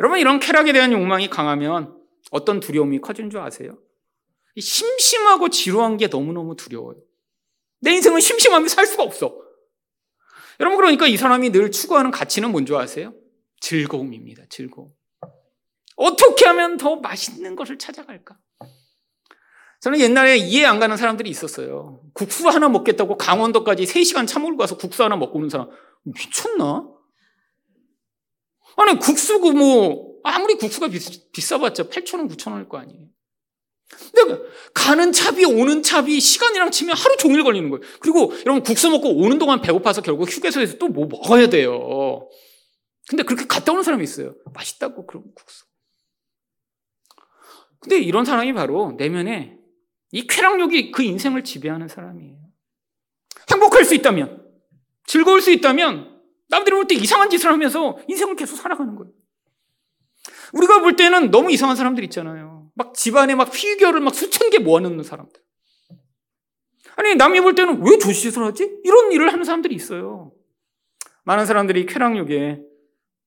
여러분, 0.00 0.18
이런 0.18 0.40
쾌락에 0.40 0.72
대한 0.72 0.92
욕망이 0.92 1.30
강하면 1.30 1.96
어떤 2.30 2.60
두려움이 2.60 3.00
커지는 3.00 3.30
줄 3.30 3.40
아세요? 3.40 3.78
심심하고 4.58 5.48
지루한 5.48 5.96
게 5.96 6.08
너무너무 6.08 6.56
두려워요. 6.56 6.96
내 7.80 7.92
인생은 7.92 8.20
심심하면 8.20 8.68
살 8.68 8.86
수가 8.86 9.04
없어. 9.04 9.47
여러분, 10.60 10.76
그러니까 10.76 11.06
이 11.06 11.16
사람이 11.16 11.50
늘 11.50 11.70
추구하는 11.70 12.10
가치는 12.10 12.50
뭔지 12.50 12.74
아세요? 12.74 13.14
즐거움입니다. 13.60 14.44
즐거움. 14.48 14.92
어떻게 15.96 16.46
하면 16.46 16.76
더 16.76 16.96
맛있는 16.96 17.56
것을 17.56 17.78
찾아갈까? 17.78 18.38
저는 19.80 20.00
옛날에 20.00 20.36
이해 20.36 20.64
안 20.64 20.80
가는 20.80 20.96
사람들이 20.96 21.30
있었어요. 21.30 22.00
국수 22.12 22.48
하나 22.48 22.68
먹겠다고 22.68 23.16
강원도까지 23.16 23.84
3시간 23.84 24.26
차 24.26 24.40
몰고 24.40 24.58
가서 24.58 24.76
국수 24.76 25.04
하나 25.04 25.16
먹고 25.16 25.38
오는 25.38 25.48
사람. 25.48 25.68
미쳤나? 26.02 26.88
아니, 28.76 28.98
국수고 28.98 29.52
뭐, 29.52 30.14
아무리 30.24 30.54
국수가 30.54 30.88
비, 30.88 30.98
싸봤자 31.40 31.84
8,000원, 31.84 32.28
9,000원일 32.28 32.68
거 32.68 32.78
아니에요. 32.78 33.08
근데 33.88 34.38
가는 34.74 35.12
차비, 35.12 35.44
오는 35.44 35.82
차비, 35.82 36.20
시간이랑 36.20 36.70
치면 36.70 36.96
하루 36.96 37.16
종일 37.16 37.42
걸리는 37.42 37.68
거예요. 37.70 37.82
그리고 38.00 38.32
여러분 38.46 38.62
국수 38.62 38.90
먹고 38.90 39.16
오는 39.16 39.38
동안 39.38 39.60
배고파서 39.60 40.02
결국 40.02 40.30
휴게소에서 40.30 40.78
또 40.78 40.88
뭐 40.88 41.06
먹어야 41.06 41.48
돼요. 41.48 42.28
근데 43.08 43.22
그렇게 43.22 43.46
갔다 43.46 43.72
오는 43.72 43.82
사람이 43.82 44.04
있어요. 44.04 44.34
맛있다고, 44.54 45.06
그럼 45.06 45.24
국수. 45.34 45.64
근데 47.80 47.98
이런 47.98 48.24
사람이 48.24 48.52
바로 48.52 48.92
내면에 48.98 49.56
이 50.12 50.26
쾌락욕이 50.26 50.90
그 50.90 51.02
인생을 51.02 51.44
지배하는 51.44 51.88
사람이에요. 51.88 52.36
행복할 53.50 53.84
수 53.84 53.94
있다면, 53.94 54.44
즐거울 55.06 55.40
수 55.40 55.50
있다면, 55.50 56.20
남들이 56.48 56.74
볼 56.74 56.86
때 56.86 56.94
이상한 56.94 57.30
짓을 57.30 57.50
하면서 57.50 57.98
인생을 58.08 58.36
계속 58.36 58.56
살아가는 58.56 58.94
거예요. 58.94 59.12
우리가 60.52 60.80
볼 60.80 60.96
때는 60.96 61.30
너무 61.30 61.52
이상한 61.52 61.76
사람들 61.76 62.04
있잖아요. 62.04 62.57
막 62.78 62.94
집안에 62.94 63.34
막 63.34 63.50
피규어를 63.50 64.00
막 64.00 64.14
수천 64.14 64.50
개 64.50 64.60
모아놓는 64.60 65.02
사람들. 65.02 65.42
아니, 66.94 67.16
남이 67.16 67.40
볼 67.40 67.56
때는 67.56 67.84
왜저 67.84 68.12
짓을 68.12 68.44
하지? 68.44 68.80
이런 68.84 69.10
일을 69.10 69.32
하는 69.32 69.44
사람들이 69.44 69.74
있어요. 69.74 70.32
많은 71.24 71.44
사람들이 71.44 71.86
쾌락욕에 71.86 72.60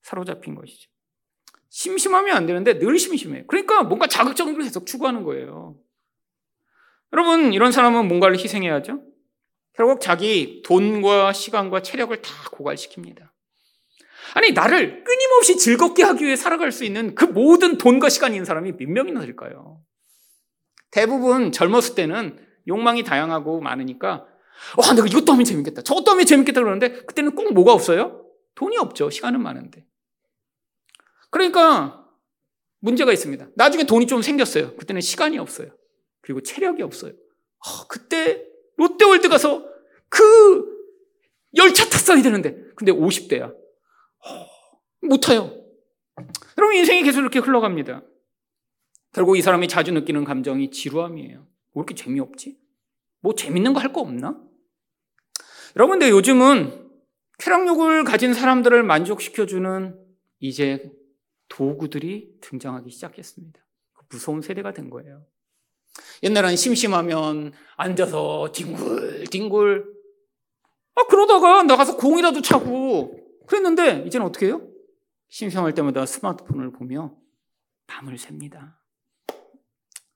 사로잡힌 0.03 0.55
것이죠. 0.55 0.89
심심하면 1.69 2.35
안 2.35 2.45
되는데 2.45 2.79
늘 2.79 2.97
심심해요. 2.97 3.45
그러니까 3.47 3.83
뭔가 3.83 4.07
자극적인 4.07 4.53
걸 4.53 4.63
계속 4.63 4.85
추구하는 4.85 5.23
거예요. 5.23 5.77
여러분, 7.11 7.51
이런 7.51 7.73
사람은 7.73 8.07
뭔가를 8.07 8.37
희생해야죠. 8.37 9.03
결국 9.73 9.99
자기 9.99 10.61
돈과 10.65 11.33
시간과 11.33 11.81
체력을 11.81 12.21
다 12.21 12.31
고갈시킵니다. 12.51 13.30
아니, 14.34 14.51
나를 14.51 15.03
끊임없이 15.03 15.57
즐겁게 15.57 16.03
하기 16.03 16.26
위해 16.26 16.36
살아갈 16.36 16.72
수 16.72 16.84
있는 16.84 17.15
그 17.15 17.26
모든 17.26 17.78
돈과 17.78 18.09
시간이 18.09 18.36
있는 18.36 18.45
사람이 18.45 18.74
몇 18.74 18.89
명이나 18.89 19.22
될까요? 19.22 19.82
대부분 20.91 21.51
젊었을 21.51 21.95
때는 21.95 22.39
욕망이 22.67 23.03
다양하고 23.03 23.61
많으니까, 23.61 24.28
와, 24.78 24.93
내가 24.93 25.07
이것도 25.07 25.32
하면 25.34 25.43
재밌겠다. 25.45 25.82
저것도 25.82 26.11
하면 26.11 26.26
재밌겠다 26.26 26.61
그러는데, 26.61 27.03
그때는 27.05 27.36
꼭 27.36 27.53
뭐가 27.53 27.74
없어요? 27.74 28.26
돈이 28.55 28.78
없죠. 28.78 29.09
시간은 29.09 29.41
많은데. 29.41 29.86
그러니까, 31.30 32.05
문제가 32.80 33.11
있습니다. 33.11 33.47
나중에 33.55 33.84
돈이 33.86 34.07
좀 34.07 34.22
생겼어요. 34.22 34.76
그때는 34.76 35.01
시간이 35.01 35.38
없어요. 35.38 35.69
그리고 36.22 36.41
체력이 36.41 36.82
없어요. 36.84 37.13
어, 37.13 37.88
그때 37.88 38.45
롯데월드 38.78 39.30
가서 39.30 39.65
그 40.09 40.65
열차 41.55 41.88
탔어야 41.89 42.22
되는데, 42.22 42.55
근데 42.76 42.91
50대야. 42.91 43.61
어, 44.26 44.47
못 45.07 45.19
타요. 45.19 45.51
여러분, 46.57 46.76
인생이 46.76 47.03
계속 47.03 47.22
이렇게 47.22 47.39
흘러갑니다. 47.39 48.03
결국 49.13 49.38
이 49.38 49.41
사람이 49.41 49.67
자주 49.67 49.91
느끼는 49.91 50.24
감정이 50.24 50.72
지루함이에요. 50.72 51.39
왜 51.39 51.45
이렇게 51.76 51.95
재미없지? 51.95 52.57
뭐 53.22 53.36
재밌는 53.36 53.74
거 53.74 53.80
할거 53.80 54.01
없나? 54.01 54.41
여러분, 55.76 55.99
근데 55.99 56.09
요즘은 56.09 56.89
쾌락욕을 57.39 58.03
가진 58.03 58.34
사람들을 58.34 58.84
만족시켜주는 58.84 59.97
이제 60.39 60.91
도구들이 61.49 62.38
등장하기 62.41 62.89
시작했습니다. 62.89 63.59
그 63.93 64.05
무서운 64.09 64.41
세대가 64.41 64.74
된 64.74 64.89
거예요. 64.89 65.26
옛날에는 66.24 66.55
심심하면 66.55 67.53
앉아서 67.76 68.51
뒹굴뒹굴 68.53 69.86
아 70.95 71.03
그러다가 71.07 71.63
나가서 71.63 71.97
공이라도 71.97 72.41
차고 72.41 73.20
그랬는데 73.51 74.05
이제는 74.07 74.25
어떻게 74.25 74.45
해요? 74.45 74.65
심심할 75.27 75.73
때마다 75.73 76.05
스마트폰을 76.05 76.71
보며 76.71 77.17
밤을 77.87 78.15
샙니다. 78.15 78.77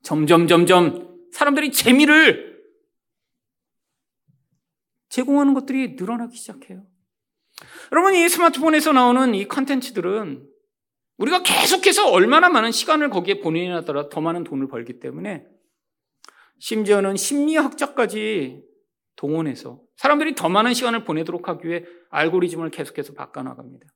점점 0.01 0.47
점점 0.47 1.27
사람들이 1.33 1.73
재미를 1.73 2.63
제공하는 5.09 5.53
것들이 5.53 5.95
늘어나기 5.95 6.37
시작해요. 6.37 6.85
여러분 7.91 8.15
이 8.15 8.27
스마트폰에서 8.29 8.93
나오는 8.93 9.35
이 9.35 9.45
컨텐츠들은 9.47 10.47
우리가 11.17 11.43
계속해서 11.43 12.09
얼마나 12.11 12.49
많은 12.49 12.71
시간을 12.71 13.09
거기에 13.09 13.41
보내냐에 13.41 13.83
따라 13.83 14.07
더 14.07 14.21
많은 14.21 14.45
돈을 14.45 14.69
벌기 14.69 14.99
때문에 14.99 15.45
심지어는 16.59 17.17
심리학자까지 17.17 18.63
동원해서 19.17 19.84
사람들이 19.97 20.35
더 20.35 20.49
많은 20.49 20.73
시간을 20.73 21.03
보내도록 21.03 21.47
하기 21.47 21.67
위해 21.67 21.83
알고리즘을 22.09 22.69
계속해서 22.71 23.13
바꿔나갑니다. 23.13 23.87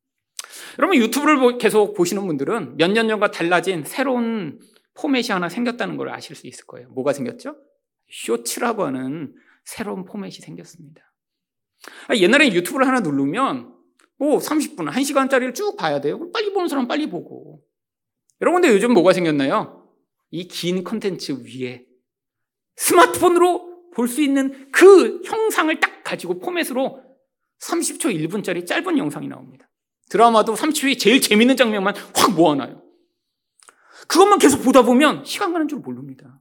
여러분 0.79 0.97
유튜브를 0.97 1.57
계속 1.57 1.93
보시는 1.93 2.25
분들은 2.27 2.77
몇 2.77 2.91
년 2.91 3.07
전과 3.07 3.31
달라진 3.31 3.83
새로운 3.83 4.59
포맷이 4.95 5.31
하나 5.31 5.49
생겼다는 5.49 5.97
걸 5.97 6.09
아실 6.09 6.35
수 6.35 6.47
있을 6.47 6.65
거예요. 6.65 6.89
뭐가 6.89 7.13
생겼죠? 7.13 7.55
쇼츠라고 8.11 8.83
하는 8.85 9.33
새로운 9.65 10.03
포맷이 10.05 10.31
생겼습니다. 10.31 11.01
아, 12.07 12.15
옛날에 12.15 12.51
유튜브를 12.53 12.87
하나 12.87 12.99
누르면 12.99 13.73
뭐 14.17 14.37
30분, 14.39 14.89
1시간짜리를 14.91 15.53
쭉 15.55 15.77
봐야 15.77 16.01
돼요. 16.01 16.29
빨리 16.31 16.51
보는 16.53 16.67
사람 16.67 16.87
빨리 16.87 17.09
보고. 17.09 17.61
여러분 18.41 18.61
근데 18.61 18.73
요즘 18.75 18.93
뭐가 18.93 19.13
생겼나요? 19.13 19.87
이 20.31 20.47
긴 20.47 20.83
컨텐츠 20.83 21.43
위에 21.45 21.85
스마트폰으로 22.75 23.68
볼 23.99 24.07
수 24.07 24.21
있는 24.21 24.71
그 24.71 25.21
형상을 25.25 25.77
딱 25.81 26.05
가지고 26.05 26.39
포맷으로 26.39 27.03
30초 27.61 28.29
1분짜리 28.29 28.65
짧은 28.65 28.97
영상이 28.97 29.27
나옵니다. 29.27 29.69
드라마도 30.09 30.55
30초에 30.55 30.97
제일 30.97 31.19
재밌는 31.19 31.57
장면만 31.57 31.93
확 32.15 32.33
모아놔요. 32.33 32.81
그것만 34.07 34.39
계속 34.39 34.63
보다 34.63 34.83
보면 34.83 35.25
시간 35.25 35.51
가는 35.51 35.67
줄 35.67 35.79
모릅니다. 35.79 36.39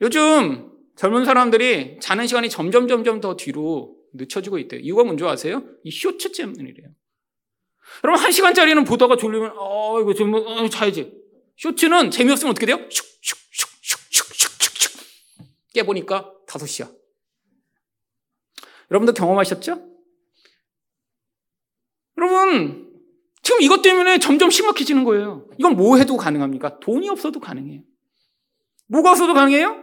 요즘 0.00 0.70
젊은 0.94 1.24
사람들이 1.24 1.98
자는 2.00 2.28
시간이 2.28 2.48
점점 2.48 2.86
점점 2.86 3.20
더 3.20 3.36
뒤로 3.36 3.96
늦춰지고 4.14 4.58
있대요. 4.58 4.80
이유가 4.80 5.02
뭔지 5.02 5.24
아세요? 5.24 5.64
이 5.82 5.90
쇼츠 5.90 6.30
때문이래요. 6.30 6.88
여러분 8.04 8.24
한 8.24 8.30
시간짜리는 8.30 8.84
보다가 8.84 9.16
졸리면 9.16 9.54
어 9.58 10.00
이거 10.00 10.14
좀 10.14 10.32
어, 10.34 10.68
자야지. 10.68 11.12
쇼츠는 11.56 12.12
재미없으면 12.12 12.52
어떻게 12.52 12.66
돼요? 12.66 12.76
슉슉슉슉슉슉슉 12.88 15.04
깨보니까 15.74 16.33
5시야. 16.54 16.92
여러분도 18.90 19.12
경험하셨죠? 19.14 19.90
여러분, 22.18 22.92
지금 23.42 23.60
이것 23.60 23.82
때문에 23.82 24.18
점점 24.18 24.50
심각해지는 24.50 25.04
거예요. 25.04 25.48
이건 25.58 25.76
뭐 25.76 25.96
해도 25.96 26.16
가능합니까? 26.16 26.78
돈이 26.80 27.08
없어도 27.08 27.40
가능해요. 27.40 27.82
뭐가 28.86 29.10
없어도 29.10 29.34
가능해요? 29.34 29.82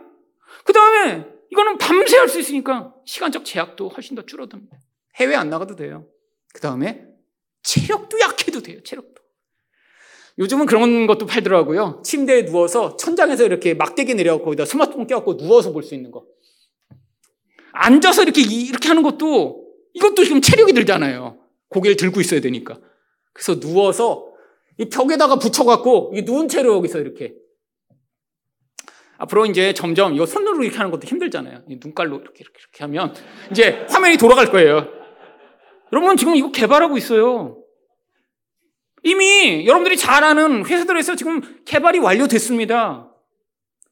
그 0.66 0.74
다음에 0.74 1.26
이거는 1.52 1.78
밤새 1.78 2.18
할 2.18 2.30
수 2.30 2.40
있으니까 2.40 2.94
시간적 3.06 3.44
제약도 3.46 3.90
훨씬 3.90 4.16
더 4.16 4.26
줄어듭니다. 4.26 4.78
해외 5.16 5.36
안 5.36 5.50
나가도 5.50 5.76
돼요. 5.76 6.08
그 6.54 6.62
다음에 6.62 7.06
체력도 7.64 8.20
약해도 8.20 8.62
돼요. 8.62 8.82
체력도. 8.84 9.22
요즘은 10.40 10.66
그런 10.66 11.08
것도 11.08 11.26
팔더라고요. 11.26 12.02
침대에 12.06 12.46
누워서 12.46 12.96
천장에서 12.96 13.44
이렇게 13.44 13.74
막대기 13.74 14.16
내려갖고 14.16 14.46
거기다 14.46 14.66
스마트폰 14.66 15.06
껴갖고 15.08 15.38
누워서 15.38 15.74
볼 15.74 15.84
수 15.84 15.94
있는 15.94 16.10
거. 16.12 16.26
앉아서 17.74 18.24
이렇게 18.24 18.42
이렇게 18.42 18.88
하는 18.88 19.04
것도 19.04 19.66
이것도 19.94 20.24
지금 20.24 20.42
체력이 20.42 20.74
들잖아요. 20.74 21.40
고개를 21.70 21.96
들고 21.96 22.22
있어야 22.22 22.42
되니까. 22.42 22.80
그래서 23.34 23.60
누워서 23.60 24.28
이 24.78 24.90
벽에다가 24.90 25.38
붙여갖고 25.38 26.14
이 26.16 26.24
누운 26.24 26.48
채로 26.48 26.76
여기서 26.76 27.00
이렇게 27.00 27.34
앞으로 29.18 29.46
이제 29.46 29.74
점점 29.74 30.16
이거 30.16 30.26
손으로 30.26 30.64
이렇게 30.64 30.78
하는 30.78 30.92
것도 30.92 31.08
힘들잖아요. 31.08 31.64
눈깔로 31.68 32.20
이렇게 32.20 32.40
이렇게 32.40 32.58
이렇게 32.60 32.84
하면 32.84 33.14
이제 33.52 33.86
화면이 33.90 34.18
돌아갈 34.18 34.48
거예요. 34.48 34.88
여러분 35.94 36.18
지금 36.18 36.36
이거 36.36 36.52
개발하고 36.52 36.98
있어요. 36.98 37.58
이미 39.04 39.66
여러분들이 39.66 39.98
잘 39.98 40.24
아는 40.24 40.66
회사들에서 40.66 41.16
지금 41.16 41.42
개발이 41.66 42.00
완료됐습니다. 42.00 43.12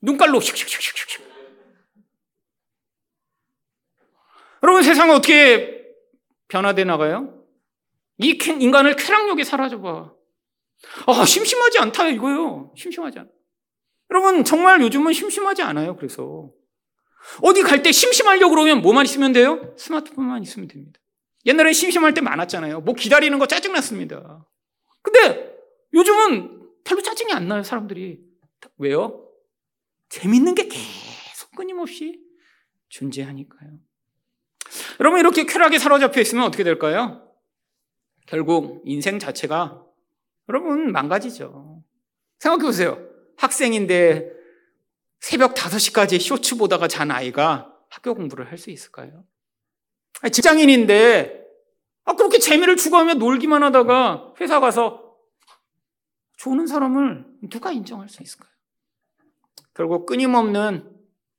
눈깔로 0.02 0.40
슉슉슉슉슉. 0.40 1.29
여러분 4.70 4.84
세상은 4.84 5.16
어떻게 5.16 5.84
변화돼 6.48 6.84
나가요? 6.84 7.44
이 8.20 8.38
인간을 8.60 8.96
쾌락욕에 8.98 9.44
사라져봐. 9.44 10.14
아, 11.08 11.26
심심하지 11.26 11.80
않다 11.80 12.08
이거요. 12.10 12.72
심심하지 12.78 13.18
않아. 13.18 13.30
여러분, 14.12 14.44
정말 14.44 14.80
요즘은 14.82 15.14
심심하지 15.14 15.64
않아요. 15.64 15.96
그래서. 15.96 16.52
어디 17.42 17.64
갈 17.64 17.82
때 17.82 17.92
심심하려고 17.92 18.52
그러면 18.52 18.84
뭐만 18.84 19.06
있으면 19.06 19.34
돼요? 19.34 19.74
스마트폰만 19.76 20.44
있으면 20.44 20.68
됩니다. 20.68 21.00
옛날에 21.48 21.74
심심할 21.74 22.14
때 22.14 22.22
많았잖아요. 22.22 22.82
뭐 22.82 22.94
기다리는 22.94 23.40
거 23.40 23.48
짜증났습니다. 23.48 24.46
근데 25.02 25.56
요즘은 25.96 26.62
별로 26.84 27.02
짜증이 27.02 27.34
안 27.34 27.48
나요, 27.48 27.64
사람들이. 27.64 28.20
왜요? 28.78 29.28
재밌는 30.10 30.54
게 30.54 30.68
계속 30.68 31.56
끊임없이 31.56 32.20
존재하니까요. 32.90 33.89
여러분, 35.00 35.20
이렇게 35.20 35.46
쾌락에 35.46 35.78
사로잡혀 35.80 36.22
있으면 36.22 36.44
어떻게 36.46 36.64
될까요? 36.64 37.26
결국 38.26 38.82
인생 38.86 39.18
자체가 39.18 39.84
여러분 40.50 40.92
망가지죠. 40.92 41.84
생각해 42.40 42.64
보세요. 42.64 43.00
학생인데 43.38 44.32
새벽 45.20 45.56
5시까지 45.56 46.20
쇼츠 46.22 46.58
보다가 46.58 46.88
잔 46.88 47.12
아이가 47.12 47.74
학교 47.90 48.14
공부를 48.14 48.50
할 48.52 48.58
수 48.58 48.70
있을까요? 48.70 49.24
직장인인데 50.32 51.44
아, 52.06 52.14
그렇게 52.16 52.40
재미를 52.40 52.76
추구하며 52.76 53.16
놀기만 53.16 53.64
하다가 53.64 54.34
회사 54.42 54.60
가서 54.60 55.16
조는 56.38 56.68
사람을 56.68 57.26
누가 57.50 57.72
인정할 57.72 58.10
수 58.10 58.22
있을까요? 58.24 58.50
결국 59.74 60.06
끊임없는 60.06 60.90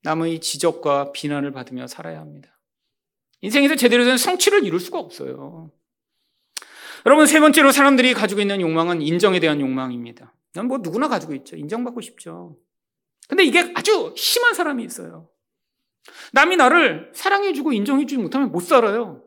남의 0.03 0.41
지적과 0.41 1.13
비난을 1.13 1.53
받으며 1.53 1.87
살아야 1.87 2.21
합니다. 2.21 2.60
인생에서 3.43 3.77
제대로 3.77 4.05
된 4.05 4.17
성취를 4.17 4.65
이룰 4.65 4.81
수가 4.81 4.99
없어요. 4.99 5.71
여러분, 7.07 7.27
세 7.27 7.41
번째로 7.41 7.73
사람들이 7.73 8.13
가지고 8.13 8.41
있는 8.41 8.61
욕망은 8.61 9.01
인정에 9.01 9.41
대한 9.41 9.61
욕망입니다. 9.61 10.35
난 10.53 10.67
뭐 10.67 10.79
누구나 10.79 11.09
가지고 11.09 11.35
있죠. 11.35 11.57
인정받고 11.57 12.01
싶죠. 12.01 12.57
근데 13.29 13.45
이게 13.45 13.73
아주 13.75 14.13
심한 14.17 14.55
사람이 14.55 14.85
있어요. 14.85 15.29
남이 16.33 16.57
나를 16.57 17.13
사랑해주고 17.15 17.73
인정해주지 17.73 18.21
못하면 18.21 18.51
못 18.51 18.61
살아요. 18.61 19.23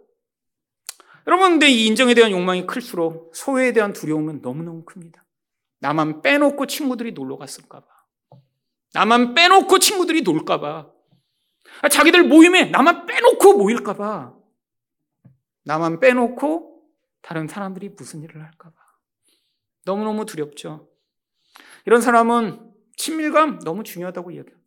여러분, 1.26 1.52
근데 1.52 1.70
이 1.70 1.86
인정에 1.88 2.14
대한 2.14 2.32
욕망이 2.32 2.68
클수록 2.68 3.32
소외에 3.34 3.72
대한 3.72 3.94
두려움은 3.94 4.42
너무너무 4.42 4.84
큽니다. 4.84 5.24
나만 5.80 6.22
빼놓고 6.22 6.68
친구들이 6.68 7.14
놀러 7.14 7.38
갔을까봐. 7.38 7.86
나만 8.94 9.34
빼놓고 9.34 9.80
친구들이 9.80 10.22
놀까봐. 10.22 10.93
아, 11.82 11.90
자기들 11.90 12.24
모임에 12.24 12.66
나만 12.66 13.06
빼놓고 13.06 13.58
모일까봐. 13.58 14.34
나만 15.66 16.00
빼놓고 16.00 16.84
다른 17.22 17.48
사람들이 17.48 17.90
무슨 17.90 18.22
일을 18.24 18.44
할까봐. 18.44 18.74
너무너무 19.86 20.26
두렵죠. 20.26 20.90
이런 21.86 22.02
사람은 22.02 22.72
친밀감 22.98 23.60
너무 23.60 23.84
중요하다고 23.84 24.32
이야기합니다. 24.32 24.64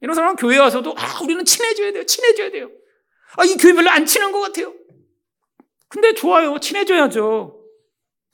이런 0.00 0.14
사람은 0.14 0.36
교회 0.36 0.58
와서도, 0.58 0.94
아, 0.96 1.22
우리는 1.22 1.44
친해져야 1.44 1.92
돼요. 1.92 2.04
친해져야 2.04 2.50
돼요. 2.50 2.70
아, 3.36 3.44
이 3.44 3.56
교회 3.56 3.72
별로 3.72 3.90
안 3.90 4.04
친한 4.06 4.32
것 4.32 4.40
같아요. 4.40 4.74
근데 5.88 6.12
좋아요. 6.14 6.58
친해져야죠. 6.58 7.64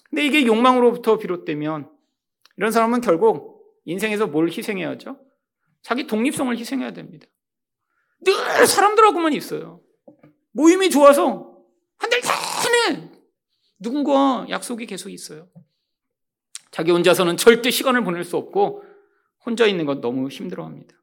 근데 0.09 0.25
이게 0.25 0.45
욕망으로부터 0.47 1.19
비롯되면 1.19 1.91
이런 2.57 2.73
사람은 2.73 3.01
결국 3.01 3.79
인생에서 3.85 4.27
뭘 4.27 4.49
희생해야죠? 4.49 5.19
자기 5.83 6.07
독립성을 6.07 6.57
희생해야 6.57 6.93
됩니다. 6.93 7.27
늘 8.25 8.66
사람들하고만 8.66 9.33
있어요. 9.33 9.81
모임이 10.53 10.91
좋아서 10.91 11.57
한 11.99 12.11
달 12.11 12.21
내내 12.91 13.11
누군가 13.79 14.47
약속이 14.49 14.87
계속 14.87 15.11
있어요. 15.11 15.49
자기 16.71 16.91
혼자서는 16.91 17.37
절대 17.37 17.71
시간을 17.71 18.05
보낼 18.05 18.25
수 18.25 18.37
없고 18.37 18.85
혼자 19.45 19.66
있는 19.66 19.87
것 19.87 20.01
너무 20.01 20.29
힘들어합니다. 20.29 20.95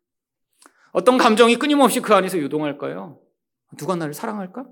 어떤 0.91 1.17
감정이 1.17 1.57
끊임없이 1.57 1.99
그 1.99 2.13
안에서 2.13 2.37
유동할까요? 2.37 3.19
누가 3.77 3.95
나를 3.95 4.13
사랑할까? 4.13 4.65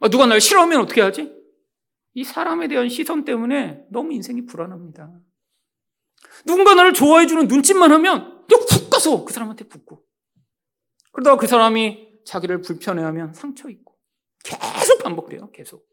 아, 0.00 0.08
누가 0.08 0.26
나를 0.26 0.40
싫어하면 0.40 0.80
어떻게 0.80 1.00
하지? 1.00 1.32
이 2.14 2.24
사람에 2.24 2.68
대한 2.68 2.88
시선 2.88 3.24
때문에 3.24 3.84
너무 3.90 4.12
인생이 4.12 4.46
불안합니다. 4.46 5.10
누군가 6.44 6.74
나를 6.74 6.92
좋아해주는 6.92 7.46
눈짓만 7.48 7.92
하면 7.92 8.44
훅 8.50 8.90
가서 8.90 9.24
그 9.24 9.32
사람한테 9.32 9.68
붙고 9.68 10.02
그러다가 11.16 11.38
그 11.38 11.46
사람이 11.46 12.08
자기를 12.26 12.60
불편해하면 12.60 13.32
상처 13.32 13.70
있고 13.70 13.94
계속 14.44 15.02
반복돼요. 15.02 15.50
계속. 15.50 15.88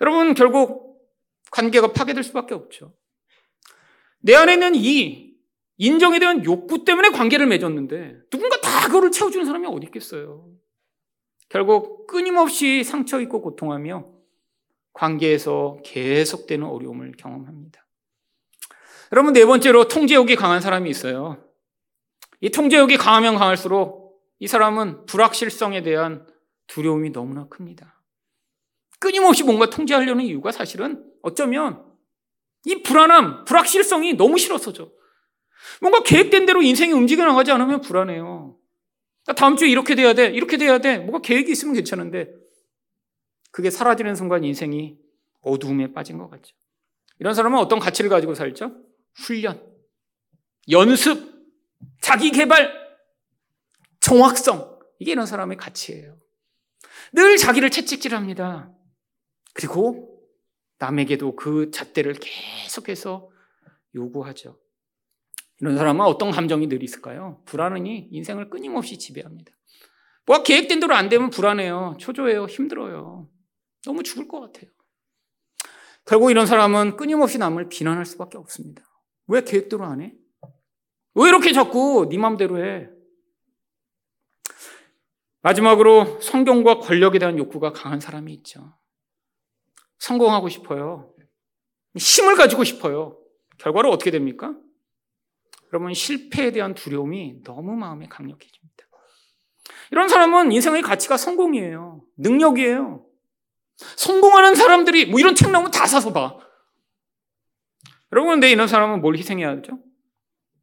여러분 0.00 0.34
결국 0.34 1.06
관계가 1.52 1.92
파괴될 1.92 2.24
수밖에 2.24 2.54
없죠. 2.54 2.96
내 4.18 4.34
안에는 4.34 4.74
이 4.74 5.36
인정에 5.76 6.18
대한 6.18 6.44
욕구 6.44 6.84
때문에 6.84 7.10
관계를 7.10 7.46
맺었는데 7.46 8.22
누군가 8.28 8.60
다 8.60 8.88
그거를 8.88 9.12
채워주는 9.12 9.46
사람이 9.46 9.68
어디 9.68 9.86
있겠어요. 9.86 10.50
결국 11.48 12.08
끊임없이 12.08 12.82
상처 12.82 13.20
있고 13.20 13.40
고통하며 13.40 14.04
관계에서 14.94 15.78
계속되는 15.84 16.66
어려움을 16.66 17.12
경험합니다. 17.16 17.86
여러분 19.12 19.32
네 19.32 19.44
번째로 19.46 19.86
통제욕이 19.86 20.34
강한 20.34 20.60
사람이 20.60 20.90
있어요. 20.90 21.45
이 22.40 22.50
통제욕이 22.50 22.96
강하면 22.96 23.36
강할수록 23.36 24.20
이 24.38 24.46
사람은 24.46 25.06
불확실성에 25.06 25.82
대한 25.82 26.26
두려움이 26.66 27.10
너무나 27.10 27.46
큽니다. 27.48 28.02
끊임없이 28.98 29.44
뭔가 29.44 29.70
통제하려는 29.70 30.24
이유가 30.24 30.52
사실은 30.52 31.04
어쩌면 31.22 31.84
이 32.64 32.82
불안함, 32.82 33.44
불확실성이 33.44 34.14
너무 34.14 34.38
싫어서죠. 34.38 34.92
뭔가 35.80 36.02
계획된 36.02 36.46
대로 36.46 36.62
인생이 36.62 36.92
움직여 36.92 37.24
나가지 37.24 37.52
않으면 37.52 37.80
불안해요. 37.80 38.56
다음 39.36 39.56
주에 39.56 39.68
이렇게 39.68 39.94
돼야 39.94 40.14
돼, 40.14 40.26
이렇게 40.26 40.56
돼야 40.56 40.78
돼. 40.78 40.98
뭔가 40.98 41.20
계획이 41.20 41.50
있으면 41.50 41.74
괜찮은데 41.74 42.32
그게 43.50 43.70
사라지는 43.70 44.14
순간 44.14 44.44
인생이 44.44 44.96
어두움에 45.40 45.92
빠진 45.92 46.18
것 46.18 46.28
같죠. 46.30 46.54
이런 47.18 47.34
사람은 47.34 47.58
어떤 47.58 47.78
가치를 47.78 48.10
가지고 48.10 48.34
살죠? 48.34 48.76
훈련, 49.14 49.62
연습, 50.70 51.35
자기 52.06 52.30
개발, 52.30 52.72
정확성. 53.98 54.78
이게 55.00 55.10
이런 55.10 55.26
사람의 55.26 55.56
가치예요. 55.56 56.16
늘 57.12 57.36
자기를 57.36 57.68
채찍질합니다. 57.72 58.72
그리고 59.54 60.22
남에게도 60.78 61.34
그 61.34 61.72
잣대를 61.72 62.14
계속해서 62.20 63.28
요구하죠. 63.96 64.56
이런 65.60 65.76
사람은 65.76 66.06
어떤 66.06 66.30
감정이 66.30 66.68
늘 66.68 66.84
있을까요? 66.84 67.42
불안이 67.44 68.10
인생을 68.12 68.50
끊임없이 68.50 68.98
지배합니다. 68.98 69.50
뭐가 70.26 70.44
계획된 70.44 70.78
대로 70.78 70.94
안 70.94 71.08
되면 71.08 71.30
불안해요. 71.30 71.96
초조해요. 71.98 72.44
힘들어요. 72.44 73.28
너무 73.84 74.04
죽을 74.04 74.28
것 74.28 74.40
같아요. 74.42 74.70
결국 76.04 76.30
이런 76.30 76.46
사람은 76.46 76.98
끊임없이 76.98 77.38
남을 77.38 77.68
비난할 77.68 78.06
수밖에 78.06 78.38
없습니다. 78.38 78.84
왜 79.26 79.42
계획대로 79.42 79.84
안 79.84 80.02
해? 80.02 80.14
왜 81.16 81.28
이렇게 81.28 81.52
자꾸 81.52 82.06
네 82.10 82.18
맘대로 82.18 82.62
해? 82.62 82.88
마지막으로 85.40 86.20
성경과 86.20 86.78
권력에 86.80 87.18
대한 87.18 87.38
욕구가 87.38 87.72
강한 87.72 88.00
사람이 88.00 88.32
있죠. 88.34 88.76
성공하고 89.98 90.48
싶어요. 90.50 91.14
힘을 91.96 92.34
가지고 92.34 92.64
싶어요. 92.64 93.18
결과로 93.58 93.90
어떻게 93.90 94.10
됩니까? 94.10 94.54
여러분, 95.72 95.94
실패에 95.94 96.52
대한 96.52 96.74
두려움이 96.74 97.42
너무 97.44 97.74
마음에 97.76 98.06
강력해집니다. 98.08 98.86
이런 99.92 100.08
사람은 100.08 100.52
인생의 100.52 100.82
가치가 100.82 101.16
성공이에요. 101.16 102.04
능력이에요. 102.18 103.06
성공하는 103.96 104.54
사람들이 104.54 105.06
뭐 105.06 105.18
이런 105.18 105.34
책 105.34 105.50
나오면 105.50 105.70
다 105.70 105.86
사서 105.86 106.12
봐. 106.12 106.38
여러분, 108.12 108.32
근데 108.32 108.50
이런 108.50 108.68
사람은 108.68 109.00
뭘 109.00 109.16
희생해야 109.16 109.48
하죠? 109.50 109.78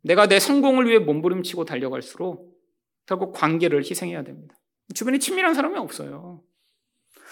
내가 0.03 0.27
내 0.27 0.39
성공을 0.39 0.87
위해 0.87 0.99
몸부림치고 0.99 1.65
달려갈수록 1.65 2.53
결국 3.05 3.33
관계를 3.33 3.79
희생해야 3.81 4.23
됩니다. 4.23 4.55
주변에 4.93 5.17
친밀한 5.17 5.53
사람이 5.53 5.77
없어요. 5.77 6.43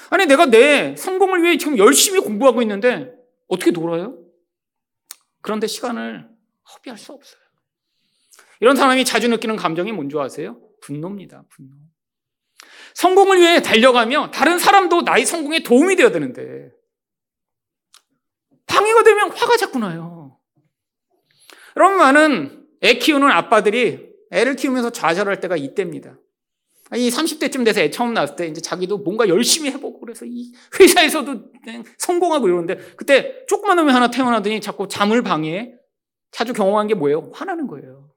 아니, 0.10 0.26
내가 0.26 0.48
내 0.48 0.96
성공을 0.96 1.44
위해 1.44 1.58
지금 1.58 1.78
열심히 1.78 2.20
공부하고 2.20 2.62
있는데 2.62 3.14
어떻게 3.48 3.72
놀아요? 3.72 4.18
그런데 5.42 5.68
시간을 5.68 6.30
허비할 6.74 6.98
수 6.98 7.14
없어요. 7.14 7.42
이런 8.62 8.76
사람이 8.76 9.06
자주 9.06 9.28
느끼는 9.28 9.56
감정이 9.56 9.92
뭔지 9.92 10.18
아세요? 10.18 10.62
분노입니다. 10.82 11.44
분노. 11.50 11.76
성공을 12.94 13.40
위해 13.40 13.62
달려가며 13.62 14.32
다른 14.32 14.60
사람도 14.60 15.02
나의 15.02 15.26
성공에 15.26 15.64
도움이 15.64 15.96
되어야 15.96 16.12
되는데 16.12 16.72
방해가 18.68 19.04
되면 19.04 19.32
화가 19.32 19.58
자꾸 19.58 19.80
나요. 19.80 20.38
여러분 21.76 21.98
많은 21.98 22.61
애 22.84 22.96
키우는 22.96 23.30
아빠들이 23.30 24.12
애를 24.32 24.56
키우면서 24.56 24.92
좌절할 24.92 25.40
때가 25.40 25.58
이때입니다. 25.58 26.18
이 26.96 27.10
30대쯤 27.10 27.64
돼서 27.64 27.82
애 27.82 27.90
처음 27.90 28.14
낳았을 28.14 28.36
때 28.36 28.48
이제 28.48 28.60
자기도 28.60 28.98
뭔가 28.98 29.30
열심히 29.30 29.70
해보고 29.72 30.02
그래서 30.02 30.26
이 30.26 30.52
회사에서도 30.80 31.52
성공하고 31.98 32.48
이러는데 32.48 32.76
그때 32.98 33.46
조그만 33.48 33.78
놈이 33.78 33.92
하나 33.92 34.10
태어나더니 34.10 34.60
자꾸 34.60 34.88
잠을 34.88 35.22
방해해. 35.22 35.74
자주 36.32 36.54
경험한 36.54 36.88
게 36.88 36.94
뭐예요? 36.94 37.32
화나는 37.34 37.68
거예요. 37.68 38.10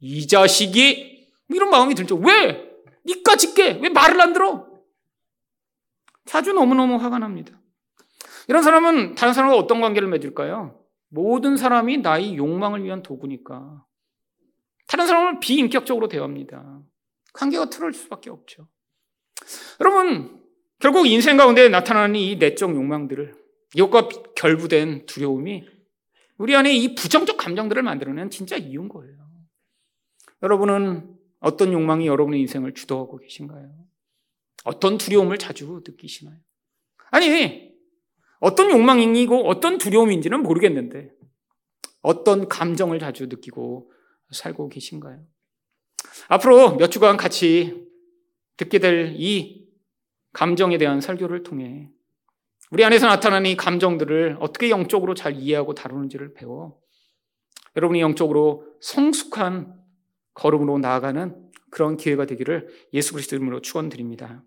이 0.00 0.26
자식이 0.26 1.28
이런 1.48 1.70
마음이 1.70 1.94
들죠. 1.94 2.16
왜? 2.16 2.70
니까 3.06 3.36
짓게 3.36 3.80
왜 3.82 3.88
말을 3.88 4.20
안 4.20 4.32
들어? 4.32 4.66
자주 6.24 6.52
너무너무 6.52 6.96
화가 6.96 7.18
납니다. 7.18 7.60
이런 8.48 8.62
사람은 8.62 9.14
다른 9.14 9.32
사람과 9.34 9.56
어떤 9.56 9.80
관계를 9.80 10.08
맺을까요? 10.08 10.80
모든 11.08 11.56
사람이 11.56 11.98
나의 11.98 12.36
욕망을 12.36 12.82
위한 12.84 13.02
도구니까. 13.02 13.84
다른 14.94 15.08
사람을 15.08 15.40
비인격적으로 15.40 16.06
대합니다. 16.06 16.80
관계가 17.32 17.68
틀어질 17.68 18.00
수밖에 18.00 18.30
없죠. 18.30 18.68
여러분, 19.80 20.40
결국 20.78 21.08
인생 21.08 21.36
가운데 21.36 21.68
나타나는 21.68 22.14
이 22.14 22.36
내적 22.36 22.70
욕망들을 22.70 23.34
이것과 23.74 24.08
결부된 24.36 25.06
두려움이 25.06 25.66
우리 26.38 26.54
안에 26.54 26.72
이 26.72 26.94
부정적 26.94 27.36
감정들을 27.38 27.82
만들어낸 27.82 28.30
진짜 28.30 28.56
이유인 28.56 28.88
거예요. 28.88 29.16
여러분은 30.44 31.18
어떤 31.40 31.72
욕망이 31.72 32.06
여러분의 32.06 32.40
인생을 32.42 32.74
주도하고 32.74 33.16
계신가요? 33.16 33.74
어떤 34.62 34.96
두려움을 34.96 35.38
자주 35.38 35.82
느끼시나요? 35.84 36.38
아니, 37.10 37.74
어떤 38.38 38.70
욕망이고 38.70 39.48
어떤 39.48 39.76
두려움인지는 39.76 40.44
모르겠는데 40.44 41.10
어떤 42.00 42.46
감정을 42.46 43.00
자주 43.00 43.26
느끼고 43.26 43.90
살고 44.34 44.68
계신가요? 44.68 45.22
앞으로 46.28 46.76
몇 46.76 46.90
주간 46.90 47.16
같이 47.16 47.86
듣게 48.56 48.78
될 48.78 49.16
이 49.18 49.64
감정에 50.34 50.76
대한 50.76 51.00
설교를 51.00 51.44
통해 51.44 51.88
우리 52.70 52.84
안에서 52.84 53.06
나타나는 53.06 53.50
이 53.50 53.56
감정들을 53.56 54.38
어떻게 54.40 54.68
영적으로 54.68 55.14
잘 55.14 55.36
이해하고 55.36 55.74
다루는지를 55.74 56.34
배워 56.34 56.78
여러분이 57.76 58.00
영적으로 58.00 58.66
성숙한 58.80 59.80
걸음으로 60.34 60.78
나아가는 60.78 61.50
그런 61.70 61.96
기회가 61.96 62.26
되기를 62.26 62.68
예수 62.92 63.12
그리스도 63.12 63.36
이름으로 63.36 63.60
축원드립니다. 63.62 64.42